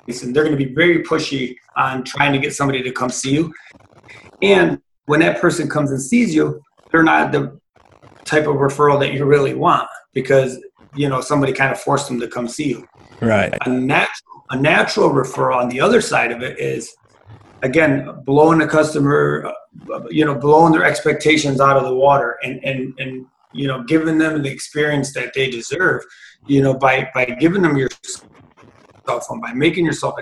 And 0.07 0.35
they're 0.35 0.43
going 0.43 0.57
to 0.57 0.65
be 0.65 0.73
very 0.73 1.03
pushy 1.03 1.55
on 1.77 2.03
trying 2.03 2.33
to 2.33 2.39
get 2.39 2.53
somebody 2.53 2.81
to 2.83 2.91
come 2.91 3.09
see 3.09 3.33
you. 3.33 3.53
And 4.41 4.81
when 5.05 5.19
that 5.21 5.39
person 5.39 5.69
comes 5.69 5.91
and 5.91 6.01
sees 6.01 6.33
you, 6.33 6.61
they're 6.91 7.03
not 7.03 7.31
the 7.31 7.59
type 8.25 8.47
of 8.47 8.55
referral 8.55 8.99
that 8.99 9.13
you 9.13 9.25
really 9.25 9.53
want 9.53 9.87
because 10.13 10.59
you 10.95 11.07
know 11.07 11.21
somebody 11.21 11.53
kind 11.53 11.71
of 11.71 11.79
forced 11.79 12.07
them 12.07 12.19
to 12.19 12.27
come 12.27 12.47
see 12.47 12.69
you. 12.69 12.87
Right. 13.21 13.53
A 13.65 13.69
natural, 13.69 14.45
a 14.49 14.57
natural 14.57 15.09
referral 15.09 15.55
on 15.55 15.69
the 15.69 15.79
other 15.79 16.01
side 16.01 16.31
of 16.31 16.41
it 16.41 16.59
is 16.59 16.93
again 17.63 18.09
blowing 18.25 18.59
the 18.59 18.67
customer, 18.67 19.53
uh, 19.93 20.01
you 20.09 20.25
know, 20.25 20.35
blowing 20.35 20.73
their 20.73 20.83
expectations 20.83 21.61
out 21.61 21.77
of 21.77 21.83
the 21.83 21.95
water 21.95 22.37
and 22.43 22.63
and 22.63 22.93
and 22.99 23.25
you 23.53 23.67
know 23.67 23.83
giving 23.83 24.17
them 24.17 24.41
the 24.41 24.49
experience 24.49 25.13
that 25.13 25.33
they 25.33 25.49
deserve. 25.49 26.03
You 26.47 26.61
know, 26.61 26.73
by 26.73 27.09
by 27.13 27.25
giving 27.25 27.61
them 27.61 27.77
your 27.77 27.89
cell 28.03 29.19
phone, 29.21 29.41
by 29.41 29.53
making 29.53 29.85
yourself 29.85 30.15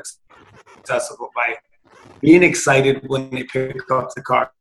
accessible, 0.77 1.29
by 1.35 1.55
being 2.21 2.43
excited 2.43 3.03
when 3.07 3.29
they 3.29 3.43
pick 3.43 3.89
up 3.91 4.09
the 4.15 4.21
car. 4.21 4.51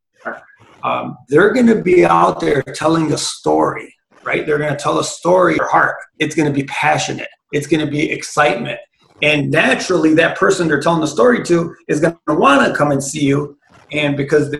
Um, 0.84 1.18
they're 1.28 1.52
going 1.52 1.66
to 1.66 1.82
be 1.82 2.04
out 2.04 2.38
there 2.38 2.62
telling 2.62 3.12
a 3.12 3.18
story 3.18 3.92
right? 4.28 4.44
They're 4.44 4.58
going 4.58 4.70
to 4.70 4.76
tell 4.76 4.98
a 4.98 5.04
story 5.04 5.58
or 5.58 5.66
heart. 5.66 5.96
It's 6.18 6.34
going 6.34 6.46
to 6.46 6.54
be 6.54 6.64
passionate. 6.64 7.28
It's 7.50 7.66
going 7.66 7.84
to 7.84 7.90
be 7.90 8.10
excitement. 8.10 8.78
And 9.22 9.50
naturally, 9.50 10.14
that 10.14 10.36
person 10.36 10.68
they're 10.68 10.80
telling 10.80 11.00
the 11.00 11.06
story 11.06 11.42
to 11.44 11.74
is 11.88 11.98
going 11.98 12.16
to 12.28 12.34
want 12.34 12.66
to 12.66 12.76
come 12.76 12.92
and 12.92 13.02
see 13.02 13.24
you. 13.24 13.58
And 13.90 14.18
because 14.18 14.54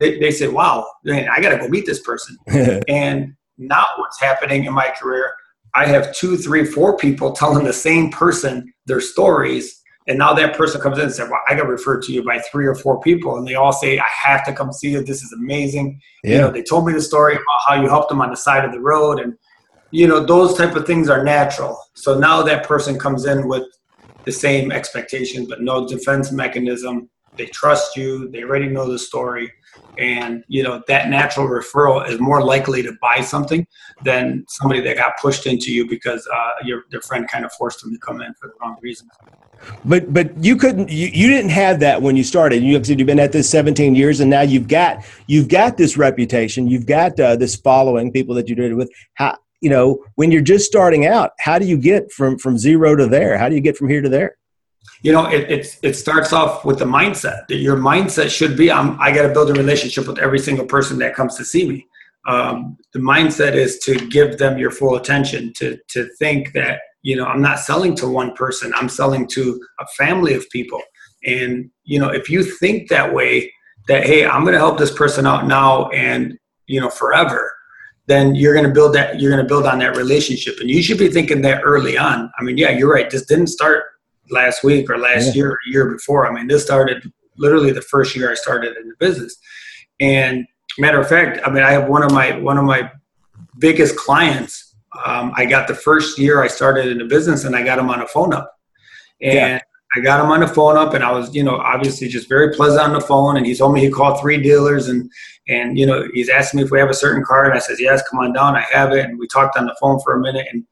they, 0.00 0.18
they 0.18 0.30
say, 0.30 0.48
wow, 0.48 0.86
man, 1.04 1.28
I 1.30 1.40
got 1.42 1.50
to 1.50 1.58
go 1.58 1.68
meet 1.68 1.84
this 1.84 2.00
person. 2.00 2.36
and 2.88 3.34
not 3.58 3.86
what's 3.98 4.18
happening 4.18 4.64
in 4.64 4.72
my 4.72 4.88
career, 4.98 5.34
I 5.74 5.86
have 5.86 6.14
two, 6.14 6.38
three, 6.38 6.64
four 6.64 6.96
people 6.96 7.32
telling 7.32 7.64
the 7.64 7.72
same 7.74 8.10
person 8.10 8.72
their 8.86 9.02
stories 9.02 9.82
and 10.06 10.18
now 10.18 10.34
that 10.34 10.56
person 10.56 10.80
comes 10.80 10.98
in 10.98 11.04
and 11.04 11.12
says, 11.12 11.30
Well, 11.30 11.40
I 11.48 11.54
got 11.54 11.66
referred 11.66 12.02
to 12.02 12.12
you 12.12 12.22
by 12.22 12.38
three 12.50 12.66
or 12.66 12.74
four 12.74 13.00
people. 13.00 13.38
And 13.38 13.46
they 13.46 13.54
all 13.54 13.72
say, 13.72 13.98
I 13.98 14.06
have 14.22 14.44
to 14.44 14.52
come 14.52 14.72
see 14.72 14.90
you. 14.90 15.02
This 15.02 15.22
is 15.22 15.32
amazing. 15.32 16.00
Yeah. 16.22 16.30
You 16.30 16.38
know, 16.42 16.50
they 16.50 16.62
told 16.62 16.86
me 16.86 16.92
the 16.92 17.00
story 17.00 17.34
about 17.34 17.60
how 17.66 17.80
you 17.80 17.88
helped 17.88 18.10
them 18.10 18.20
on 18.20 18.30
the 18.30 18.36
side 18.36 18.64
of 18.64 18.72
the 18.72 18.80
road. 18.80 19.18
And, 19.18 19.36
you 19.90 20.06
know, 20.06 20.24
those 20.24 20.58
type 20.58 20.76
of 20.76 20.86
things 20.86 21.08
are 21.08 21.24
natural. 21.24 21.78
So 21.94 22.18
now 22.18 22.42
that 22.42 22.64
person 22.64 22.98
comes 22.98 23.24
in 23.24 23.48
with 23.48 23.64
the 24.24 24.32
same 24.32 24.70
expectation, 24.72 25.46
but 25.48 25.62
no 25.62 25.88
defense 25.88 26.32
mechanism. 26.32 27.08
They 27.36 27.46
trust 27.46 27.96
you. 27.96 28.28
They 28.30 28.42
already 28.42 28.68
know 28.68 28.90
the 28.90 28.98
story. 28.98 29.52
And, 29.96 30.44
you 30.48 30.62
know, 30.62 30.82
that 30.86 31.08
natural 31.08 31.48
referral 31.48 32.08
is 32.08 32.20
more 32.20 32.44
likely 32.44 32.82
to 32.82 32.92
buy 33.00 33.20
something 33.20 33.66
than 34.02 34.44
somebody 34.48 34.80
that 34.82 34.96
got 34.96 35.14
pushed 35.20 35.46
into 35.46 35.72
you 35.72 35.88
because 35.88 36.28
uh, 36.32 36.50
your, 36.62 36.82
your 36.90 37.00
friend 37.00 37.26
kind 37.28 37.44
of 37.44 37.52
forced 37.52 37.82
them 37.82 37.92
to 37.92 37.98
come 37.98 38.20
in 38.20 38.34
for 38.34 38.48
the 38.48 38.54
wrong 38.60 38.76
reasons. 38.82 39.10
But 39.84 40.12
but 40.12 40.36
you 40.42 40.56
couldn't 40.56 40.90
you, 40.90 41.08
you 41.08 41.28
didn't 41.28 41.50
have 41.50 41.80
that 41.80 42.02
when 42.02 42.16
you 42.16 42.24
started. 42.24 42.62
You 42.62 42.82
said 42.82 42.98
you've 42.98 43.06
been 43.06 43.20
at 43.20 43.32
this 43.32 43.48
17 43.50 43.94
years, 43.94 44.20
and 44.20 44.30
now 44.30 44.42
you've 44.42 44.68
got 44.68 45.04
you've 45.26 45.48
got 45.48 45.76
this 45.76 45.96
reputation. 45.96 46.68
You've 46.68 46.86
got 46.86 47.18
uh, 47.18 47.36
this 47.36 47.56
following, 47.56 48.12
people 48.12 48.34
that 48.36 48.48
you 48.48 48.54
did 48.54 48.72
it 48.72 48.74
with. 48.74 48.90
How 49.14 49.36
you 49.60 49.70
know 49.70 50.04
when 50.16 50.30
you're 50.30 50.42
just 50.42 50.66
starting 50.66 51.06
out? 51.06 51.32
How 51.38 51.58
do 51.58 51.66
you 51.66 51.76
get 51.76 52.12
from 52.12 52.38
from 52.38 52.58
zero 52.58 52.96
to 52.96 53.06
there? 53.06 53.38
How 53.38 53.48
do 53.48 53.54
you 53.54 53.60
get 53.60 53.76
from 53.76 53.88
here 53.88 54.02
to 54.02 54.08
there? 54.08 54.36
You 55.02 55.12
know, 55.12 55.26
it 55.26 55.50
it, 55.50 55.78
it 55.82 55.94
starts 55.94 56.32
off 56.32 56.64
with 56.64 56.78
the 56.78 56.84
mindset. 56.84 57.46
That 57.48 57.56
your 57.56 57.76
mindset 57.76 58.30
should 58.30 58.56
be, 58.56 58.70
I'm, 58.70 58.98
I 59.00 59.14
got 59.14 59.22
to 59.22 59.32
build 59.32 59.50
a 59.50 59.54
relationship 59.54 60.06
with 60.06 60.18
every 60.18 60.38
single 60.38 60.66
person 60.66 60.98
that 60.98 61.14
comes 61.14 61.36
to 61.36 61.44
see 61.44 61.68
me. 61.68 61.86
Um, 62.26 62.78
the 62.92 63.00
mindset 63.00 63.54
is 63.54 63.78
to 63.80 63.96
give 64.08 64.38
them 64.38 64.58
your 64.58 64.70
full 64.70 64.96
attention. 64.96 65.52
To 65.56 65.78
to 65.90 66.08
think 66.18 66.52
that 66.52 66.80
you 67.04 67.14
know 67.14 67.26
i'm 67.26 67.40
not 67.40 67.60
selling 67.60 67.94
to 67.94 68.08
one 68.08 68.34
person 68.34 68.72
i'm 68.74 68.88
selling 68.88 69.28
to 69.28 69.60
a 69.78 69.86
family 69.96 70.34
of 70.34 70.48
people. 70.50 70.80
And 71.26 71.70
you 71.84 71.98
know 71.98 72.08
if 72.08 72.28
you 72.28 72.42
think 72.42 72.88
that 72.88 73.14
way 73.14 73.52
that 73.88 74.04
hey 74.04 74.26
i'm 74.26 74.42
going 74.42 74.54
to 74.54 74.58
help 74.58 74.78
this 74.78 74.92
person 74.92 75.26
out 75.26 75.46
now 75.46 75.88
and 75.90 76.36
you 76.66 76.80
know 76.80 76.90
forever 76.90 77.52
then 78.06 78.34
you're 78.34 78.52
going 78.52 78.66
to 78.66 78.72
build 78.72 78.94
that 78.94 79.20
you're 79.20 79.30
going 79.30 79.42
to 79.42 79.48
build 79.48 79.64
on 79.64 79.78
that 79.78 79.96
relationship. 79.96 80.56
And 80.60 80.68
you 80.68 80.82
should 80.82 80.98
be 80.98 81.08
thinking 81.08 81.40
that 81.40 81.62
early 81.62 81.96
on. 81.96 82.30
I 82.38 82.42
mean 82.42 82.58
yeah 82.58 82.70
you're 82.70 82.92
right 82.92 83.08
this 83.08 83.26
didn't 83.26 83.46
start 83.46 83.84
last 84.30 84.64
week 84.64 84.90
or 84.90 84.98
last 84.98 85.28
yeah. 85.28 85.32
year 85.34 85.50
or 85.52 85.58
year 85.66 85.90
before. 85.90 86.26
I 86.26 86.32
mean 86.32 86.48
this 86.48 86.64
started 86.64 87.10
literally 87.36 87.72
the 87.72 87.82
first 87.82 88.14
year 88.14 88.30
i 88.30 88.34
started 88.34 88.76
in 88.76 88.88
the 88.88 88.94
business. 88.98 89.36
And 90.00 90.46
matter 90.78 91.00
of 91.00 91.08
fact 91.08 91.38
i 91.46 91.50
mean 91.50 91.62
i 91.62 91.70
have 91.70 91.88
one 91.88 92.02
of 92.02 92.10
my 92.10 92.36
one 92.38 92.58
of 92.58 92.64
my 92.64 92.90
biggest 93.58 93.96
clients 93.96 94.63
um, 95.04 95.32
I 95.36 95.44
got 95.44 95.68
the 95.68 95.74
first 95.74 96.18
year 96.18 96.42
I 96.42 96.48
started 96.48 96.86
in 96.86 96.98
the 96.98 97.04
business 97.04 97.44
and 97.44 97.56
I 97.56 97.62
got 97.62 97.78
him 97.78 97.90
on 97.90 98.00
a 98.00 98.06
phone 98.06 98.32
up. 98.32 98.56
And 99.20 99.34
yeah. 99.34 99.60
I 99.96 100.00
got 100.00 100.20
him 100.20 100.30
on 100.30 100.40
the 100.40 100.48
phone 100.48 100.76
up 100.76 100.94
and 100.94 101.04
I 101.04 101.12
was, 101.12 101.34
you 101.34 101.42
know, 101.42 101.56
obviously 101.56 102.08
just 102.08 102.28
very 102.28 102.52
pleasant 102.52 102.82
on 102.82 102.92
the 102.92 103.00
phone. 103.00 103.36
And 103.36 103.46
he 103.46 103.54
told 103.54 103.72
me 103.74 103.80
he 103.80 103.90
called 103.90 104.20
three 104.20 104.40
dealers 104.40 104.88
and, 104.88 105.10
and, 105.48 105.78
you 105.78 105.86
know, 105.86 106.06
he's 106.12 106.28
asking 106.28 106.58
me 106.58 106.64
if 106.64 106.70
we 106.70 106.78
have 106.78 106.90
a 106.90 106.94
certain 106.94 107.24
car. 107.24 107.44
And 107.44 107.54
I 107.54 107.58
says, 107.58 107.80
yes, 107.80 108.02
come 108.08 108.20
on 108.20 108.32
down. 108.32 108.56
I 108.56 108.64
have 108.72 108.92
it. 108.92 109.04
And 109.04 109.18
we 109.18 109.26
talked 109.28 109.56
on 109.56 109.66
the 109.66 109.76
phone 109.80 110.00
for 110.00 110.14
a 110.14 110.20
minute 110.20 110.46
and 110.52 110.64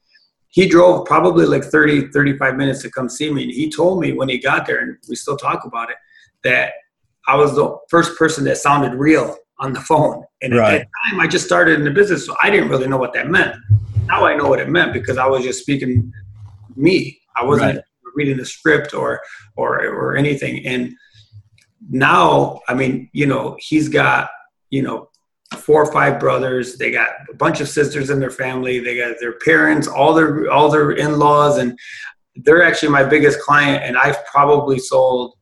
he 0.48 0.66
drove 0.66 1.06
probably 1.06 1.46
like 1.46 1.64
30, 1.64 2.08
35 2.08 2.56
minutes 2.56 2.82
to 2.82 2.90
come 2.90 3.08
see 3.08 3.32
me. 3.32 3.44
And 3.44 3.52
he 3.52 3.70
told 3.70 4.00
me 4.00 4.12
when 4.12 4.28
he 4.28 4.38
got 4.38 4.66
there, 4.66 4.80
and 4.80 4.98
we 5.08 5.16
still 5.16 5.36
talk 5.36 5.64
about 5.64 5.88
it, 5.88 5.96
that 6.44 6.74
I 7.26 7.36
was 7.36 7.54
the 7.54 7.78
first 7.88 8.18
person 8.18 8.44
that 8.44 8.58
sounded 8.58 8.92
real 8.92 9.38
on 9.60 9.72
the 9.72 9.80
phone. 9.80 10.24
And 10.42 10.54
right. 10.54 10.74
at 10.74 10.78
that 10.80 10.88
time, 11.10 11.20
I 11.20 11.26
just 11.26 11.46
started 11.46 11.78
in 11.78 11.84
the 11.84 11.90
business, 11.90 12.26
so 12.26 12.36
I 12.42 12.50
didn't 12.50 12.68
really 12.68 12.86
know 12.86 12.98
what 12.98 13.14
that 13.14 13.28
meant 13.28 13.56
now 14.12 14.26
I 14.26 14.34
know 14.36 14.46
what 14.46 14.60
it 14.60 14.68
meant 14.68 14.92
because 14.92 15.16
I 15.16 15.26
was 15.26 15.42
just 15.42 15.60
speaking 15.60 16.12
me. 16.76 17.18
I 17.34 17.44
wasn't 17.44 17.76
right. 17.76 17.84
reading 18.14 18.36
the 18.36 18.44
script 18.44 18.92
or 18.92 19.20
or 19.56 19.84
or 19.86 20.16
anything. 20.16 20.66
And 20.66 20.94
now, 21.88 22.60
I 22.68 22.74
mean, 22.74 23.08
you 23.12 23.26
know, 23.26 23.56
he's 23.58 23.88
got 23.88 24.28
you 24.70 24.82
know 24.82 25.08
four 25.56 25.82
or 25.82 25.90
five 25.90 26.20
brothers. 26.20 26.76
They 26.76 26.90
got 26.90 27.10
a 27.30 27.34
bunch 27.34 27.60
of 27.60 27.68
sisters 27.68 28.10
in 28.10 28.20
their 28.20 28.30
family. 28.30 28.80
They 28.80 28.98
got 28.98 29.16
their 29.18 29.38
parents, 29.38 29.88
all 29.88 30.12
their 30.12 30.50
all 30.50 30.70
their 30.70 30.92
in 30.92 31.18
laws, 31.18 31.56
and 31.56 31.78
they're 32.36 32.62
actually 32.62 32.90
my 32.90 33.04
biggest 33.04 33.40
client. 33.40 33.82
And 33.82 33.96
I've 33.96 34.24
probably 34.26 34.78
sold 34.78 35.34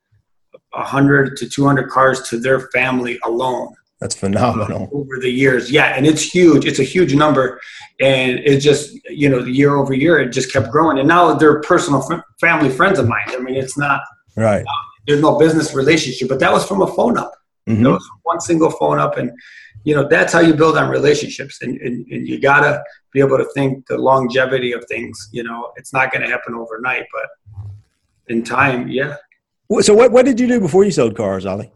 100 0.70 1.36
to 1.38 1.48
200 1.48 1.90
cars 1.90 2.22
to 2.28 2.38
their 2.38 2.60
family 2.70 3.18
alone 3.24 3.74
that's 4.00 4.14
phenomenal. 4.14 4.88
Over 4.92 5.18
the 5.20 5.30
years. 5.30 5.70
Yeah. 5.70 5.94
And 5.94 6.06
it's 6.06 6.22
huge. 6.22 6.64
It's 6.64 6.78
a 6.78 6.84
huge 6.84 7.14
number. 7.14 7.60
And 8.00 8.38
it 8.40 8.60
just, 8.60 8.98
you 9.10 9.28
know, 9.28 9.42
the 9.42 9.50
year 9.50 9.76
over 9.76 9.92
year, 9.92 10.18
it 10.18 10.30
just 10.30 10.50
kept 10.50 10.70
growing. 10.70 10.98
And 10.98 11.06
now 11.06 11.34
they're 11.34 11.60
personal 11.60 12.02
f- 12.10 12.22
family 12.40 12.70
friends 12.70 12.98
of 12.98 13.06
mine. 13.06 13.26
I 13.28 13.38
mean, 13.38 13.56
it's 13.56 13.76
not, 13.76 14.00
right. 14.36 14.62
Uh, 14.62 14.72
there's 15.06 15.20
no 15.20 15.38
business 15.38 15.74
relationship, 15.74 16.28
but 16.28 16.40
that 16.40 16.50
was 16.50 16.66
from 16.66 16.80
a 16.80 16.86
phone 16.86 17.18
up. 17.18 17.34
Mm-hmm. 17.68 17.82
That 17.82 17.90
was 17.90 18.10
one 18.22 18.40
single 18.40 18.70
phone 18.70 18.98
up. 18.98 19.18
And, 19.18 19.30
you 19.84 19.94
know, 19.94 20.08
that's 20.08 20.32
how 20.32 20.40
you 20.40 20.54
build 20.54 20.78
on 20.78 20.88
relationships. 20.88 21.60
And, 21.60 21.78
and, 21.82 22.06
and 22.10 22.26
you 22.26 22.40
got 22.40 22.60
to 22.60 22.82
be 23.12 23.20
able 23.20 23.36
to 23.36 23.46
think 23.52 23.86
the 23.86 23.98
longevity 23.98 24.72
of 24.72 24.84
things. 24.86 25.28
You 25.30 25.42
know, 25.42 25.72
it's 25.76 25.92
not 25.92 26.10
going 26.10 26.22
to 26.22 26.28
happen 26.28 26.54
overnight, 26.54 27.04
but 27.12 27.70
in 28.28 28.42
time, 28.42 28.88
yeah, 28.88 29.16
So 29.80 29.92
what, 29.92 30.10
what 30.10 30.24
did 30.24 30.40
you 30.40 30.46
do 30.46 30.58
before 30.58 30.84
you 30.84 30.90
sold 30.90 31.16
cars, 31.16 31.44
Ali? 31.44 31.70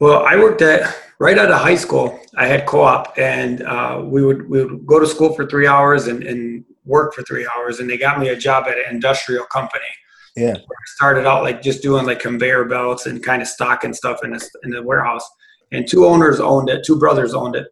Well, 0.00 0.24
I 0.26 0.36
worked 0.36 0.62
at 0.62 0.94
right 1.20 1.38
out 1.38 1.50
of 1.50 1.60
high 1.60 1.76
school. 1.76 2.20
I 2.36 2.46
had 2.46 2.66
co-op, 2.66 3.16
and 3.16 3.62
uh, 3.62 4.02
we 4.04 4.24
would 4.24 4.48
we 4.48 4.64
would 4.64 4.86
go 4.86 4.98
to 4.98 5.06
school 5.06 5.34
for 5.34 5.46
three 5.46 5.66
hours 5.66 6.08
and, 6.08 6.22
and 6.24 6.64
work 6.84 7.14
for 7.14 7.22
three 7.22 7.46
hours, 7.54 7.80
and 7.80 7.88
they 7.88 7.96
got 7.96 8.18
me 8.18 8.28
a 8.28 8.36
job 8.36 8.64
at 8.66 8.76
an 8.76 8.84
industrial 8.90 9.44
company. 9.46 9.84
Yeah, 10.36 10.54
I 10.56 10.84
started 10.96 11.26
out 11.26 11.44
like 11.44 11.62
just 11.62 11.82
doing 11.82 12.06
like 12.06 12.18
conveyor 12.18 12.64
belts 12.64 13.06
and 13.06 13.22
kind 13.22 13.40
of 13.40 13.46
stocking 13.46 13.94
stuff 13.94 14.24
in 14.24 14.32
the 14.32 14.50
in 14.64 14.70
the 14.70 14.82
warehouse. 14.82 15.28
And 15.70 15.88
two 15.88 16.06
owners 16.06 16.40
owned 16.40 16.68
it, 16.68 16.84
two 16.84 16.98
brothers 16.98 17.34
owned 17.34 17.54
it, 17.54 17.68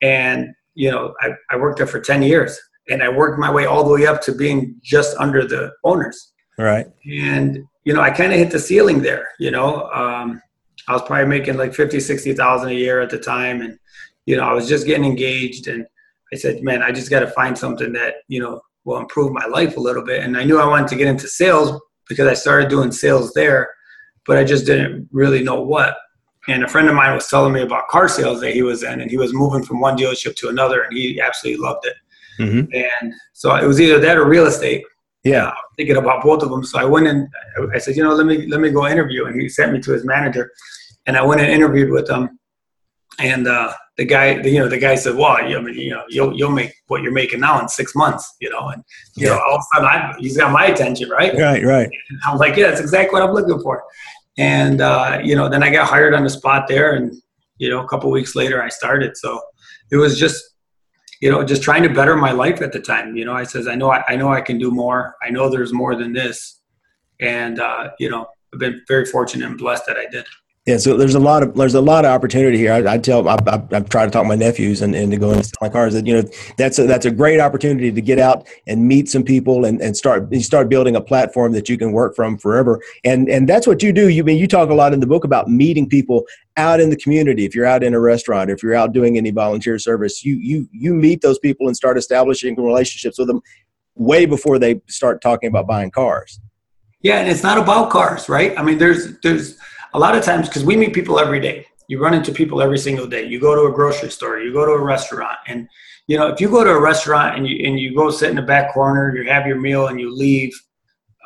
and 0.00 0.48
you 0.74 0.90
know 0.90 1.14
I, 1.20 1.30
I 1.50 1.56
worked 1.56 1.78
there 1.78 1.86
for 1.86 2.00
ten 2.00 2.22
years, 2.22 2.58
and 2.88 3.04
I 3.04 3.08
worked 3.08 3.38
my 3.38 3.50
way 3.52 3.66
all 3.66 3.84
the 3.84 3.94
way 3.94 4.06
up 4.06 4.20
to 4.22 4.32
being 4.32 4.74
just 4.82 5.16
under 5.16 5.46
the 5.46 5.70
owners. 5.84 6.32
Right. 6.58 6.86
And 7.08 7.60
you 7.84 7.94
know 7.94 8.00
I 8.00 8.10
kind 8.10 8.32
of 8.32 8.38
hit 8.38 8.50
the 8.50 8.58
ceiling 8.58 9.02
there. 9.02 9.28
You 9.38 9.52
know. 9.52 9.88
Um, 9.90 10.42
I 10.88 10.92
was 10.92 11.02
probably 11.02 11.26
making 11.26 11.56
like 11.56 11.74
50, 11.74 12.00
60,000 12.00 12.68
a 12.68 12.72
year 12.72 13.00
at 13.00 13.10
the 13.10 13.18
time. 13.18 13.60
And, 13.60 13.78
you 14.26 14.36
know, 14.36 14.44
I 14.44 14.52
was 14.52 14.68
just 14.68 14.86
getting 14.86 15.04
engaged 15.04 15.68
and 15.68 15.86
I 16.32 16.36
said, 16.36 16.62
man, 16.62 16.82
I 16.82 16.92
just 16.92 17.10
got 17.10 17.20
to 17.20 17.28
find 17.28 17.56
something 17.56 17.92
that, 17.92 18.14
you 18.28 18.40
know, 18.40 18.60
will 18.84 18.98
improve 18.98 19.32
my 19.32 19.46
life 19.46 19.76
a 19.76 19.80
little 19.80 20.04
bit. 20.04 20.22
And 20.22 20.36
I 20.36 20.44
knew 20.44 20.58
I 20.58 20.66
wanted 20.66 20.88
to 20.88 20.96
get 20.96 21.06
into 21.06 21.28
sales 21.28 21.80
because 22.08 22.26
I 22.26 22.34
started 22.34 22.68
doing 22.68 22.90
sales 22.90 23.32
there, 23.34 23.70
but 24.26 24.36
I 24.36 24.44
just 24.44 24.66
didn't 24.66 25.08
really 25.12 25.42
know 25.42 25.60
what. 25.60 25.96
And 26.48 26.64
a 26.64 26.68
friend 26.68 26.88
of 26.88 26.94
mine 26.94 27.14
was 27.14 27.28
telling 27.28 27.52
me 27.52 27.62
about 27.62 27.86
car 27.88 28.08
sales 28.08 28.40
that 28.40 28.52
he 28.52 28.62
was 28.62 28.82
in, 28.82 29.00
and 29.00 29.08
he 29.08 29.16
was 29.16 29.32
moving 29.32 29.62
from 29.62 29.80
one 29.80 29.96
dealership 29.96 30.34
to 30.36 30.48
another, 30.48 30.82
and 30.82 30.96
he 30.96 31.20
absolutely 31.20 31.62
loved 31.62 31.86
it. 31.86 31.94
Mm-hmm. 32.40 32.74
And 32.74 33.14
so 33.32 33.54
it 33.54 33.64
was 33.64 33.80
either 33.80 34.00
that 34.00 34.18
or 34.18 34.26
real 34.26 34.46
estate. 34.46 34.82
Yeah, 35.24 35.52
thinking 35.76 35.96
about 35.96 36.24
both 36.24 36.42
of 36.42 36.50
them. 36.50 36.64
So 36.64 36.78
I 36.78 36.84
went 36.84 37.06
in. 37.06 37.28
I 37.72 37.78
said, 37.78 37.96
you 37.96 38.02
know, 38.02 38.14
let 38.14 38.26
me 38.26 38.46
let 38.48 38.60
me 38.60 38.70
go 38.70 38.86
interview, 38.88 39.26
and 39.26 39.40
he 39.40 39.48
sent 39.48 39.72
me 39.72 39.80
to 39.80 39.92
his 39.92 40.04
manager, 40.04 40.50
and 41.06 41.16
I 41.16 41.22
went 41.22 41.40
and 41.40 41.50
interviewed 41.50 41.90
with 41.90 42.10
him. 42.10 42.38
And 43.18 43.46
uh, 43.46 43.72
the 43.98 44.04
guy, 44.04 44.40
you 44.40 44.58
know, 44.58 44.68
the 44.68 44.78
guy 44.78 44.94
said, 44.96 45.14
"Well, 45.16 45.36
I 45.36 45.60
mean, 45.60 45.74
you 45.74 45.90
know, 45.90 46.02
you'll 46.08 46.34
you'll 46.36 46.50
make 46.50 46.74
what 46.88 47.02
you're 47.02 47.12
making 47.12 47.40
now 47.40 47.60
in 47.60 47.68
six 47.68 47.94
months, 47.94 48.34
you 48.40 48.50
know." 48.50 48.68
And 48.70 48.82
you 49.16 49.28
yeah. 49.28 49.34
know, 49.34 49.40
all 49.40 49.56
of 49.56 49.60
a 49.60 49.76
sudden, 49.76 49.88
I, 49.88 50.14
he's 50.18 50.36
got 50.36 50.50
my 50.50 50.66
attention, 50.66 51.08
right? 51.08 51.34
Right, 51.34 51.62
right. 51.64 51.90
And 52.10 52.20
I'm 52.24 52.38
like, 52.38 52.56
yeah, 52.56 52.68
that's 52.68 52.80
exactly 52.80 53.20
what 53.20 53.28
I'm 53.28 53.34
looking 53.34 53.60
for. 53.62 53.84
And 54.38 54.80
uh, 54.80 55.20
you 55.22 55.36
know, 55.36 55.48
then 55.48 55.62
I 55.62 55.70
got 55.70 55.88
hired 55.88 56.14
on 56.14 56.24
the 56.24 56.30
spot 56.30 56.66
there, 56.68 56.94
and 56.94 57.12
you 57.58 57.68
know, 57.68 57.84
a 57.84 57.88
couple 57.88 58.10
weeks 58.10 58.34
later, 58.34 58.62
I 58.62 58.70
started. 58.70 59.16
So 59.16 59.40
it 59.90 59.96
was 59.96 60.18
just 60.18 60.42
you 61.22 61.30
know, 61.30 61.44
just 61.44 61.62
trying 61.62 61.84
to 61.84 61.88
better 61.88 62.16
my 62.16 62.32
life 62.32 62.60
at 62.62 62.72
the 62.72 62.80
time. 62.80 63.16
You 63.16 63.24
know, 63.24 63.32
I 63.32 63.44
says, 63.44 63.68
I 63.68 63.76
know, 63.76 63.92
I, 63.92 64.02
I 64.08 64.16
know 64.16 64.32
I 64.32 64.40
can 64.40 64.58
do 64.58 64.72
more. 64.72 65.14
I 65.22 65.30
know 65.30 65.48
there's 65.48 65.72
more 65.72 65.94
than 65.94 66.12
this. 66.12 66.60
And, 67.20 67.60
uh, 67.60 67.90
you 68.00 68.10
know, 68.10 68.26
I've 68.52 68.58
been 68.58 68.82
very 68.88 69.06
fortunate 69.06 69.48
and 69.48 69.56
blessed 69.56 69.86
that 69.86 69.96
I 69.96 70.06
did. 70.06 70.26
Yeah, 70.64 70.76
so 70.76 70.96
there's 70.96 71.16
a 71.16 71.20
lot 71.20 71.42
of 71.42 71.56
there's 71.56 71.74
a 71.74 71.80
lot 71.80 72.04
of 72.04 72.12
opportunity 72.12 72.56
here. 72.56 72.72
I, 72.72 72.92
I 72.92 72.98
tell 72.98 73.26
I, 73.28 73.34
I, 73.48 73.60
I, 73.72 73.80
try 73.80 74.04
to 74.04 74.12
talk 74.12 74.22
to 74.22 74.28
my 74.28 74.36
nephews 74.36 74.80
and, 74.80 74.94
and 74.94 75.10
to 75.10 75.18
go 75.18 75.32
into 75.32 75.50
my 75.60 75.68
cars 75.68 75.92
that 75.94 76.06
you 76.06 76.14
know 76.14 76.22
that's 76.56 76.78
a, 76.78 76.86
that's 76.86 77.04
a 77.04 77.10
great 77.10 77.40
opportunity 77.40 77.90
to 77.90 78.00
get 78.00 78.20
out 78.20 78.46
and 78.68 78.86
meet 78.86 79.08
some 79.08 79.24
people 79.24 79.64
and, 79.64 79.80
and 79.80 79.96
start 79.96 80.30
you 80.30 80.40
start 80.40 80.68
building 80.68 80.94
a 80.94 81.00
platform 81.00 81.50
that 81.54 81.68
you 81.68 81.76
can 81.76 81.90
work 81.90 82.14
from 82.14 82.38
forever. 82.38 82.80
And 83.02 83.28
and 83.28 83.48
that's 83.48 83.66
what 83.66 83.82
you 83.82 83.92
do. 83.92 84.08
You 84.08 84.22
I 84.22 84.26
mean 84.26 84.38
you 84.38 84.46
talk 84.46 84.70
a 84.70 84.74
lot 84.74 84.94
in 84.94 85.00
the 85.00 85.06
book 85.06 85.24
about 85.24 85.48
meeting 85.48 85.88
people 85.88 86.24
out 86.56 86.78
in 86.78 86.90
the 86.90 86.96
community. 86.96 87.44
If 87.44 87.56
you're 87.56 87.66
out 87.66 87.82
in 87.82 87.92
a 87.92 88.00
restaurant, 88.00 88.48
if 88.48 88.62
you're 88.62 88.76
out 88.76 88.92
doing 88.92 89.16
any 89.16 89.32
volunteer 89.32 89.80
service, 89.80 90.24
you 90.24 90.36
you 90.36 90.68
you 90.70 90.94
meet 90.94 91.22
those 91.22 91.40
people 91.40 91.66
and 91.66 91.76
start 91.76 91.98
establishing 91.98 92.54
relationships 92.54 93.18
with 93.18 93.26
them 93.26 93.40
way 93.96 94.26
before 94.26 94.60
they 94.60 94.80
start 94.88 95.22
talking 95.22 95.48
about 95.48 95.66
buying 95.66 95.90
cars. 95.90 96.38
Yeah, 97.00 97.18
and 97.18 97.28
it's 97.28 97.42
not 97.42 97.58
about 97.58 97.90
cars, 97.90 98.28
right? 98.28 98.56
I 98.56 98.62
mean, 98.62 98.78
there's 98.78 99.18
there's 99.22 99.58
a 99.94 99.98
lot 99.98 100.16
of 100.16 100.24
times 100.24 100.48
because 100.48 100.64
we 100.64 100.76
meet 100.76 100.92
people 100.92 101.18
every 101.18 101.40
day. 101.40 101.66
You 101.88 102.00
run 102.00 102.14
into 102.14 102.32
people 102.32 102.62
every 102.62 102.78
single 102.78 103.06
day. 103.06 103.26
You 103.26 103.40
go 103.40 103.54
to 103.54 103.72
a 103.72 103.74
grocery 103.74 104.10
store 104.10 104.38
you 104.38 104.52
go 104.52 104.64
to 104.64 104.72
a 104.72 104.82
restaurant 104.82 105.38
and 105.46 105.68
you 106.06 106.16
know 106.16 106.28
if 106.28 106.40
you 106.40 106.48
go 106.48 106.64
to 106.64 106.70
a 106.70 106.80
restaurant 106.80 107.36
and 107.36 107.46
you 107.46 107.66
and 107.66 107.78
you 107.78 107.94
go 107.94 108.10
sit 108.10 108.30
in 108.30 108.36
the 108.36 108.42
back 108.42 108.72
corner 108.72 109.14
you 109.16 109.28
have 109.30 109.46
your 109.46 109.60
meal 109.60 109.88
and 109.88 110.00
you 110.00 110.14
leave 110.14 110.52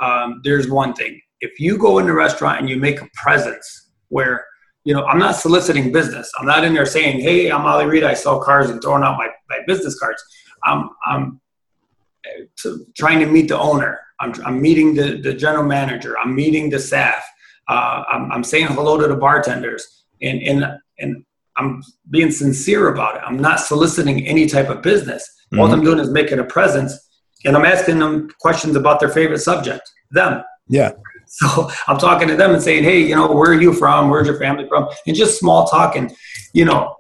um, 0.01 0.41
there's 0.45 0.69
one 0.69 0.93
thing. 0.93 1.21
If 1.41 1.59
you 1.59 1.79
go 1.79 1.99
in 1.99 2.07
the 2.07 2.13
restaurant 2.13 2.61
and 2.61 2.69
you 2.69 2.77
make 2.77 3.01
a 3.01 3.09
presence 3.15 3.91
where 4.09 4.45
you 4.85 4.95
know 4.95 5.05
i'm 5.07 5.19
not 5.19 5.37
soliciting 5.37 5.93
business. 5.93 6.31
I'm 6.39 6.47
not 6.47 6.65
in 6.65 6.75
there 6.75 6.87
saying 6.87 7.21
hey 7.21 7.51
i'm 7.51 7.67
Ali 7.67 7.87
Reda. 7.87 8.09
I 8.09 8.15
sell 8.15 8.41
cars 8.41 8.71
and 8.71 8.81
throwing 8.83 9.03
out 9.03 9.17
my, 9.19 9.29
my 9.51 9.59
business 9.67 9.99
cards. 9.99 10.23
I'm 10.65 10.91
i'm 11.07 11.41
trying 12.97 13.21
to 13.21 13.27
meet 13.27 13.49
the 13.49 13.59
owner. 13.59 14.01
I'm, 14.21 14.33
I'm 14.45 14.61
meeting 14.61 14.95
the, 14.95 15.21
the 15.21 15.35
general 15.35 15.65
manager. 15.65 16.19
I'm 16.19 16.35
meeting 16.35 16.71
the 16.71 16.79
staff 16.79 17.25
uh, 17.69 18.05
I'm, 18.09 18.31
I'm 18.33 18.45
saying 18.45 18.69
hello 18.69 19.01
to 19.01 19.09
the 19.09 19.17
bartenders 19.17 20.05
and, 20.23 20.41
and, 20.43 20.65
and 20.99 21.25
I'm 21.57 21.83
being 22.11 22.31
sincere 22.31 22.89
about 22.89 23.17
it. 23.17 23.23
I'm 23.25 23.39
not 23.39 23.61
soliciting 23.61 24.27
any 24.27 24.47
type 24.47 24.69
of 24.69 24.83
business. 24.83 25.29
Mm-hmm. 25.53 25.61
All 25.61 25.73
I'm 25.73 25.83
doing 25.83 25.99
is 25.99 26.11
making 26.11 26.39
a 26.39 26.45
presence 26.45 26.99
and 27.45 27.57
I'm 27.57 27.65
asking 27.65 27.99
them 27.99 28.29
questions 28.41 28.77
about 28.77 29.01
their 29.01 29.09
favorite 29.09 29.39
subject, 29.39 29.91
them. 30.11 30.43
Yeah. 30.69 30.93
So 31.29 31.69
I'm 31.89 31.99
talking 31.99 32.29
to 32.29 32.37
them 32.37 32.53
and 32.53 32.63
saying, 32.63 32.85
hey, 32.85 33.01
you 33.01 33.17
know, 33.17 33.33
where 33.33 33.51
are 33.51 33.61
you 33.61 33.73
from? 33.73 34.11
Where's 34.11 34.29
your 34.29 34.39
family 34.39 34.69
from? 34.69 34.89
And 35.09 35.17
just 35.17 35.41
small 35.41 35.67
talk. 35.67 35.97
And, 35.97 36.15
you 36.53 36.65
know, 36.65 36.95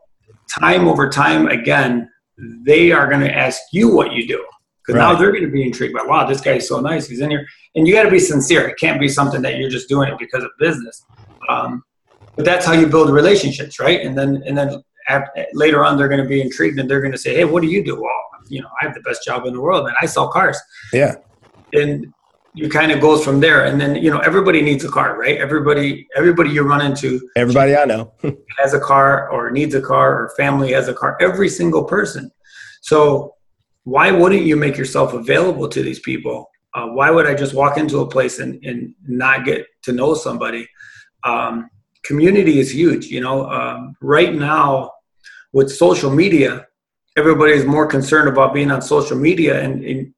time 0.61 0.89
over 0.89 1.09
time 1.09 1.47
again, 1.47 2.11
they 2.37 2.91
are 2.91 3.09
going 3.09 3.21
to 3.21 3.33
ask 3.33 3.63
you 3.73 3.95
what 3.95 4.13
you 4.13 4.27
do. 4.27 4.45
Because 4.87 4.99
right. 5.01 5.13
now 5.13 5.19
they're 5.19 5.33
going 5.33 5.45
to 5.45 5.51
be 5.51 5.65
intrigued 5.65 5.95
by, 5.95 6.05
wow, 6.05 6.27
this 6.27 6.41
guy 6.41 6.53
is 6.53 6.69
so 6.69 6.81
nice. 6.81 7.09
He's 7.09 7.21
in 7.21 7.31
here. 7.31 7.47
And 7.75 7.89
you 7.89 7.95
got 7.95 8.05
to 8.05 8.11
be 8.11 8.21
sincere. 8.21 8.69
It 8.69 8.79
can't 8.79 9.01
be 9.01 9.09
something 9.09 9.43
that 9.43 9.59
you're 9.59 9.71
just 9.71 9.89
doing 9.89 10.09
it 10.09 10.19
because 10.19 10.45
of 10.45 10.51
business. 10.59 11.05
Um, 11.49 11.83
but 12.37 12.45
that's 12.45 12.65
how 12.65 12.73
you 12.73 12.87
build 12.87 13.11
relationships, 13.11 13.81
right? 13.81 14.01
And 14.01 14.17
then, 14.17 14.43
and 14.47 14.57
then 14.57 14.83
after, 15.09 15.47
later 15.55 15.85
on, 15.85 15.97
they're 15.97 16.09
going 16.09 16.23
to 16.23 16.29
be 16.29 16.41
intrigued 16.41 16.79
and 16.79 16.89
they're 16.89 17.01
going 17.01 17.13
to 17.13 17.19
say, 17.19 17.35
hey, 17.35 17.45
what 17.45 17.63
do 17.63 17.69
you 17.69 17.85
do? 17.85 18.01
Well, 18.01 18.13
you 18.49 18.63
know, 18.63 18.69
I 18.81 18.85
have 18.85 18.95
the 18.95 19.01
best 19.01 19.25
job 19.25 19.45
in 19.47 19.55
the 19.55 19.61
world, 19.61 19.87
and 19.89 19.97
I 20.01 20.07
sell 20.07 20.29
cars. 20.29 20.59
Yeah. 20.93 21.17
And 21.73 22.13
you 22.57 22.71
kind 22.71 22.91
of 22.91 23.01
goes 23.01 23.23
from 23.23 23.39
there 23.39 23.67
and 23.67 23.79
then 23.79 23.97
you 23.97 24.11
know 24.11 24.19
everybody 24.21 24.63
needs 24.63 24.83
a 24.83 24.89
car 24.89 25.19
right 25.19 25.37
everybody 25.37 26.09
everybody 26.17 26.49
you 26.49 26.63
run 26.63 26.81
into 26.81 27.21
everybody 27.37 27.77
i 27.77 27.85
know 27.85 28.11
has 28.59 28.73
a 28.73 28.81
car 28.81 29.29
or 29.29 29.51
needs 29.51 29.75
a 29.75 29.81
car 29.81 30.23
or 30.23 30.31
family 30.39 30.73
has 30.73 30.89
a 30.89 30.95
car 30.95 31.19
every 31.21 31.51
single 31.51 31.85
person 31.85 32.31
so 32.81 33.36
why 33.87 34.11
wouldn't 34.11 34.43
you 34.43 34.57
make 34.57 34.77
yourself 34.77 35.13
available 35.13 35.69
to 35.69 35.81
these 35.81 36.01
people? 36.01 36.51
Uh, 36.75 36.89
why 36.89 37.09
would 37.09 37.25
I 37.25 37.35
just 37.35 37.55
walk 37.55 37.79
into 37.79 38.01
a 38.01 38.09
place 38.09 38.41
and, 38.41 38.63
and 38.65 38.93
not 39.07 39.45
get 39.45 39.65
to 39.85 39.93
know 39.93 40.15
somebody? 40.15 40.69
Um, 41.23 41.71
community 42.03 42.59
is 42.59 42.75
huge. 42.75 43.07
You 43.07 43.21
know, 43.21 43.49
um, 43.49 43.95
right 44.01 44.35
now 44.35 44.91
with 45.53 45.71
social 45.71 46.11
media, 46.11 46.67
everybody 47.17 47.53
is 47.53 47.65
more 47.65 47.87
concerned 47.87 48.29
about 48.29 48.53
being 48.53 48.73
on 48.73 48.83
social 48.83 49.17
media, 49.17 49.63
and, 49.63 49.85
and, 49.85 50.13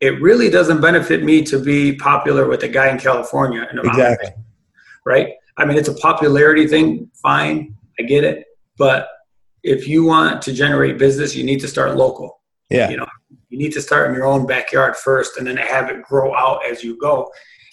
it 0.00 0.22
really 0.22 0.48
doesn't 0.48 0.80
benefit 0.80 1.24
me 1.24 1.42
to 1.42 1.58
be 1.58 1.96
popular 1.96 2.46
with 2.46 2.62
a 2.62 2.68
guy 2.68 2.88
in 2.88 3.00
California. 3.00 3.66
In 3.72 3.80
exactly. 3.80 4.30
right. 5.04 5.32
I 5.56 5.64
mean, 5.64 5.76
it's 5.76 5.88
a 5.88 5.94
popularity 5.94 6.68
thing. 6.68 7.10
Fine, 7.14 7.76
I 7.98 8.04
get 8.04 8.22
it, 8.22 8.46
but 8.76 9.08
if 9.64 9.88
you 9.88 10.04
want 10.04 10.40
to 10.42 10.52
generate 10.52 10.98
business, 10.98 11.34
you 11.34 11.42
need 11.42 11.58
to 11.62 11.66
start 11.66 11.96
local. 11.96 12.37
Yeah. 12.70 12.90
You 12.90 12.98
know, 12.98 13.06
you 13.48 13.58
need 13.58 13.72
to 13.72 13.82
start 13.82 14.08
in 14.08 14.14
your 14.14 14.26
own 14.26 14.46
backyard 14.46 14.96
first 14.96 15.36
and 15.36 15.46
then 15.46 15.56
have 15.56 15.90
it 15.90 16.02
grow 16.02 16.34
out 16.34 16.64
as 16.64 16.84
you 16.84 16.98
go. 16.98 17.30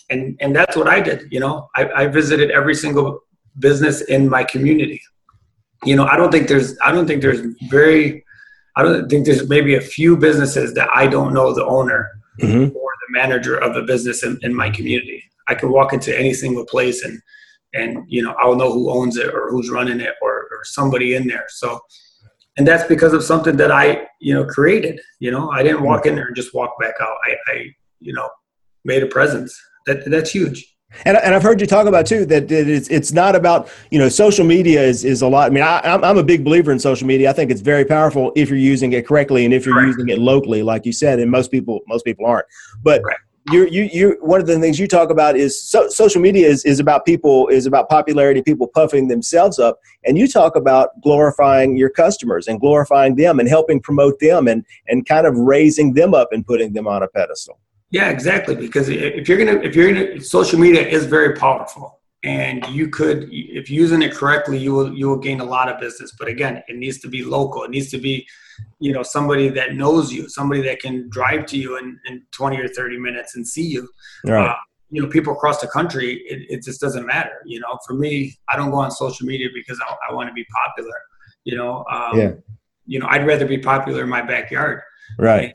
And 0.09 0.37
and 0.39 0.55
that's 0.55 0.75
what 0.75 0.87
I 0.87 1.01
did. 1.01 1.31
You 1.31 1.39
know, 1.39 1.69
I, 1.75 1.89
I 2.03 2.07
visited 2.07 2.51
every 2.51 2.75
single 2.75 3.21
business 3.59 4.01
in 4.01 4.29
my 4.29 4.43
community. 4.43 5.01
You 5.83 5.95
know, 5.95 6.05
I 6.05 6.15
don't 6.15 6.31
think 6.31 6.47
there's 6.47 6.77
I 6.83 6.91
don't 6.91 7.07
think 7.07 7.21
there's 7.21 7.41
very 7.69 8.23
I 8.75 8.83
don't 8.83 9.09
think 9.09 9.25
there's 9.25 9.47
maybe 9.49 9.75
a 9.75 9.81
few 9.81 10.17
businesses 10.17 10.73
that 10.73 10.89
I 10.93 11.07
don't 11.07 11.33
know 11.33 11.53
the 11.53 11.65
owner 11.65 12.09
mm-hmm. 12.41 12.75
or 12.75 12.91
the 13.07 13.11
manager 13.11 13.57
of 13.57 13.75
a 13.75 13.83
business 13.83 14.23
in, 14.23 14.37
in 14.41 14.53
my 14.53 14.69
community. 14.69 15.23
I 15.47 15.55
can 15.55 15.71
walk 15.71 15.93
into 15.93 16.17
any 16.17 16.33
single 16.33 16.65
place 16.65 17.03
and 17.03 17.21
and 17.73 18.05
you 18.07 18.23
know 18.23 18.35
I'll 18.39 18.55
know 18.55 18.71
who 18.71 18.89
owns 18.89 19.17
it 19.17 19.33
or 19.33 19.49
who's 19.49 19.69
running 19.69 19.99
it 19.99 20.13
or, 20.21 20.47
or 20.51 20.63
somebody 20.63 21.15
in 21.15 21.27
there. 21.27 21.45
So 21.49 21.79
and 22.57 22.67
that's 22.67 22.87
because 22.87 23.13
of 23.13 23.23
something 23.23 23.57
that 23.57 23.71
I, 23.71 24.07
you 24.19 24.33
know, 24.33 24.45
created. 24.45 24.99
You 25.19 25.31
know, 25.31 25.49
I 25.51 25.63
didn't 25.63 25.83
walk 25.83 26.05
in 26.05 26.15
there 26.15 26.27
and 26.27 26.35
just 26.35 26.53
walk 26.53 26.79
back 26.79 26.95
out. 27.01 27.17
I, 27.25 27.51
I 27.51 27.65
you 27.99 28.13
know, 28.13 28.29
made 28.83 29.03
a 29.03 29.07
presence. 29.07 29.57
That 29.85 30.09
that's 30.09 30.31
huge. 30.31 30.73
And, 31.03 31.17
and 31.17 31.35
I've 31.35 31.43
heard 31.43 31.59
you 31.59 31.67
talk 31.67 31.87
about 31.87 32.05
too 32.05 32.25
that 32.27 32.49
it's 32.49 32.87
it's 32.87 33.11
not 33.11 33.35
about 33.35 33.69
you 33.91 33.99
know 33.99 34.07
social 34.07 34.45
media 34.45 34.81
is, 34.81 35.03
is 35.03 35.21
a 35.21 35.27
lot. 35.27 35.51
I 35.51 35.53
mean 35.53 35.63
I, 35.63 35.79
I'm 35.81 36.03
I'm 36.03 36.17
a 36.17 36.23
big 36.23 36.45
believer 36.45 36.71
in 36.71 36.79
social 36.79 37.05
media. 37.05 37.29
I 37.29 37.33
think 37.33 37.51
it's 37.51 37.61
very 37.61 37.83
powerful 37.83 38.31
if 38.35 38.49
you're 38.49 38.57
using 38.57 38.93
it 38.93 39.05
correctly 39.05 39.43
and 39.43 39.53
if 39.53 39.65
you're 39.65 39.75
right. 39.75 39.87
using 39.87 40.09
it 40.09 40.19
locally, 40.19 40.63
like 40.63 40.85
you 40.85 40.93
said. 40.93 41.19
And 41.19 41.29
most 41.29 41.51
people 41.51 41.81
most 41.87 42.05
people 42.05 42.25
aren't. 42.25 42.45
But 42.81 43.01
right 43.03 43.17
you 43.51 43.67
you 43.67 43.89
you 43.93 44.17
one 44.21 44.41
of 44.41 44.47
the 44.47 44.59
things 44.59 44.79
you 44.79 44.87
talk 44.87 45.09
about 45.09 45.35
is 45.35 45.61
so, 45.61 45.87
social 45.89 46.21
media 46.21 46.47
is, 46.47 46.65
is 46.65 46.79
about 46.79 47.05
people 47.05 47.47
is 47.49 47.65
about 47.65 47.89
popularity 47.89 48.41
people 48.41 48.67
puffing 48.67 49.07
themselves 49.07 49.59
up. 49.59 49.79
And 50.03 50.17
you 50.17 50.27
talk 50.27 50.55
about 50.55 50.99
glorifying 51.01 51.77
your 51.77 51.89
customers 51.89 52.47
and 52.47 52.59
glorifying 52.59 53.15
them 53.15 53.39
and 53.39 53.47
helping 53.47 53.79
promote 53.79 54.19
them 54.19 54.47
and 54.47 54.65
and 54.87 55.05
kind 55.05 55.27
of 55.27 55.35
raising 55.35 55.93
them 55.93 56.13
up 56.13 56.29
and 56.31 56.45
putting 56.45 56.73
them 56.73 56.87
on 56.87 57.03
a 57.03 57.07
pedestal. 57.07 57.59
Yeah 57.91 58.09
exactly. 58.09 58.55
Because 58.55 58.89
if 58.89 59.29
you're 59.29 59.37
gonna 59.37 59.59
if 59.61 59.75
you're 59.75 59.93
gonna 59.93 60.21
social 60.21 60.59
media 60.59 60.87
is 60.87 61.05
very 61.05 61.35
powerful 61.35 61.99
and 62.25 62.65
you 62.67 62.89
could 62.89 63.29
if 63.31 63.69
using 63.69 64.01
it 64.01 64.13
correctly 64.13 64.57
you 64.57 64.73
will 64.73 64.93
you 64.93 65.07
will 65.07 65.19
gain 65.19 65.39
a 65.39 65.43
lot 65.43 65.69
of 65.69 65.79
business. 65.79 66.11
But 66.17 66.27
again 66.27 66.63
it 66.67 66.75
needs 66.75 66.99
to 66.99 67.07
be 67.07 67.23
local. 67.23 67.63
It 67.63 67.71
needs 67.71 67.89
to 67.91 67.97
be 67.97 68.27
you 68.79 68.91
know 68.91 69.03
somebody 69.03 69.49
that 69.49 69.75
knows 69.75 70.11
you 70.11 70.27
somebody 70.27 70.61
that 70.63 70.79
can 70.79 71.07
drive 71.09 71.45
to 71.47 71.57
you 71.57 71.77
in, 71.77 71.99
in 72.05 72.23
20 72.31 72.57
or 72.57 72.67
30 72.67 72.97
minutes 72.97 73.35
and 73.35 73.47
see 73.47 73.67
you. 73.67 73.87
Right. 74.25 74.49
Uh, 74.49 74.55
you 74.89 75.01
know 75.01 75.07
people 75.07 75.33
across 75.33 75.61
the 75.61 75.67
country 75.67 76.23
it, 76.27 76.45
it 76.49 76.63
just 76.63 76.81
doesn't 76.81 77.05
matter. 77.05 77.41
You 77.45 77.59
know 77.59 77.77
for 77.85 77.93
me 77.93 78.35
i 78.49 78.55
don't 78.55 78.71
go 78.71 78.77
on 78.77 78.91
social 78.91 79.27
media 79.27 79.49
because 79.53 79.79
i, 79.87 79.95
I 80.09 80.13
want 80.13 80.27
to 80.29 80.33
be 80.33 80.45
popular. 80.65 80.97
You 81.43 81.57
know 81.57 81.85
um, 81.91 82.19
yeah. 82.19 82.31
you 82.85 82.99
know 82.99 83.07
i'd 83.09 83.27
rather 83.27 83.45
be 83.45 83.59
popular 83.59 84.03
in 84.03 84.09
my 84.09 84.21
backyard. 84.21 84.81
Right 85.19 85.53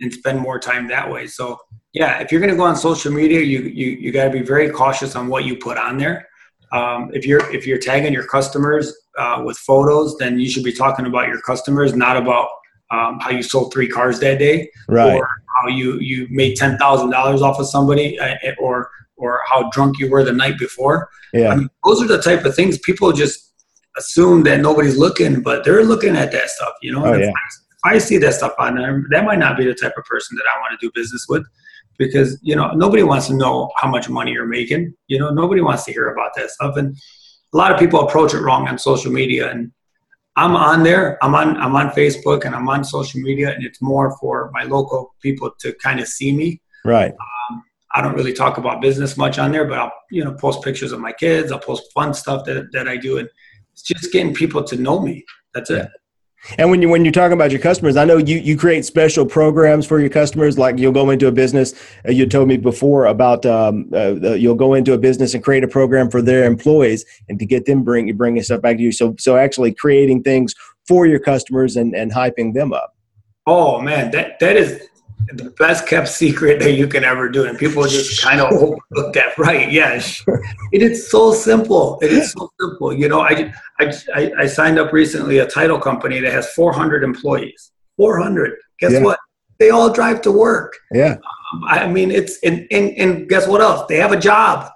and, 0.00 0.12
spend 0.12 0.38
more 0.38 0.58
time 0.58 0.88
that 0.88 1.10
way 1.10 1.26
so 1.26 1.58
yeah, 1.92 2.20
if 2.20 2.30
you're 2.30 2.40
going 2.40 2.50
to 2.50 2.56
go 2.56 2.64
on 2.64 2.76
social 2.76 3.12
media, 3.12 3.40
you 3.40 3.62
you 3.62 3.90
you 3.92 4.12
got 4.12 4.24
to 4.24 4.30
be 4.30 4.42
very 4.42 4.70
cautious 4.70 5.16
on 5.16 5.28
what 5.28 5.44
you 5.44 5.56
put 5.56 5.76
on 5.76 5.98
there. 5.98 6.28
Um, 6.72 7.10
if 7.12 7.26
you're 7.26 7.52
if 7.52 7.66
you're 7.66 7.78
tagging 7.78 8.12
your 8.12 8.26
customers 8.26 8.94
uh, 9.18 9.42
with 9.44 9.58
photos, 9.58 10.16
then 10.18 10.38
you 10.38 10.48
should 10.48 10.62
be 10.62 10.72
talking 10.72 11.06
about 11.06 11.26
your 11.26 11.40
customers, 11.40 11.94
not 11.94 12.16
about 12.16 12.48
um, 12.92 13.18
how 13.20 13.30
you 13.30 13.42
sold 13.42 13.72
three 13.72 13.88
cars 13.88 14.20
that 14.20 14.38
day, 14.38 14.70
right? 14.88 15.16
Or 15.16 15.28
how 15.62 15.68
you 15.68 15.98
you 15.98 16.28
made 16.30 16.56
ten 16.56 16.78
thousand 16.78 17.10
dollars 17.10 17.42
off 17.42 17.58
of 17.58 17.66
somebody, 17.66 18.18
uh, 18.20 18.36
or 18.60 18.88
or 19.16 19.40
how 19.48 19.68
drunk 19.70 19.98
you 19.98 20.08
were 20.08 20.22
the 20.22 20.32
night 20.32 20.58
before. 20.58 21.08
Yeah, 21.32 21.48
I 21.48 21.56
mean, 21.56 21.68
those 21.84 22.00
are 22.00 22.06
the 22.06 22.22
type 22.22 22.44
of 22.44 22.54
things 22.54 22.78
people 22.78 23.10
just 23.12 23.52
assume 23.96 24.44
that 24.44 24.60
nobody's 24.60 24.96
looking, 24.96 25.42
but 25.42 25.64
they're 25.64 25.84
looking 25.84 26.14
at 26.16 26.30
that 26.30 26.50
stuff. 26.50 26.74
You 26.82 26.92
know, 26.92 27.04
oh, 27.04 27.14
yeah. 27.14 27.32
I, 27.84 27.98
see 27.98 28.18
that 28.18 28.34
stuff 28.34 28.54
on 28.58 28.76
there, 28.76 29.04
that 29.10 29.24
might 29.24 29.38
not 29.38 29.56
be 29.56 29.64
the 29.64 29.74
type 29.74 29.94
of 29.96 30.04
person 30.04 30.36
that 30.36 30.44
I 30.54 30.60
want 30.60 30.78
to 30.78 30.86
do 30.86 30.92
business 30.94 31.26
with 31.28 31.44
because 32.00 32.38
you 32.42 32.56
know 32.56 32.72
nobody 32.72 33.04
wants 33.04 33.28
to 33.28 33.34
know 33.34 33.70
how 33.76 33.88
much 33.88 34.08
money 34.08 34.32
you're 34.32 34.46
making 34.46 34.92
you 35.06 35.18
know? 35.18 35.30
Nobody 35.30 35.60
wants 35.60 35.84
to 35.84 35.92
hear 35.92 36.08
about 36.08 36.34
that 36.34 36.50
stuff 36.50 36.76
and 36.76 36.96
a 37.52 37.56
lot 37.56 37.72
of 37.72 37.78
people 37.78 38.00
approach 38.00 38.34
it 38.34 38.40
wrong 38.40 38.66
on 38.66 38.78
social 38.78 39.12
media 39.12 39.50
and 39.50 39.70
i'm 40.36 40.56
on 40.56 40.82
there 40.82 41.22
i'm 41.22 41.34
on 41.34 41.56
i'm 41.58 41.76
on 41.76 41.90
facebook 41.90 42.44
and 42.44 42.54
i'm 42.54 42.68
on 42.68 42.82
social 42.82 43.20
media 43.20 43.52
and 43.52 43.64
it's 43.64 43.82
more 43.82 44.16
for 44.18 44.50
my 44.52 44.64
local 44.64 45.14
people 45.20 45.50
to 45.60 45.72
kind 45.74 46.00
of 46.00 46.08
see 46.08 46.34
me. 46.34 46.60
Right. 46.84 47.12
Um, 47.12 47.62
i 47.94 48.00
don't 48.00 48.14
really 48.14 48.32
talk 48.32 48.56
about 48.56 48.80
business 48.80 49.16
much 49.16 49.38
on 49.38 49.52
there 49.52 49.66
but 49.66 49.78
i'll 49.78 49.92
you 50.10 50.24
know 50.24 50.32
post 50.32 50.62
pictures 50.62 50.92
of 50.92 51.00
my 51.00 51.12
kids 51.12 51.52
i'll 51.52 51.58
post 51.58 51.92
fun 51.92 52.14
stuff 52.14 52.46
that, 52.46 52.72
that 52.72 52.88
i 52.88 52.96
do 52.96 53.18
and 53.18 53.28
it's 53.72 53.82
just 53.82 54.12
getting 54.12 54.34
people 54.34 54.64
to 54.64 54.76
know 54.76 55.00
me. 55.00 55.24
That's 55.54 55.70
it 55.70 55.88
and 56.58 56.70
when 56.70 56.80
you 56.80 56.88
when 56.88 57.04
you're 57.04 57.12
talking 57.12 57.34
about 57.34 57.50
your 57.50 57.60
customers, 57.60 57.96
I 57.96 58.04
know 58.04 58.16
you 58.16 58.38
you 58.38 58.56
create 58.56 58.84
special 58.84 59.26
programs 59.26 59.86
for 59.86 60.00
your 60.00 60.08
customers. 60.08 60.58
Like 60.58 60.78
you'll 60.78 60.92
go 60.92 61.10
into 61.10 61.26
a 61.26 61.32
business. 61.32 61.74
Uh, 62.06 62.12
you 62.12 62.26
told 62.26 62.48
me 62.48 62.56
before 62.56 63.06
about 63.06 63.44
um, 63.44 63.90
uh, 63.92 64.14
you'll 64.14 64.54
go 64.54 64.74
into 64.74 64.92
a 64.92 64.98
business 64.98 65.34
and 65.34 65.44
create 65.44 65.64
a 65.64 65.68
program 65.68 66.10
for 66.10 66.22
their 66.22 66.44
employees 66.44 67.04
and 67.28 67.38
to 67.38 67.46
get 67.46 67.66
them 67.66 67.82
bring 67.82 68.14
bringing 68.16 68.42
stuff 68.42 68.62
back 68.62 68.78
to 68.78 68.82
you. 68.82 68.92
So 68.92 69.14
so 69.18 69.36
actually 69.36 69.74
creating 69.74 70.22
things 70.22 70.54
for 70.88 71.06
your 71.06 71.20
customers 71.20 71.76
and 71.76 71.94
and 71.94 72.12
hyping 72.12 72.54
them 72.54 72.72
up. 72.72 72.96
Oh 73.46 73.80
man, 73.80 74.10
that 74.12 74.38
that 74.40 74.56
is 74.56 74.88
the 75.32 75.50
best 75.58 75.86
kept 75.86 76.08
secret 76.08 76.60
that 76.60 76.72
you 76.72 76.86
can 76.86 77.04
ever 77.04 77.28
do, 77.28 77.44
and 77.44 77.58
people 77.58 77.84
just 77.84 78.22
kind 78.22 78.40
of 78.40 78.52
overlook 78.52 79.14
that. 79.14 79.36
Right? 79.38 79.70
Yes, 79.70 80.22
it 80.72 80.82
is 80.82 81.10
so 81.10 81.32
simple. 81.32 81.98
It 82.02 82.12
is 82.12 82.32
so 82.32 82.50
simple. 82.60 82.92
You 82.92 83.08
know, 83.08 83.20
I, 83.20 83.52
I 83.78 84.32
I 84.38 84.46
signed 84.46 84.78
up 84.78 84.92
recently 84.92 85.38
a 85.38 85.46
title 85.46 85.78
company 85.78 86.20
that 86.20 86.32
has 86.32 86.52
400 86.52 87.04
employees. 87.04 87.72
400. 87.96 88.56
Guess 88.78 88.92
yeah. 88.92 89.02
what? 89.02 89.18
They 89.58 89.70
all 89.70 89.92
drive 89.92 90.22
to 90.22 90.32
work. 90.32 90.78
Yeah. 90.90 91.16
Um, 91.52 91.64
I 91.64 91.86
mean, 91.86 92.10
it's 92.10 92.38
and, 92.42 92.66
and 92.70 92.90
and 92.96 93.28
guess 93.28 93.46
what 93.46 93.60
else? 93.60 93.86
They 93.88 93.96
have 93.96 94.12
a 94.12 94.18
job. 94.18 94.70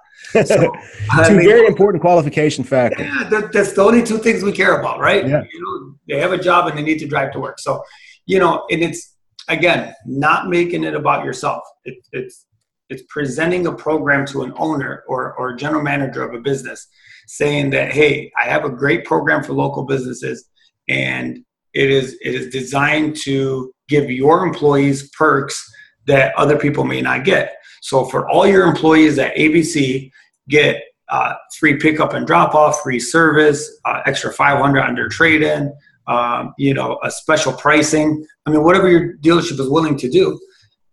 So, 0.45 0.73
two 1.11 1.29
mean, 1.29 1.47
very 1.47 1.65
important 1.65 2.01
qualification 2.01 2.63
factors. 2.63 3.07
Yeah, 3.07 3.29
that, 3.29 3.53
that's 3.53 3.73
the 3.73 3.81
only 3.81 4.03
two 4.03 4.17
things 4.17 4.43
we 4.43 4.51
care 4.51 4.79
about, 4.79 4.99
right? 4.99 5.25
Yeah. 5.25 5.43
You 5.51 5.61
know, 5.61 5.95
they 6.07 6.19
have 6.19 6.33
a 6.33 6.37
job 6.37 6.67
and 6.67 6.77
they 6.77 6.83
need 6.83 6.99
to 6.99 7.07
drive 7.07 7.31
to 7.33 7.39
work. 7.39 7.59
So, 7.59 7.83
you 8.25 8.39
know, 8.39 8.65
and 8.69 8.83
it's 8.83 9.14
again, 9.47 9.93
not 10.05 10.49
making 10.49 10.83
it 10.83 10.95
about 10.95 11.25
yourself. 11.25 11.63
It, 11.83 11.97
it's 12.11 12.45
it's 12.89 13.03
presenting 13.09 13.67
a 13.67 13.73
program 13.73 14.25
to 14.27 14.43
an 14.43 14.53
owner 14.57 15.03
or, 15.07 15.33
or 15.35 15.55
general 15.55 15.81
manager 15.81 16.23
of 16.23 16.33
a 16.33 16.39
business 16.39 16.87
saying 17.27 17.71
that 17.71 17.91
hey 17.91 18.31
i 18.39 18.45
have 18.45 18.65
a 18.65 18.69
great 18.69 19.03
program 19.05 19.43
for 19.43 19.53
local 19.53 19.83
businesses 19.83 20.49
and 20.87 21.43
it 21.73 21.89
is 21.89 22.17
it 22.21 22.35
is 22.35 22.49
designed 22.49 23.15
to 23.15 23.73
give 23.87 24.09
your 24.11 24.45
employees 24.45 25.09
perks 25.11 25.71
that 26.05 26.35
other 26.35 26.57
people 26.57 26.83
may 26.83 27.01
not 27.01 27.23
get 27.23 27.55
so 27.81 28.05
for 28.05 28.29
all 28.29 28.45
your 28.45 28.67
employees 28.67 29.17
at 29.17 29.35
abc 29.35 30.11
get 30.49 30.83
uh, 31.09 31.33
free 31.59 31.77
pickup 31.77 32.13
and 32.13 32.25
drop 32.25 32.55
off 32.55 32.81
free 32.81 32.99
service 32.99 33.79
uh, 33.85 34.01
extra 34.05 34.31
500 34.31 34.81
under 34.81 35.07
trade 35.07 35.41
in 35.41 35.73
um, 36.07 36.53
you 36.57 36.73
know, 36.73 36.99
a 37.03 37.11
special 37.11 37.53
pricing. 37.53 38.25
I 38.45 38.51
mean, 38.51 38.63
whatever 38.63 38.89
your 38.89 39.17
dealership 39.17 39.59
is 39.59 39.69
willing 39.69 39.97
to 39.97 40.09
do. 40.09 40.39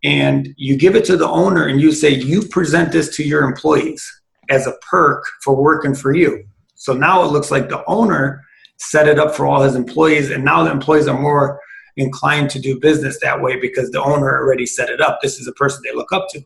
And 0.04 0.48
you 0.56 0.76
give 0.76 0.96
it 0.96 1.04
to 1.06 1.16
the 1.16 1.28
owner 1.28 1.68
and 1.68 1.80
you 1.80 1.92
say, 1.92 2.10
you 2.10 2.42
present 2.42 2.90
this 2.90 3.14
to 3.16 3.22
your 3.22 3.42
employees 3.44 4.04
as 4.50 4.66
a 4.66 4.74
perk 4.90 5.24
for 5.44 5.54
working 5.54 5.94
for 5.94 6.14
you. 6.14 6.44
So 6.74 6.92
now 6.92 7.22
it 7.22 7.30
looks 7.30 7.50
like 7.50 7.68
the 7.68 7.84
owner 7.86 8.42
set 8.78 9.06
it 9.06 9.18
up 9.18 9.36
for 9.36 9.46
all 9.46 9.62
his 9.62 9.76
employees. 9.76 10.30
And 10.30 10.44
now 10.44 10.64
the 10.64 10.72
employees 10.72 11.06
are 11.06 11.20
more 11.20 11.60
inclined 11.96 12.50
to 12.50 12.58
do 12.58 12.80
business 12.80 13.20
that 13.20 13.40
way 13.40 13.60
because 13.60 13.90
the 13.90 14.02
owner 14.02 14.28
already 14.28 14.66
set 14.66 14.88
it 14.88 15.00
up. 15.00 15.20
This 15.22 15.38
is 15.38 15.46
a 15.46 15.52
person 15.52 15.82
they 15.84 15.94
look 15.94 16.12
up 16.12 16.26
to. 16.30 16.40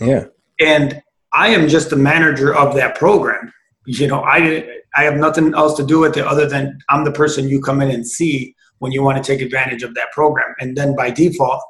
Yeah. 0.00 0.26
And 0.60 1.02
I 1.32 1.48
am 1.48 1.68
just 1.68 1.90
the 1.90 1.96
manager 1.96 2.54
of 2.54 2.74
that 2.76 2.96
program. 2.96 3.52
You 3.98 4.06
know, 4.06 4.22
I 4.22 4.66
I 4.94 5.02
have 5.02 5.16
nothing 5.16 5.54
else 5.54 5.76
to 5.76 5.84
do 5.84 5.98
with 6.00 6.16
it 6.16 6.24
other 6.24 6.46
than 6.48 6.78
I'm 6.88 7.04
the 7.04 7.12
person 7.12 7.48
you 7.48 7.60
come 7.60 7.80
in 7.80 7.90
and 7.90 8.06
see 8.06 8.54
when 8.78 8.92
you 8.92 9.02
want 9.02 9.22
to 9.22 9.32
take 9.32 9.40
advantage 9.40 9.82
of 9.82 9.94
that 9.94 10.12
program. 10.12 10.54
And 10.60 10.76
then 10.76 10.94
by 10.94 11.10
default, 11.10 11.62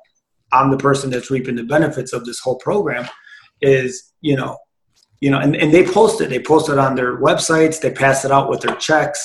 I'm 0.52 0.70
the 0.70 0.76
person 0.76 1.10
that's 1.10 1.30
reaping 1.30 1.56
the 1.56 1.64
benefits 1.64 2.12
of 2.12 2.24
this 2.24 2.40
whole 2.40 2.56
program 2.56 3.08
is, 3.60 4.12
you 4.20 4.36
know, 4.36 4.58
you 5.20 5.30
know, 5.30 5.38
and, 5.38 5.56
and 5.56 5.72
they 5.72 5.84
post 5.84 6.20
it. 6.20 6.30
They 6.30 6.40
post 6.40 6.68
it 6.68 6.78
on 6.78 6.94
their 6.94 7.18
websites. 7.18 7.80
They 7.80 7.90
pass 7.90 8.24
it 8.24 8.30
out 8.30 8.48
with 8.48 8.60
their 8.60 8.76
checks. 8.76 9.22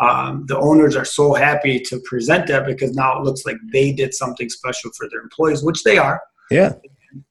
Um, 0.00 0.44
the 0.46 0.58
owners 0.58 0.96
are 0.96 1.04
so 1.04 1.34
happy 1.34 1.80
to 1.80 2.00
present 2.04 2.46
that 2.48 2.66
because 2.66 2.94
now 2.94 3.18
it 3.18 3.24
looks 3.24 3.44
like 3.44 3.56
they 3.72 3.92
did 3.92 4.14
something 4.14 4.48
special 4.48 4.90
for 4.96 5.08
their 5.08 5.20
employees, 5.20 5.62
which 5.62 5.82
they 5.82 5.98
are. 5.98 6.20
Yeah 6.50 6.72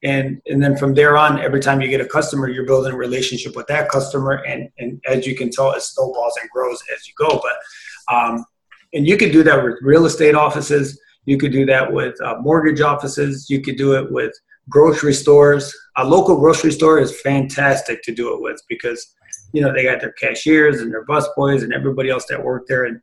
and 0.03 0.41
and 0.47 0.61
then 0.61 0.77
from 0.77 0.93
there 0.93 1.17
on 1.17 1.39
every 1.39 1.59
time 1.59 1.81
you 1.81 1.87
get 1.87 2.01
a 2.01 2.05
customer 2.05 2.47
you're 2.49 2.65
building 2.65 2.93
a 2.93 2.97
relationship 2.97 3.55
with 3.55 3.67
that 3.67 3.89
customer. 3.89 4.43
And 4.47 4.69
and 4.77 5.01
as 5.07 5.25
you 5.25 5.35
can 5.35 5.49
tell 5.49 5.71
it 5.71 5.81
snowballs 5.81 6.37
and 6.41 6.49
grows 6.49 6.81
as 6.95 7.07
you 7.07 7.13
go. 7.17 7.41
But 7.41 8.13
um, 8.13 8.45
and 8.93 9.07
you 9.07 9.17
could 9.17 9.31
do 9.31 9.43
that 9.43 9.63
with 9.63 9.75
real 9.81 10.05
estate 10.05 10.35
offices. 10.35 10.99
You 11.25 11.37
could 11.37 11.51
do 11.51 11.65
that 11.65 11.91
with 11.91 12.19
uh, 12.21 12.37
mortgage 12.39 12.81
offices. 12.81 13.49
You 13.49 13.61
could 13.61 13.77
do 13.77 13.93
it 13.93 14.11
with 14.11 14.33
grocery 14.69 15.13
stores. 15.13 15.73
A 15.97 16.05
local 16.05 16.37
grocery 16.37 16.71
store 16.71 16.99
is 16.99 17.19
fantastic 17.21 18.01
to 18.03 18.13
do 18.13 18.33
it 18.33 18.41
with 18.41 18.61
because 18.69 19.13
you 19.53 19.61
know 19.61 19.73
they 19.73 19.83
got 19.83 19.99
their 19.99 20.13
cashiers 20.13 20.81
and 20.81 20.91
their 20.91 21.05
bus 21.05 21.27
boys 21.35 21.63
and 21.63 21.73
everybody 21.73 22.09
else 22.09 22.25
that 22.29 22.43
work 22.43 22.63
there. 22.67 22.85
And 22.85 23.01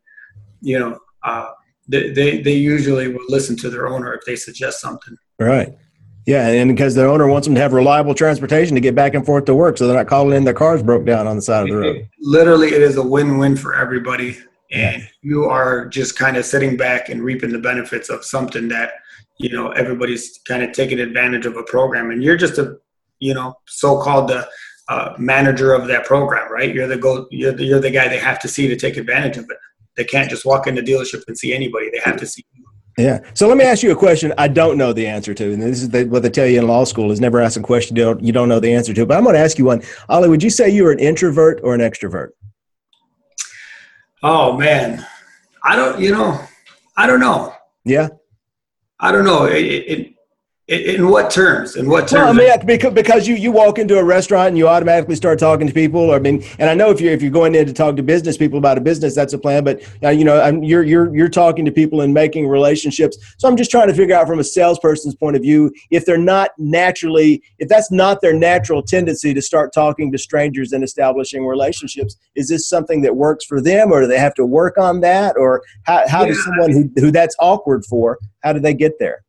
you 0.60 0.78
know 0.78 0.98
uh, 1.22 1.50
they, 1.88 2.10
they, 2.10 2.40
they 2.40 2.54
usually 2.54 3.08
will 3.08 3.24
listen 3.28 3.56
to 3.58 3.70
their 3.70 3.88
owner 3.88 4.14
if 4.14 4.24
they 4.24 4.36
suggest 4.36 4.80
something. 4.80 5.16
Right 5.38 5.76
yeah, 6.26 6.48
and 6.48 6.70
because 6.70 6.94
the 6.94 7.06
owner 7.06 7.26
wants 7.26 7.46
them 7.46 7.54
to 7.54 7.60
have 7.60 7.72
reliable 7.72 8.14
transportation 8.14 8.74
to 8.74 8.80
get 8.80 8.94
back 8.94 9.14
and 9.14 9.26
forth 9.26 9.44
to 9.44 9.54
work, 9.54 9.76
so 9.76 9.86
they're 9.86 9.96
not 9.96 10.06
calling 10.06 10.34
in 10.34 10.44
their 10.44 10.54
cars 10.54 10.82
broke 10.82 11.04
down 11.04 11.26
on 11.26 11.36
the 11.36 11.42
side 11.42 11.64
of 11.64 11.68
the 11.68 11.76
road. 11.76 12.08
Literally, 12.20 12.68
it 12.68 12.80
is 12.80 12.96
a 12.96 13.02
win-win 13.02 13.56
for 13.56 13.74
everybody, 13.74 14.38
and 14.72 15.02
yeah. 15.02 15.08
you 15.20 15.44
are 15.44 15.86
just 15.86 16.16
kind 16.16 16.38
of 16.38 16.46
sitting 16.46 16.78
back 16.78 17.10
and 17.10 17.22
reaping 17.22 17.52
the 17.52 17.58
benefits 17.58 18.08
of 18.08 18.24
something 18.24 18.68
that 18.68 18.92
you 19.38 19.50
know 19.50 19.70
everybody's 19.72 20.40
kind 20.48 20.62
of 20.62 20.72
taking 20.72 20.98
advantage 20.98 21.44
of 21.44 21.58
a 21.58 21.62
program, 21.64 22.10
and 22.10 22.22
you're 22.22 22.38
just 22.38 22.56
a 22.56 22.78
you 23.20 23.34
know 23.34 23.54
so-called 23.66 24.28
the 24.28 24.48
uh, 24.88 25.14
manager 25.18 25.74
of 25.74 25.86
that 25.88 26.06
program, 26.06 26.50
right? 26.50 26.74
You're 26.74 26.88
the 26.88 26.96
go, 26.96 27.26
you're 27.30 27.52
the, 27.52 27.64
you're 27.64 27.80
the 27.80 27.90
guy 27.90 28.08
they 28.08 28.18
have 28.18 28.38
to 28.40 28.48
see 28.48 28.66
to 28.68 28.76
take 28.76 28.96
advantage 28.96 29.36
of 29.36 29.44
it. 29.44 29.58
They 29.96 30.04
can't 30.04 30.30
just 30.30 30.46
walk 30.46 30.66
in 30.66 30.74
the 30.74 30.82
dealership 30.82 31.22
and 31.28 31.36
see 31.36 31.52
anybody; 31.52 31.90
they 31.90 32.00
have 32.02 32.16
to 32.16 32.26
see 32.26 32.46
you 32.54 32.63
yeah. 32.98 33.20
So 33.34 33.48
let 33.48 33.56
me 33.56 33.64
ask 33.64 33.82
you 33.82 33.90
a 33.90 33.96
question 33.96 34.32
I 34.38 34.48
don't 34.48 34.78
know 34.78 34.92
the 34.92 35.06
answer 35.06 35.34
to. 35.34 35.52
And 35.52 35.60
this 35.60 35.82
is 35.82 35.88
the, 35.90 36.04
what 36.04 36.22
they 36.22 36.30
tell 36.30 36.46
you 36.46 36.58
in 36.58 36.66
law 36.66 36.84
school 36.84 37.10
is 37.10 37.20
never 37.20 37.40
ask 37.40 37.58
a 37.58 37.62
question 37.62 37.96
you 37.96 38.04
don't, 38.04 38.22
you 38.22 38.32
don't 38.32 38.48
know 38.48 38.60
the 38.60 38.72
answer 38.72 38.94
to. 38.94 39.06
But 39.06 39.16
I'm 39.16 39.24
going 39.24 39.34
to 39.34 39.40
ask 39.40 39.58
you 39.58 39.64
one. 39.64 39.82
Ali, 40.08 40.28
would 40.28 40.42
you 40.42 40.50
say 40.50 40.70
you 40.70 40.86
are 40.86 40.92
an 40.92 41.00
introvert 41.00 41.60
or 41.62 41.74
an 41.74 41.80
extrovert? 41.80 42.30
Oh, 44.22 44.56
man. 44.56 45.04
I 45.64 45.76
don't, 45.76 46.00
you 46.00 46.12
know, 46.12 46.40
I 46.96 47.06
don't 47.06 47.20
know. 47.20 47.54
Yeah. 47.84 48.08
I 49.00 49.10
don't 49.12 49.24
know. 49.24 49.44
It, 49.44 49.64
it, 49.64 50.13
in 50.66 51.10
what 51.10 51.30
terms? 51.30 51.76
In 51.76 51.90
what 51.90 52.08
terms? 52.08 52.38
Well, 52.38 52.50
I 52.50 52.56
mean, 52.56 52.66
because, 52.66 52.94
because 52.94 53.28
you, 53.28 53.34
you 53.34 53.52
walk 53.52 53.78
into 53.78 53.98
a 53.98 54.04
restaurant 54.04 54.48
and 54.48 54.56
you 54.56 54.66
automatically 54.66 55.14
start 55.14 55.38
talking 55.38 55.66
to 55.66 55.74
people. 55.74 56.12
I 56.12 56.18
mean, 56.18 56.42
and 56.58 56.70
I 56.70 56.74
know 56.74 56.90
if 56.90 57.02
you're 57.02 57.12
if 57.12 57.20
you're 57.20 57.30
going 57.30 57.54
in 57.54 57.66
to 57.66 57.72
talk 57.74 57.96
to 57.96 58.02
business 58.02 58.38
people 58.38 58.58
about 58.58 58.78
a 58.78 58.80
business, 58.80 59.14
that's 59.14 59.34
a 59.34 59.38
plan. 59.38 59.62
But 59.64 59.82
uh, 60.02 60.08
you 60.08 60.24
know, 60.24 60.40
I'm, 60.40 60.62
you're 60.62 60.82
you're 60.82 61.14
you're 61.14 61.28
talking 61.28 61.66
to 61.66 61.70
people 61.70 62.00
and 62.00 62.14
making 62.14 62.48
relationships. 62.48 63.18
So 63.36 63.46
I'm 63.46 63.58
just 63.58 63.70
trying 63.70 63.88
to 63.88 63.94
figure 63.94 64.16
out 64.16 64.26
from 64.26 64.38
a 64.38 64.44
salesperson's 64.44 65.14
point 65.14 65.36
of 65.36 65.42
view 65.42 65.70
if 65.90 66.06
they're 66.06 66.16
not 66.16 66.52
naturally, 66.56 67.42
if 67.58 67.68
that's 67.68 67.92
not 67.92 68.22
their 68.22 68.34
natural 68.34 68.82
tendency 68.82 69.34
to 69.34 69.42
start 69.42 69.74
talking 69.74 70.10
to 70.12 70.18
strangers 70.18 70.72
and 70.72 70.82
establishing 70.82 71.44
relationships. 71.44 72.16
Is 72.36 72.48
this 72.48 72.66
something 72.66 73.02
that 73.02 73.16
works 73.16 73.44
for 73.44 73.60
them, 73.60 73.92
or 73.92 74.00
do 74.00 74.06
they 74.06 74.18
have 74.18 74.34
to 74.36 74.46
work 74.46 74.78
on 74.78 75.00
that, 75.00 75.36
or 75.36 75.62
how 75.82 76.08
how 76.08 76.22
yeah. 76.22 76.28
does 76.28 76.44
someone 76.44 76.70
who 76.72 76.90
who 76.96 77.10
that's 77.10 77.36
awkward 77.38 77.84
for, 77.84 78.18
how 78.42 78.54
do 78.54 78.60
they 78.60 78.72
get 78.72 78.98
there? 78.98 79.23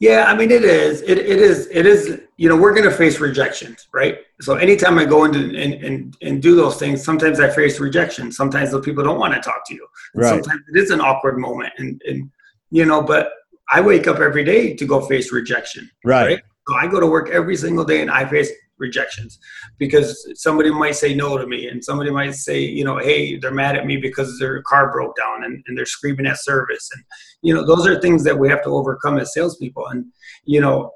Yeah, 0.00 0.26
I 0.28 0.36
mean, 0.36 0.50
it 0.50 0.64
is. 0.64 1.02
It, 1.02 1.18
it 1.18 1.40
is. 1.40 1.66
It 1.72 1.84
is. 1.84 2.20
You 2.36 2.48
know, 2.48 2.56
we're 2.56 2.72
going 2.72 2.88
to 2.88 2.96
face 2.96 3.18
rejections, 3.18 3.88
right? 3.92 4.18
So 4.40 4.54
anytime 4.54 4.96
I 4.96 5.04
go 5.04 5.24
into 5.24 5.40
and, 5.40 5.74
and, 5.74 6.16
and 6.22 6.40
do 6.40 6.54
those 6.54 6.78
things, 6.78 7.04
sometimes 7.04 7.40
I 7.40 7.50
face 7.50 7.80
rejection. 7.80 8.30
Sometimes 8.30 8.70
the 8.70 8.80
people 8.80 9.02
don't 9.02 9.18
want 9.18 9.34
to 9.34 9.40
talk 9.40 9.66
to 9.66 9.74
you. 9.74 9.86
Right. 10.14 10.28
Sometimes 10.28 10.62
it 10.72 10.78
is 10.78 10.90
an 10.90 11.00
awkward 11.00 11.38
moment, 11.38 11.72
and 11.78 12.00
and 12.06 12.30
you 12.70 12.84
know, 12.84 13.02
but 13.02 13.32
I 13.70 13.80
wake 13.80 14.06
up 14.06 14.18
every 14.18 14.44
day 14.44 14.74
to 14.74 14.86
go 14.86 15.00
face 15.00 15.32
rejection. 15.32 15.90
Right. 16.04 16.26
right? 16.26 16.42
So 16.68 16.76
I 16.76 16.86
go 16.86 17.00
to 17.00 17.06
work 17.06 17.30
every 17.30 17.56
single 17.56 17.84
day, 17.84 18.00
and 18.00 18.10
I 18.10 18.24
face 18.24 18.50
rejections. 18.78 19.38
Because 19.78 20.28
somebody 20.34 20.70
might 20.70 20.96
say 20.96 21.14
no 21.14 21.36
to 21.38 21.46
me 21.46 21.68
and 21.68 21.84
somebody 21.84 22.10
might 22.10 22.34
say 22.34 22.60
you 22.60 22.84
know 22.84 22.98
hey 22.98 23.36
they're 23.36 23.52
mad 23.52 23.76
at 23.76 23.86
me 23.86 23.96
because 23.96 24.38
their 24.38 24.62
car 24.62 24.92
broke 24.92 25.16
down 25.16 25.44
and, 25.44 25.62
and 25.66 25.76
they're 25.76 25.86
screaming 25.86 26.26
at 26.26 26.42
service. 26.42 26.88
And 26.94 27.04
you 27.42 27.54
know 27.54 27.64
those 27.64 27.86
are 27.86 28.00
things 28.00 28.24
that 28.24 28.38
we 28.38 28.48
have 28.48 28.62
to 28.64 28.70
overcome 28.70 29.18
as 29.18 29.34
salespeople. 29.34 29.86
And 29.88 30.06
you 30.44 30.60
know 30.60 30.92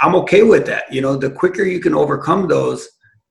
i'm 0.00 0.14
okay 0.16 0.42
with 0.42 0.66
that. 0.66 0.92
You 0.92 1.00
know 1.00 1.16
the 1.16 1.30
quicker 1.30 1.64
you 1.64 1.80
can 1.80 1.94
overcome 1.94 2.48
those 2.48 2.88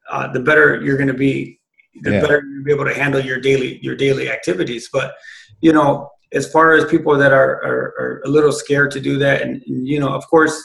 uh, 0.09 0.31
the 0.31 0.39
better 0.39 0.81
you're 0.81 0.97
going 0.97 1.07
to 1.07 1.13
be 1.13 1.59
the 2.01 2.11
yeah. 2.11 2.21
better 2.21 2.43
you'll 2.43 2.63
be 2.63 2.71
able 2.71 2.85
to 2.85 2.93
handle 2.93 3.21
your 3.21 3.39
daily 3.39 3.79
your 3.81 3.95
daily 3.95 4.29
activities. 4.29 4.89
But 4.91 5.15
you 5.61 5.73
know 5.73 6.09
as 6.33 6.49
far 6.49 6.73
as 6.73 6.85
people 6.85 7.17
that 7.17 7.33
are, 7.33 7.55
are, 7.63 7.93
are 7.99 8.21
a 8.25 8.29
little 8.29 8.53
scared 8.53 8.89
to 8.91 9.01
do 9.01 9.17
that 9.17 9.41
and, 9.41 9.61
and 9.67 9.87
you 9.87 9.99
know 9.99 10.09
of 10.09 10.25
course 10.27 10.61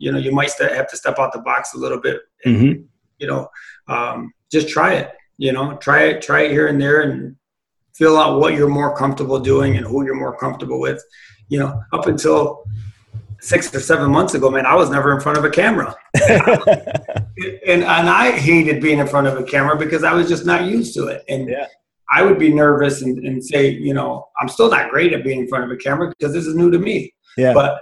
you 0.00 0.10
know 0.10 0.18
you 0.18 0.32
might 0.32 0.50
have 0.58 0.88
to 0.88 0.96
step 0.96 1.18
out 1.18 1.32
the 1.32 1.38
box 1.40 1.74
a 1.74 1.78
little 1.78 2.00
bit 2.00 2.22
and, 2.44 2.56
mm-hmm. 2.56 2.82
you 3.18 3.26
know 3.26 3.48
um, 3.86 4.32
just 4.50 4.68
try 4.68 4.94
it 4.94 5.12
you 5.38 5.52
know 5.52 5.76
try 5.76 6.04
it 6.04 6.22
try 6.22 6.42
it 6.42 6.50
here 6.50 6.66
and 6.66 6.80
there 6.80 7.02
and 7.02 7.36
feel 7.94 8.16
out 8.16 8.40
what 8.40 8.54
you're 8.54 8.68
more 8.68 8.96
comfortable 8.96 9.38
doing 9.38 9.76
and 9.76 9.86
who 9.86 10.04
you're 10.04 10.16
more 10.16 10.36
comfortable 10.36 10.80
with 10.80 11.02
you 11.48 11.58
know 11.58 11.80
up 11.92 12.06
until 12.06 12.64
six 13.40 13.74
or 13.74 13.80
seven 13.80 14.10
months 14.10 14.34
ago 14.34 14.50
man 14.50 14.66
i 14.66 14.74
was 14.74 14.90
never 14.90 15.14
in 15.14 15.20
front 15.20 15.38
of 15.38 15.44
a 15.44 15.50
camera 15.50 15.94
and, 16.28 17.82
and 17.84 17.84
i 17.84 18.32
hated 18.32 18.82
being 18.82 18.98
in 18.98 19.06
front 19.06 19.26
of 19.26 19.38
a 19.38 19.44
camera 19.44 19.76
because 19.76 20.02
i 20.02 20.12
was 20.12 20.28
just 20.28 20.44
not 20.44 20.64
used 20.64 20.94
to 20.94 21.06
it 21.06 21.22
and 21.28 21.48
yeah. 21.48 21.66
i 22.12 22.22
would 22.22 22.38
be 22.38 22.52
nervous 22.52 23.02
and, 23.02 23.18
and 23.26 23.42
say 23.44 23.68
you 23.70 23.94
know 23.94 24.26
i'm 24.40 24.48
still 24.48 24.70
not 24.70 24.90
great 24.90 25.12
at 25.12 25.24
being 25.24 25.40
in 25.40 25.48
front 25.48 25.64
of 25.64 25.70
a 25.70 25.76
camera 25.76 26.08
because 26.08 26.32
this 26.34 26.46
is 26.46 26.54
new 26.54 26.70
to 26.70 26.78
me 26.78 27.12
yeah. 27.36 27.54
but 27.54 27.80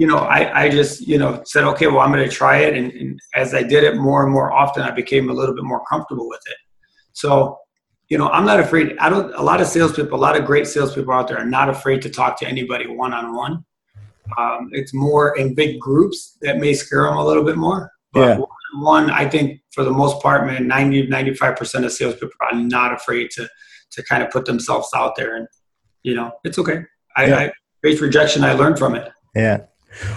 you 0.00 0.06
know, 0.06 0.16
I, 0.16 0.62
I 0.62 0.70
just, 0.70 1.06
you 1.06 1.18
know, 1.18 1.42
said, 1.44 1.64
okay, 1.64 1.86
well, 1.86 1.98
I'm 1.98 2.10
going 2.10 2.26
to 2.26 2.34
try 2.34 2.60
it. 2.60 2.74
And, 2.74 2.90
and, 2.92 3.20
as 3.34 3.52
I 3.52 3.62
did 3.62 3.84
it 3.84 3.96
more 3.96 4.22
and 4.22 4.32
more 4.32 4.50
often, 4.50 4.82
I 4.82 4.92
became 4.92 5.28
a 5.28 5.34
little 5.34 5.54
bit 5.54 5.62
more 5.62 5.84
comfortable 5.84 6.26
with 6.26 6.40
it. 6.46 6.56
So, 7.12 7.58
you 8.08 8.16
know, 8.16 8.30
I'm 8.30 8.46
not 8.46 8.60
afraid. 8.60 8.96
I 8.96 9.10
don't, 9.10 9.30
a 9.34 9.42
lot 9.42 9.60
of 9.60 9.66
salespeople, 9.66 10.18
a 10.18 10.22
lot 10.28 10.38
of 10.38 10.46
great 10.46 10.66
salespeople 10.66 11.12
out 11.12 11.28
there 11.28 11.36
are 11.36 11.44
not 11.44 11.68
afraid 11.68 12.00
to 12.00 12.08
talk 12.08 12.38
to 12.40 12.48
anybody 12.48 12.86
one 12.86 13.12
on 13.12 13.36
one. 13.36 13.62
It's 14.72 14.94
more 14.94 15.36
in 15.36 15.54
big 15.54 15.78
groups 15.78 16.38
that 16.40 16.56
may 16.56 16.72
scare 16.72 17.04
them 17.04 17.18
a 17.18 17.24
little 17.24 17.44
bit 17.44 17.58
more. 17.58 17.92
But 18.14 18.38
yeah. 18.38 18.44
one, 18.80 19.10
I 19.10 19.28
think 19.28 19.60
for 19.74 19.84
the 19.84 19.90
most 19.90 20.22
part, 20.22 20.46
man, 20.46 20.66
90, 20.66 21.08
95% 21.08 21.84
of 21.84 21.92
salespeople 21.92 22.30
are 22.50 22.56
not 22.56 22.94
afraid 22.94 23.30
to, 23.32 23.46
to 23.90 24.02
kind 24.04 24.22
of 24.22 24.30
put 24.30 24.46
themselves 24.46 24.88
out 24.96 25.14
there. 25.14 25.36
And, 25.36 25.46
you 26.04 26.14
know, 26.14 26.32
it's 26.42 26.58
okay. 26.58 26.84
I, 27.18 27.26
yeah. 27.26 27.36
I 27.36 27.52
faced 27.82 28.00
rejection. 28.00 28.44
I 28.44 28.54
learned 28.54 28.78
from 28.78 28.94
it. 28.94 29.12
Yeah. 29.34 29.58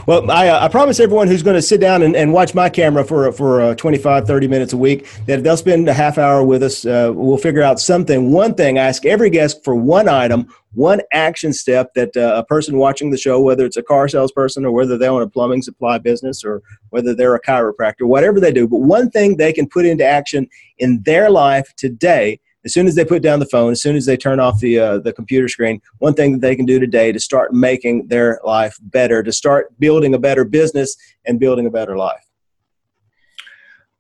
Well, 0.05 0.29
I, 0.29 0.49
uh, 0.49 0.65
I 0.65 0.67
promise 0.67 0.99
everyone 0.99 1.27
who's 1.27 1.43
going 1.43 1.55
to 1.55 1.62
sit 1.62 1.81
down 1.81 2.03
and, 2.03 2.15
and 2.15 2.31
watch 2.31 2.53
my 2.53 2.69
camera 2.69 3.03
for, 3.03 3.31
for 3.31 3.62
uh, 3.62 3.75
25, 3.75 4.25
30 4.25 4.47
minutes 4.47 4.73
a 4.73 4.77
week 4.77 5.07
that 5.25 5.43
they'll 5.43 5.57
spend 5.57 5.88
a 5.89 5.93
half 5.93 6.17
hour 6.17 6.43
with 6.43 6.63
us. 6.63 6.86
Uh, 6.86 7.12
we'll 7.13 7.38
figure 7.38 7.62
out 7.62 7.79
something, 7.79 8.31
one 8.31 8.53
thing. 8.53 8.77
I 8.77 8.83
ask 8.83 9.05
every 9.05 9.29
guest 9.29 9.63
for 9.63 9.75
one 9.75 10.07
item, 10.07 10.47
one 10.73 11.01
action 11.12 11.53
step 11.53 11.93
that 11.95 12.15
uh, 12.15 12.36
a 12.36 12.45
person 12.45 12.77
watching 12.77 13.09
the 13.09 13.17
show, 13.17 13.39
whether 13.39 13.65
it's 13.65 13.77
a 13.77 13.83
car 13.83 14.07
salesperson 14.07 14.65
or 14.65 14.71
whether 14.71 14.97
they 14.97 15.07
own 15.07 15.21
a 15.21 15.27
plumbing 15.27 15.62
supply 15.62 15.97
business 15.97 16.43
or 16.43 16.62
whether 16.89 17.15
they're 17.15 17.36
a 17.36 17.41
chiropractor, 17.41 18.03
whatever 18.03 18.39
they 18.39 18.51
do, 18.51 18.67
but 18.67 18.81
one 18.81 19.09
thing 19.09 19.38
they 19.38 19.53
can 19.53 19.67
put 19.67 19.86
into 19.86 20.05
action 20.05 20.47
in 20.77 21.01
their 21.03 21.29
life 21.29 21.73
today 21.77 22.39
as 22.65 22.73
soon 22.73 22.88
as 22.88 22.95
they 22.95 23.04
put 23.04 23.21
down 23.21 23.39
the 23.39 23.45
phone, 23.45 23.71
as 23.71 23.82
soon 23.82 23.95
as 23.95 24.06
they 24.06 24.15
turn 24.15 24.39
off 24.39 24.60
the 24.60 24.80
uh, 24.80 24.97
the 24.99 25.13
computer 25.13 25.47
screen, 25.47 25.82
one 25.99 26.13
thing 26.13 26.32
that 26.34 26.41
they 26.41 26.56
can 26.56 26.65
do 26.65 26.80
today 26.80 27.12
to 27.12 27.19
start 27.19 27.54
making 27.54 28.08
their 28.08 28.39
life 28.43 28.78
better, 28.82 29.21
to 29.21 29.32
start 29.32 29.78
building 29.80 30.13
a 30.13 30.19
better 30.19 30.45
business 30.45 30.95
and 31.26 31.39
building 31.39 31.65
a 31.65 31.69
better 31.69 31.97
life. 31.97 32.23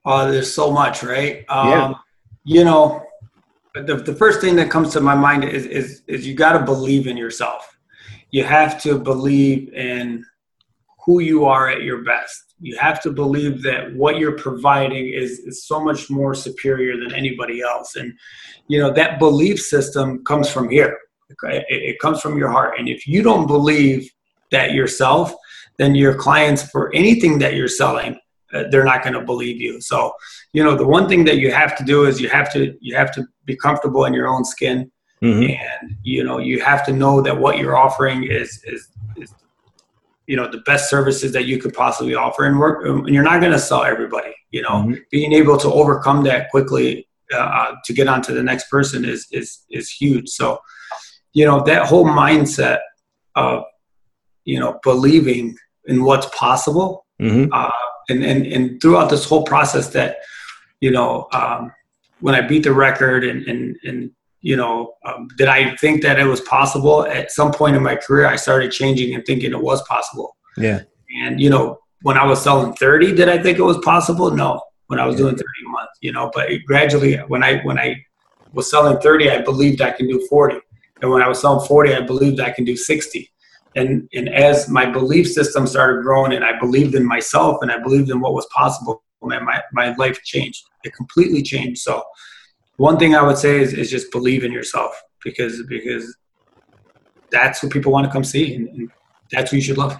Oh, 0.05 0.29
there's 0.31 0.53
so 0.53 0.71
much, 0.71 1.03
right? 1.03 1.45
Um, 1.49 1.69
yeah. 1.69 1.93
You 2.45 2.65
know, 2.65 3.05
the, 3.73 3.95
the 3.95 4.15
first 4.15 4.41
thing 4.41 4.55
that 4.57 4.69
comes 4.69 4.91
to 4.93 5.01
my 5.01 5.15
mind 5.15 5.43
is 5.43 5.65
is, 5.65 6.01
is 6.07 6.27
you 6.27 6.33
got 6.33 6.57
to 6.57 6.63
believe 6.63 7.07
in 7.07 7.17
yourself. 7.17 7.77
You 8.31 8.43
have 8.43 8.81
to 8.83 8.97
believe 8.97 9.73
in 9.73 10.25
who 11.05 11.19
you 11.19 11.45
are 11.45 11.69
at 11.69 11.83
your 11.83 12.03
best 12.03 12.52
you 12.63 12.77
have 12.77 13.01
to 13.01 13.11
believe 13.11 13.61
that 13.61 13.93
what 13.93 14.17
you're 14.17 14.37
providing 14.37 15.09
is, 15.09 15.39
is 15.39 15.65
so 15.65 15.83
much 15.83 16.09
more 16.09 16.33
superior 16.33 16.97
than 16.97 17.13
anybody 17.13 17.61
else 17.61 17.95
and 17.95 18.13
you 18.67 18.79
know 18.79 18.91
that 18.91 19.19
belief 19.19 19.59
system 19.59 20.23
comes 20.23 20.49
from 20.49 20.69
here 20.69 20.97
okay? 21.33 21.63
it, 21.67 21.83
it 21.83 21.99
comes 21.99 22.21
from 22.21 22.37
your 22.37 22.49
heart 22.49 22.79
and 22.79 22.87
if 22.87 23.05
you 23.05 23.21
don't 23.21 23.47
believe 23.47 24.09
that 24.51 24.71
yourself 24.71 25.33
then 25.77 25.93
your 25.93 26.15
clients 26.15 26.63
for 26.63 26.93
anything 26.93 27.37
that 27.37 27.55
you're 27.55 27.67
selling 27.67 28.17
uh, 28.53 28.63
they're 28.69 28.85
not 28.85 29.03
going 29.03 29.13
to 29.13 29.21
believe 29.21 29.59
you 29.59 29.81
so 29.81 30.13
you 30.53 30.63
know 30.63 30.75
the 30.75 30.87
one 30.87 31.07
thing 31.09 31.25
that 31.25 31.37
you 31.37 31.51
have 31.51 31.75
to 31.75 31.83
do 31.83 32.05
is 32.05 32.21
you 32.21 32.29
have 32.29 32.51
to 32.51 32.75
you 32.79 32.95
have 32.95 33.13
to 33.13 33.25
be 33.45 33.55
comfortable 33.57 34.05
in 34.05 34.13
your 34.13 34.27
own 34.27 34.45
skin 34.45 34.89
mm-hmm. 35.21 35.43
and 35.43 35.95
you 36.03 36.23
know 36.23 36.37
you 36.37 36.61
have 36.61 36.85
to 36.85 36.93
know 36.93 37.21
that 37.21 37.37
what 37.37 37.57
you're 37.57 37.77
offering 37.77 38.23
is 38.23 38.63
is 38.65 38.87
you 40.27 40.35
know 40.37 40.49
the 40.49 40.59
best 40.59 40.89
services 40.89 41.31
that 41.33 41.45
you 41.45 41.57
could 41.59 41.73
possibly 41.73 42.15
offer 42.15 42.45
and 42.45 42.57
work 42.59 42.85
and 42.85 43.09
you're 43.09 43.23
not 43.23 43.39
going 43.39 43.51
to 43.51 43.59
sell 43.59 43.83
everybody 43.83 44.33
you 44.51 44.61
know 44.61 44.69
mm-hmm. 44.69 44.93
being 45.11 45.33
able 45.33 45.57
to 45.57 45.71
overcome 45.71 46.23
that 46.23 46.49
quickly 46.49 47.07
uh, 47.33 47.37
uh, 47.37 47.75
to 47.83 47.93
get 47.93 48.07
on 48.07 48.21
to 48.21 48.33
the 48.33 48.43
next 48.43 48.69
person 48.69 49.05
is 49.05 49.27
is 49.31 49.65
is 49.69 49.89
huge 49.89 50.29
so 50.29 50.59
you 51.33 51.45
know 51.45 51.61
that 51.63 51.87
whole 51.87 52.05
mindset 52.05 52.79
of 53.35 53.63
you 54.45 54.59
know 54.59 54.79
believing 54.83 55.55
in 55.85 56.03
what's 56.03 56.27
possible 56.27 57.05
mm-hmm. 57.21 57.51
uh, 57.51 57.69
and, 58.09 58.23
and 58.23 58.45
and 58.45 58.81
throughout 58.81 59.09
this 59.09 59.25
whole 59.25 59.43
process 59.43 59.89
that 59.89 60.17
you 60.79 60.91
know 60.91 61.27
um, 61.33 61.71
when 62.21 62.35
i 62.35 62.41
beat 62.41 62.63
the 62.63 62.73
record 62.73 63.23
and 63.23 63.45
and 63.47 63.75
and 63.83 64.11
you 64.43 64.57
know, 64.57 64.93
um, 65.05 65.29
did 65.37 65.47
I 65.47 65.75
think 65.77 66.03
that 66.03 66.19
it 66.19 66.25
was 66.25 66.41
possible? 66.41 67.07
At 67.07 67.31
some 67.31 67.51
point 67.51 67.77
in 67.77 67.81
my 67.81 67.95
career, 67.95 68.27
I 68.27 68.35
started 68.35 68.71
changing 68.71 69.15
and 69.15 69.25
thinking 69.25 69.51
it 69.51 69.61
was 69.61 69.81
possible. 69.83 70.35
Yeah. 70.57 70.81
And, 71.21 71.39
you 71.39 71.49
know, 71.49 71.79
when 72.01 72.17
I 72.17 72.25
was 72.25 72.43
selling 72.43 72.73
30, 72.73 73.15
did 73.15 73.29
I 73.29 73.41
think 73.41 73.57
it 73.57 73.63
was 73.63 73.77
possible? 73.79 74.29
No. 74.31 74.61
When 74.87 74.99
I 74.99 75.05
was 75.05 75.15
doing 75.15 75.33
30 75.33 75.43
a 75.43 75.69
month, 75.69 75.89
you 76.01 76.11
know, 76.11 76.29
but 76.33 76.49
gradually 76.67 77.15
when 77.15 77.41
I, 77.41 77.61
when 77.61 77.79
I 77.79 77.95
was 78.51 78.69
selling 78.69 78.99
30, 78.99 79.31
I 79.31 79.41
believed 79.41 79.81
I 79.81 79.91
can 79.91 80.09
do 80.09 80.27
40. 80.29 80.57
And 81.01 81.09
when 81.09 81.21
I 81.21 81.29
was 81.29 81.39
selling 81.39 81.65
40, 81.65 81.95
I 81.95 82.01
believed 82.01 82.41
I 82.41 82.51
can 82.51 82.65
do 82.65 82.75
60. 82.75 83.31
And, 83.77 84.09
and 84.13 84.27
as 84.27 84.67
my 84.67 84.85
belief 84.85 85.31
system 85.31 85.65
started 85.65 86.03
growing 86.03 86.33
and 86.33 86.43
I 86.43 86.59
believed 86.59 86.95
in 86.95 87.05
myself 87.05 87.59
and 87.61 87.71
I 87.71 87.79
believed 87.79 88.09
in 88.09 88.19
what 88.19 88.33
was 88.33 88.45
possible, 88.53 89.03
man, 89.23 89.45
my, 89.45 89.61
my 89.71 89.95
life 89.95 90.21
changed. 90.23 90.63
It 90.83 90.93
completely 90.93 91.41
changed. 91.41 91.79
So, 91.81 92.03
one 92.77 92.97
thing 92.97 93.15
I 93.15 93.23
would 93.23 93.37
say 93.37 93.59
is, 93.59 93.73
is 93.73 93.89
just 93.89 94.11
believe 94.11 94.43
in 94.43 94.51
yourself 94.51 94.99
because 95.23 95.61
because 95.67 96.15
that's 97.31 97.63
what 97.63 97.71
people 97.71 97.91
want 97.91 98.05
to 98.05 98.11
come 98.11 98.23
see 98.23 98.55
and, 98.55 98.67
and 98.69 98.91
that's 99.31 99.51
who 99.51 99.57
you 99.57 99.63
should 99.63 99.77
love. 99.77 99.97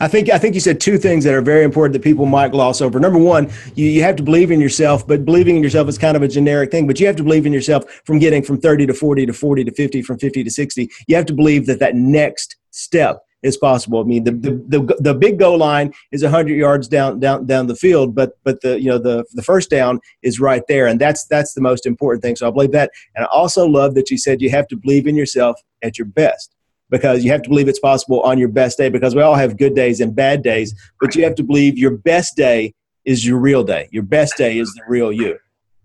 I 0.00 0.08
think 0.08 0.28
I 0.28 0.38
think 0.38 0.54
you 0.54 0.60
said 0.60 0.80
two 0.80 0.98
things 0.98 1.24
that 1.24 1.34
are 1.34 1.40
very 1.40 1.64
important 1.64 1.94
that 1.94 2.02
people 2.02 2.26
might 2.26 2.50
gloss 2.50 2.80
over. 2.80 3.00
Number 3.00 3.18
one, 3.18 3.50
you, 3.74 3.86
you 3.86 4.02
have 4.02 4.16
to 4.16 4.22
believe 4.22 4.50
in 4.50 4.60
yourself, 4.60 5.06
but 5.06 5.24
believing 5.24 5.56
in 5.56 5.62
yourself 5.62 5.88
is 5.88 5.96
kind 5.96 6.16
of 6.16 6.22
a 6.22 6.28
generic 6.28 6.70
thing. 6.70 6.86
But 6.86 7.00
you 7.00 7.06
have 7.06 7.16
to 7.16 7.22
believe 7.22 7.46
in 7.46 7.52
yourself 7.52 7.84
from 8.04 8.18
getting 8.18 8.42
from 8.42 8.60
30 8.60 8.86
to 8.86 8.94
40 8.94 9.26
to 9.26 9.32
40 9.32 9.64
to 9.64 9.72
50, 9.72 10.02
from 10.02 10.18
50 10.18 10.44
to 10.44 10.50
60. 10.50 10.90
You 11.06 11.16
have 11.16 11.26
to 11.26 11.32
believe 11.32 11.66
that 11.66 11.78
that 11.78 11.94
next 11.94 12.56
step 12.70 13.25
is 13.46 13.56
possible. 13.56 14.00
I 14.00 14.04
mean, 14.04 14.24
the, 14.24 14.32
the, 14.32 14.50
the, 14.78 14.96
the 15.00 15.14
big 15.14 15.38
goal 15.38 15.58
line 15.58 15.92
is 16.12 16.22
100 16.22 16.54
yards 16.54 16.88
down 16.88 17.20
down 17.20 17.46
down 17.46 17.66
the 17.66 17.76
field, 17.76 18.14
but 18.14 18.32
but 18.44 18.60
the 18.60 18.80
you 18.80 18.90
know 18.90 18.98
the 18.98 19.24
the 19.32 19.42
first 19.42 19.70
down 19.70 20.00
is 20.22 20.40
right 20.40 20.62
there, 20.68 20.86
and 20.86 21.00
that's 21.00 21.26
that's 21.26 21.54
the 21.54 21.60
most 21.60 21.86
important 21.86 22.22
thing. 22.22 22.36
So 22.36 22.48
I 22.48 22.50
believe 22.50 22.72
that, 22.72 22.90
and 23.14 23.24
I 23.24 23.28
also 23.28 23.66
love 23.66 23.94
that 23.94 24.10
you 24.10 24.18
said 24.18 24.42
you 24.42 24.50
have 24.50 24.68
to 24.68 24.76
believe 24.76 25.06
in 25.06 25.16
yourself 25.16 25.56
at 25.82 25.98
your 25.98 26.06
best. 26.06 26.52
because 26.88 27.24
you 27.24 27.30
have 27.32 27.42
to 27.42 27.48
believe 27.48 27.68
it's 27.68 27.80
possible 27.80 28.20
on 28.22 28.38
your 28.38 28.48
best 28.48 28.78
day 28.78 28.88
because 28.88 29.14
we 29.14 29.22
all 29.22 29.34
have 29.34 29.56
good 29.56 29.74
days 29.74 30.00
and 30.00 30.14
bad 30.14 30.42
days, 30.42 30.74
but 31.00 31.14
you 31.16 31.24
have 31.24 31.34
to 31.34 31.42
believe 31.42 31.76
your 31.76 31.96
best 31.98 32.36
day 32.36 32.72
is 33.04 33.26
your 33.26 33.38
real 33.38 33.64
day. 33.64 33.88
Your 33.90 34.02
best 34.02 34.36
day 34.36 34.58
is 34.58 34.72
the 34.74 34.82
real 34.88 35.12
you. 35.12 35.38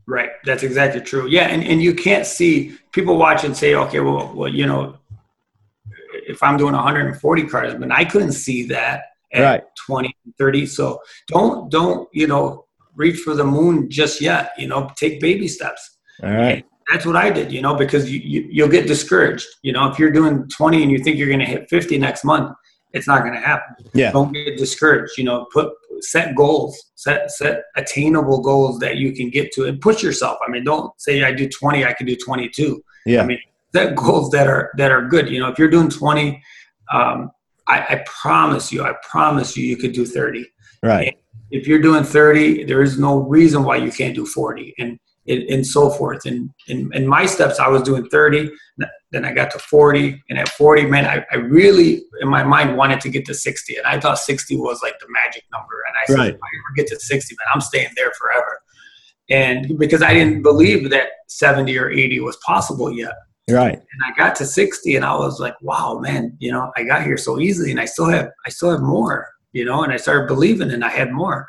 Right. 0.08 0.32
That's 0.46 0.64
exactly 0.64 1.02
true. 1.02 1.28
Yeah. 1.28 1.48
And, 1.48 1.64
and 1.64 1.82
you 1.82 1.94
can't 1.94 2.26
see 2.26 2.76
people 2.92 3.18
watch 3.18 3.44
and 3.44 3.56
say, 3.56 3.76
okay, 3.76 4.00
well, 4.00 4.32
well, 4.36 4.50
you 4.50 4.66
know, 4.66 4.98
if 6.28 6.42
I'm 6.44 6.58
doing 6.58 6.74
140 6.74 7.48
cars, 7.48 7.76
but 7.76 7.92
I 7.92 8.06
couldn't 8.06 8.34
see 8.34 8.66
that 8.68 9.04
at 9.34 9.42
right. 9.42 9.64
20, 9.86 10.16
30. 10.38 10.66
So 10.66 11.00
don't, 11.28 11.70
don't, 11.72 12.08
you 12.14 12.28
know, 12.28 12.66
reach 12.96 13.20
for 13.22 13.34
the 13.34 13.46
moon 13.46 13.90
just 13.90 14.22
yet, 14.22 14.52
you 14.58 14.68
know, 14.68 14.90
take 14.98 15.20
baby 15.20 15.48
steps. 15.48 15.98
All 16.24 16.32
right. 16.32 16.66
that's 16.92 17.06
what 17.06 17.16
I 17.16 17.30
did, 17.30 17.52
you 17.52 17.62
know, 17.62 17.76
because 17.76 18.12
you, 18.12 18.20
you, 18.20 18.48
you'll 18.52 18.68
get 18.68 18.88
discouraged. 18.88 19.48
You 19.64 19.74
know, 19.74 19.90
if 19.90 19.98
you're 19.98 20.12
doing 20.12 20.48
20 20.50 20.84
and 20.84 20.92
you 20.92 21.00
think 21.00 21.18
you're 21.18 21.28
going 21.28 21.40
to 21.40 21.46
hit 21.46 21.70
50 21.70 21.98
next 21.98 22.24
month, 22.24 22.54
it's 22.94 23.08
not 23.08 23.22
going 23.22 23.34
to 23.34 23.40
happen. 23.40 23.76
Yeah. 23.94 24.12
Don't 24.12 24.34
get 24.34 24.58
discouraged. 24.58 25.18
You 25.18 25.24
know, 25.24 25.48
put 25.54 25.72
set 26.02 26.36
goals, 26.36 26.92
set 26.96 27.32
set 27.32 27.64
attainable 27.76 28.42
goals 28.42 28.80
that 28.80 28.98
you 28.98 29.14
can 29.14 29.30
get 29.30 29.52
to, 29.54 29.66
and 29.66 29.80
push 29.80 30.04
yourself. 30.04 30.38
I 30.46 30.52
mean, 30.52 30.64
don't 30.64 30.92
say 31.00 31.24
I 31.24 31.32
do 31.32 31.48
20, 31.48 31.86
I 31.86 31.94
can 31.94 32.06
do 32.06 32.16
22. 32.16 32.84
Yeah. 33.06 33.22
I 33.22 33.26
mean, 33.26 33.40
set 33.74 33.96
goals 33.96 34.30
that 34.32 34.48
are 34.48 34.72
that 34.78 34.92
are 34.92 35.08
good. 35.08 35.30
You 35.30 35.40
know, 35.40 35.50
if 35.50 35.60
you're 35.60 35.70
doing 35.70 35.90
20, 35.90 36.42
um, 36.92 37.32
I, 37.68 37.80
I 37.80 38.06
promise 38.22 38.72
you, 38.72 38.84
I 38.84 38.94
promise 39.10 39.56
you, 39.56 39.66
you 39.66 39.78
could 39.78 39.94
do 39.94 40.06
30. 40.06 40.46
Right. 40.84 41.08
And 41.08 41.16
if 41.52 41.68
you're 41.68 41.82
doing 41.82 42.04
30, 42.04 42.66
there 42.66 42.82
is 42.82 43.00
no 43.00 43.20
reason 43.20 43.64
why 43.64 43.78
you 43.78 43.92
can't 43.92 44.16
do 44.16 44.26
40. 44.26 44.74
And 44.78 45.00
and, 45.28 45.44
and 45.44 45.68
so 45.68 45.90
forth. 45.90 46.26
And 46.26 46.50
in, 46.68 46.92
in 46.94 47.08
my 47.08 47.26
steps, 47.26 47.60
I 47.60 47.68
was 47.68 47.84
doing 47.84 48.08
30, 48.10 48.52
then 49.12 49.26
I 49.26 49.34
got 49.34 49.52
to 49.52 49.60
40, 49.60 50.24
and 50.30 50.40
at 50.40 50.50
40, 50.50 50.86
man, 50.86 51.06
I, 51.06 51.26
I 51.32 51.38
really, 51.38 52.04
in 52.22 52.30
my 52.30 52.44
mind, 52.44 52.78
wanted 52.78 53.02
to 53.02 53.10
get 53.10 53.26
to 53.26 53.34
60, 53.34 53.76
and 53.78 53.86
I 53.86 54.00
thought 54.00 54.18
60 54.18 54.56
was 54.58 54.82
like 54.82 55.00
the 55.00 55.08
magic 55.10 55.44
number. 55.52 55.84
And 55.88 55.96
I 55.98 56.06
said, 56.06 56.18
right. 56.18 56.36
if 56.36 56.42
I 56.42 56.48
ever 56.60 56.76
get 56.76 56.88
to 56.88 57.00
60, 57.00 57.36
man, 57.36 57.48
I'm 57.54 57.62
staying 57.62 57.90
there 57.96 58.12
forever. 58.18 58.62
And 59.30 59.78
because 59.78 60.02
I 60.02 60.14
didn't 60.14 60.42
believe 60.42 60.90
that 60.90 61.10
70 61.28 61.78
or 61.78 61.90
80 61.90 62.20
was 62.22 62.38
possible 62.38 62.92
yet. 62.92 63.14
Right. 63.52 63.76
And 63.76 64.02
I 64.06 64.16
got 64.18 64.36
to 64.38 64.46
60, 64.46 64.96
and 64.96 65.06
I 65.06 65.16
was 65.16 65.40
like, 65.40 65.56
wow, 65.62 66.00
man, 66.00 66.36
you 66.40 66.52
know, 66.52 66.72
I 66.76 66.84
got 66.84 67.04
here 67.04 67.18
so 67.18 67.40
easily, 67.40 67.72
and 67.72 67.80
I 67.80 67.86
still 67.86 68.10
have, 68.10 68.30
I 68.46 68.50
still 68.50 68.72
have 68.72 68.82
more, 68.82 69.30
you 69.54 69.66
know, 69.66 69.84
and 69.84 69.92
I 69.92 69.98
started 69.98 70.28
believing, 70.28 70.72
and 70.72 70.84
I 70.84 70.90
had 70.90 71.12
more. 71.12 71.48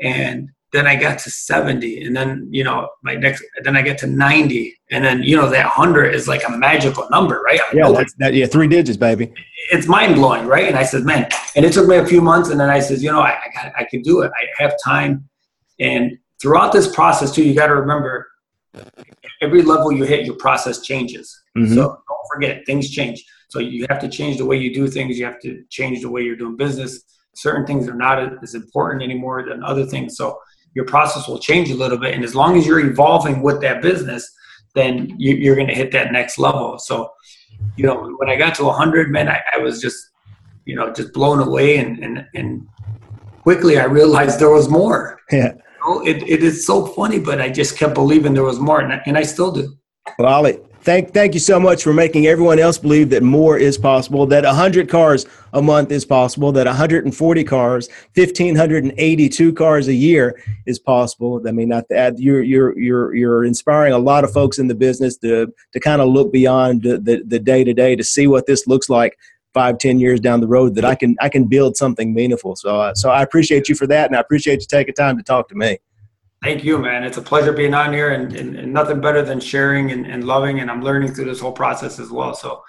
And 0.00 0.50
then 0.72 0.86
I 0.86 0.96
got 0.96 1.18
to 1.20 1.30
70 1.30 2.04
and 2.04 2.16
then 2.16 2.48
you 2.50 2.64
know 2.64 2.88
my 3.02 3.14
next 3.14 3.44
then 3.62 3.76
I 3.76 3.82
get 3.82 3.98
to 3.98 4.06
90 4.06 4.74
and 4.90 5.04
then 5.04 5.22
you 5.22 5.36
know 5.36 5.48
that 5.50 5.66
100 5.66 6.14
is 6.14 6.26
like 6.26 6.42
a 6.48 6.50
magical 6.50 7.08
number 7.10 7.40
right? 7.42 7.60
I 7.60 7.76
yeah 7.76 7.92
that's 7.92 8.14
that 8.14 8.34
yeah 8.34 8.46
three 8.46 8.66
digits 8.66 8.96
baby. 8.96 9.32
It's 9.70 9.86
mind-blowing 9.86 10.46
right? 10.46 10.66
And 10.66 10.76
I 10.76 10.82
said 10.82 11.04
man 11.04 11.28
and 11.54 11.64
it 11.64 11.72
took 11.72 11.86
me 11.86 11.96
a 11.96 12.06
few 12.06 12.20
months 12.20 12.48
and 12.48 12.58
then 12.58 12.70
I 12.70 12.80
said 12.80 12.98
you 12.98 13.12
know 13.12 13.20
I, 13.20 13.32
I 13.32 13.50
got 13.54 13.72
I 13.76 13.84
can 13.84 14.02
do 14.02 14.22
it. 14.22 14.32
I 14.34 14.62
have 14.62 14.74
time. 14.82 15.28
And 15.78 16.18
throughout 16.40 16.72
this 16.72 16.92
process 16.92 17.32
too 17.32 17.44
you 17.44 17.54
got 17.54 17.66
to 17.66 17.76
remember 17.76 18.28
every 19.40 19.62
level 19.62 19.92
you 19.92 20.04
hit 20.04 20.24
your 20.24 20.36
process 20.36 20.80
changes 20.80 21.42
mm-hmm. 21.56 21.74
so 21.74 21.82
don't 21.82 22.28
forget 22.32 22.64
things 22.66 22.90
change 22.90 23.24
so 23.48 23.58
you 23.58 23.86
have 23.90 24.00
to 24.00 24.08
change 24.08 24.38
the 24.38 24.46
way 24.46 24.56
you 24.56 24.72
do 24.72 24.88
things 24.88 25.18
you 25.18 25.24
have 25.24 25.40
to 25.40 25.62
change 25.68 26.00
the 26.00 26.10
way 26.10 26.22
you're 26.22 26.36
doing 26.36 26.56
business 26.56 27.02
certain 27.34 27.66
things 27.66 27.88
are 27.88 27.94
not 27.94 28.42
as 28.42 28.54
important 28.54 29.02
anymore 29.02 29.44
than 29.46 29.62
other 29.62 29.84
things 29.84 30.16
so 30.16 30.38
your 30.74 30.84
process 30.84 31.28
will 31.28 31.38
change 31.38 31.70
a 31.70 31.74
little 31.74 31.98
bit. 31.98 32.14
And 32.14 32.24
as 32.24 32.34
long 32.34 32.56
as 32.56 32.66
you're 32.66 32.80
evolving 32.80 33.42
with 33.42 33.60
that 33.60 33.82
business, 33.82 34.30
then 34.74 35.14
you, 35.18 35.52
are 35.52 35.54
going 35.54 35.66
to 35.66 35.74
hit 35.74 35.92
that 35.92 36.12
next 36.12 36.38
level. 36.38 36.78
So, 36.78 37.10
you 37.76 37.86
know, 37.86 38.14
when 38.18 38.30
I 38.30 38.36
got 38.36 38.54
to 38.56 38.64
100, 38.64 39.10
man, 39.10 39.28
I, 39.28 39.42
I 39.54 39.58
was 39.58 39.80
just, 39.80 40.10
you 40.64 40.74
know, 40.74 40.92
just 40.92 41.12
blown 41.12 41.46
away. 41.46 41.76
And, 41.76 41.98
and, 42.02 42.26
and 42.34 42.66
quickly 43.42 43.78
I 43.78 43.84
realized 43.84 44.40
there 44.40 44.50
was 44.50 44.68
more. 44.68 45.20
Yeah. 45.30 45.52
It, 46.04 46.22
it 46.28 46.42
is 46.42 46.66
so 46.66 46.86
funny, 46.86 47.18
but 47.18 47.40
I 47.40 47.48
just 47.48 47.76
kept 47.76 47.94
believing 47.94 48.34
there 48.34 48.44
was 48.44 48.60
more. 48.60 48.80
And 48.80 48.92
I, 48.92 49.02
and 49.06 49.18
I 49.18 49.22
still 49.22 49.52
do. 49.52 49.76
Well, 50.18 50.32
Ali, 50.32 50.58
thank 50.82 51.14
thank 51.14 51.32
you 51.32 51.40
so 51.40 51.60
much 51.60 51.82
for 51.82 51.92
making 51.92 52.26
everyone 52.26 52.58
else 52.58 52.76
believe 52.76 53.10
that 53.10 53.22
more 53.22 53.56
is 53.56 53.78
possible 53.78 54.26
that 54.26 54.44
100 54.44 54.88
cars 54.88 55.26
a 55.52 55.62
month 55.62 55.92
is 55.92 56.04
possible 56.04 56.50
that 56.50 56.66
140 56.66 57.44
cars 57.44 57.88
1582 58.14 59.52
cars 59.52 59.86
a 59.86 59.94
year 59.94 60.42
is 60.66 60.80
possible 60.80 61.40
i 61.46 61.52
mean 61.52 61.68
not 61.68 61.88
that 61.88 62.18
you're 62.18 62.42
you're 62.42 62.76
you're 62.76 63.14
you're 63.14 63.44
inspiring 63.44 63.92
a 63.92 63.98
lot 63.98 64.24
of 64.24 64.32
folks 64.32 64.58
in 64.58 64.66
the 64.66 64.74
business 64.74 65.16
to 65.16 65.52
to 65.72 65.78
kind 65.78 66.02
of 66.02 66.08
look 66.08 66.32
beyond 66.32 66.82
the, 66.82 67.22
the 67.24 67.38
day 67.38 67.62
to 67.62 67.72
day 67.72 67.94
to 67.94 68.02
see 68.02 68.26
what 68.26 68.46
this 68.46 68.66
looks 68.66 68.88
like 68.88 69.16
five 69.52 69.78
ten 69.78 69.98
years 69.98 70.20
down 70.20 70.40
the 70.40 70.46
road 70.46 70.74
that 70.74 70.84
i 70.84 70.94
can 70.94 71.16
i 71.20 71.28
can 71.28 71.44
build 71.44 71.76
something 71.76 72.12
meaningful 72.12 72.56
so 72.56 72.80
uh, 72.80 72.94
so 72.94 73.10
i 73.10 73.22
appreciate 73.22 73.68
you 73.68 73.74
for 73.74 73.86
that 73.86 74.06
and 74.06 74.16
i 74.16 74.20
appreciate 74.20 74.60
you 74.60 74.66
taking 74.66 74.94
time 74.94 75.16
to 75.16 75.22
talk 75.22 75.48
to 75.48 75.54
me 75.54 75.78
Thank 76.42 76.64
you, 76.64 76.76
man. 76.76 77.04
It's 77.04 77.18
a 77.18 77.22
pleasure 77.22 77.52
being 77.52 77.72
on 77.72 77.92
here 77.92 78.10
and, 78.10 78.34
and, 78.34 78.56
and 78.56 78.72
nothing 78.72 79.00
better 79.00 79.22
than 79.22 79.38
sharing 79.38 79.92
and, 79.92 80.04
and, 80.06 80.24
loving. 80.24 80.58
And 80.58 80.68
I'm 80.68 80.82
learning 80.82 81.14
through 81.14 81.26
this 81.26 81.38
whole 81.38 81.52
process 81.52 82.00
as 82.00 82.10
well. 82.10 82.34
So 82.34 82.64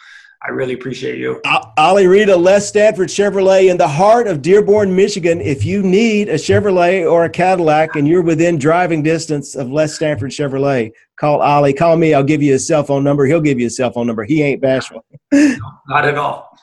I 0.45 0.51
really 0.51 0.73
appreciate 0.73 1.17
you. 1.17 1.41
Ali 1.77 2.05
Reda, 2.05 2.35
Les 2.35 2.67
Stanford 2.67 3.09
Chevrolet 3.09 3.71
in 3.71 3.77
the 3.77 3.87
heart 3.87 4.27
of 4.27 4.43
Dearborn, 4.43 4.95
Michigan. 4.95 5.41
If 5.41 5.65
you 5.65 5.81
need 5.81 6.29
a 6.29 6.35
Chevrolet 6.35 7.09
or 7.09 7.25
a 7.25 7.29
Cadillac 7.29 7.95
and 7.95 8.07
you're 8.07 8.21
within 8.21 8.59
driving 8.59 9.01
distance 9.01 9.55
of 9.55 9.71
Les 9.71 9.95
Stanford 9.95 10.31
Chevrolet, 10.31 10.91
call 11.15 11.41
Ali. 11.41 11.73
Call 11.73 11.97
me. 11.97 12.13
I'll 12.13 12.23
give 12.23 12.43
you 12.43 12.53
a 12.53 12.59
cell 12.59 12.83
phone 12.83 13.03
number. 13.03 13.25
He'll 13.25 13.41
give 13.41 13.59
you 13.59 13.67
a 13.67 13.71
cell 13.71 13.89
phone 13.89 14.05
number. 14.05 14.23
He 14.23 14.43
ain't 14.43 14.61
bashful. 14.61 15.03
No, 15.31 15.57
not 15.87 16.05
at 16.05 16.17
all. 16.17 16.52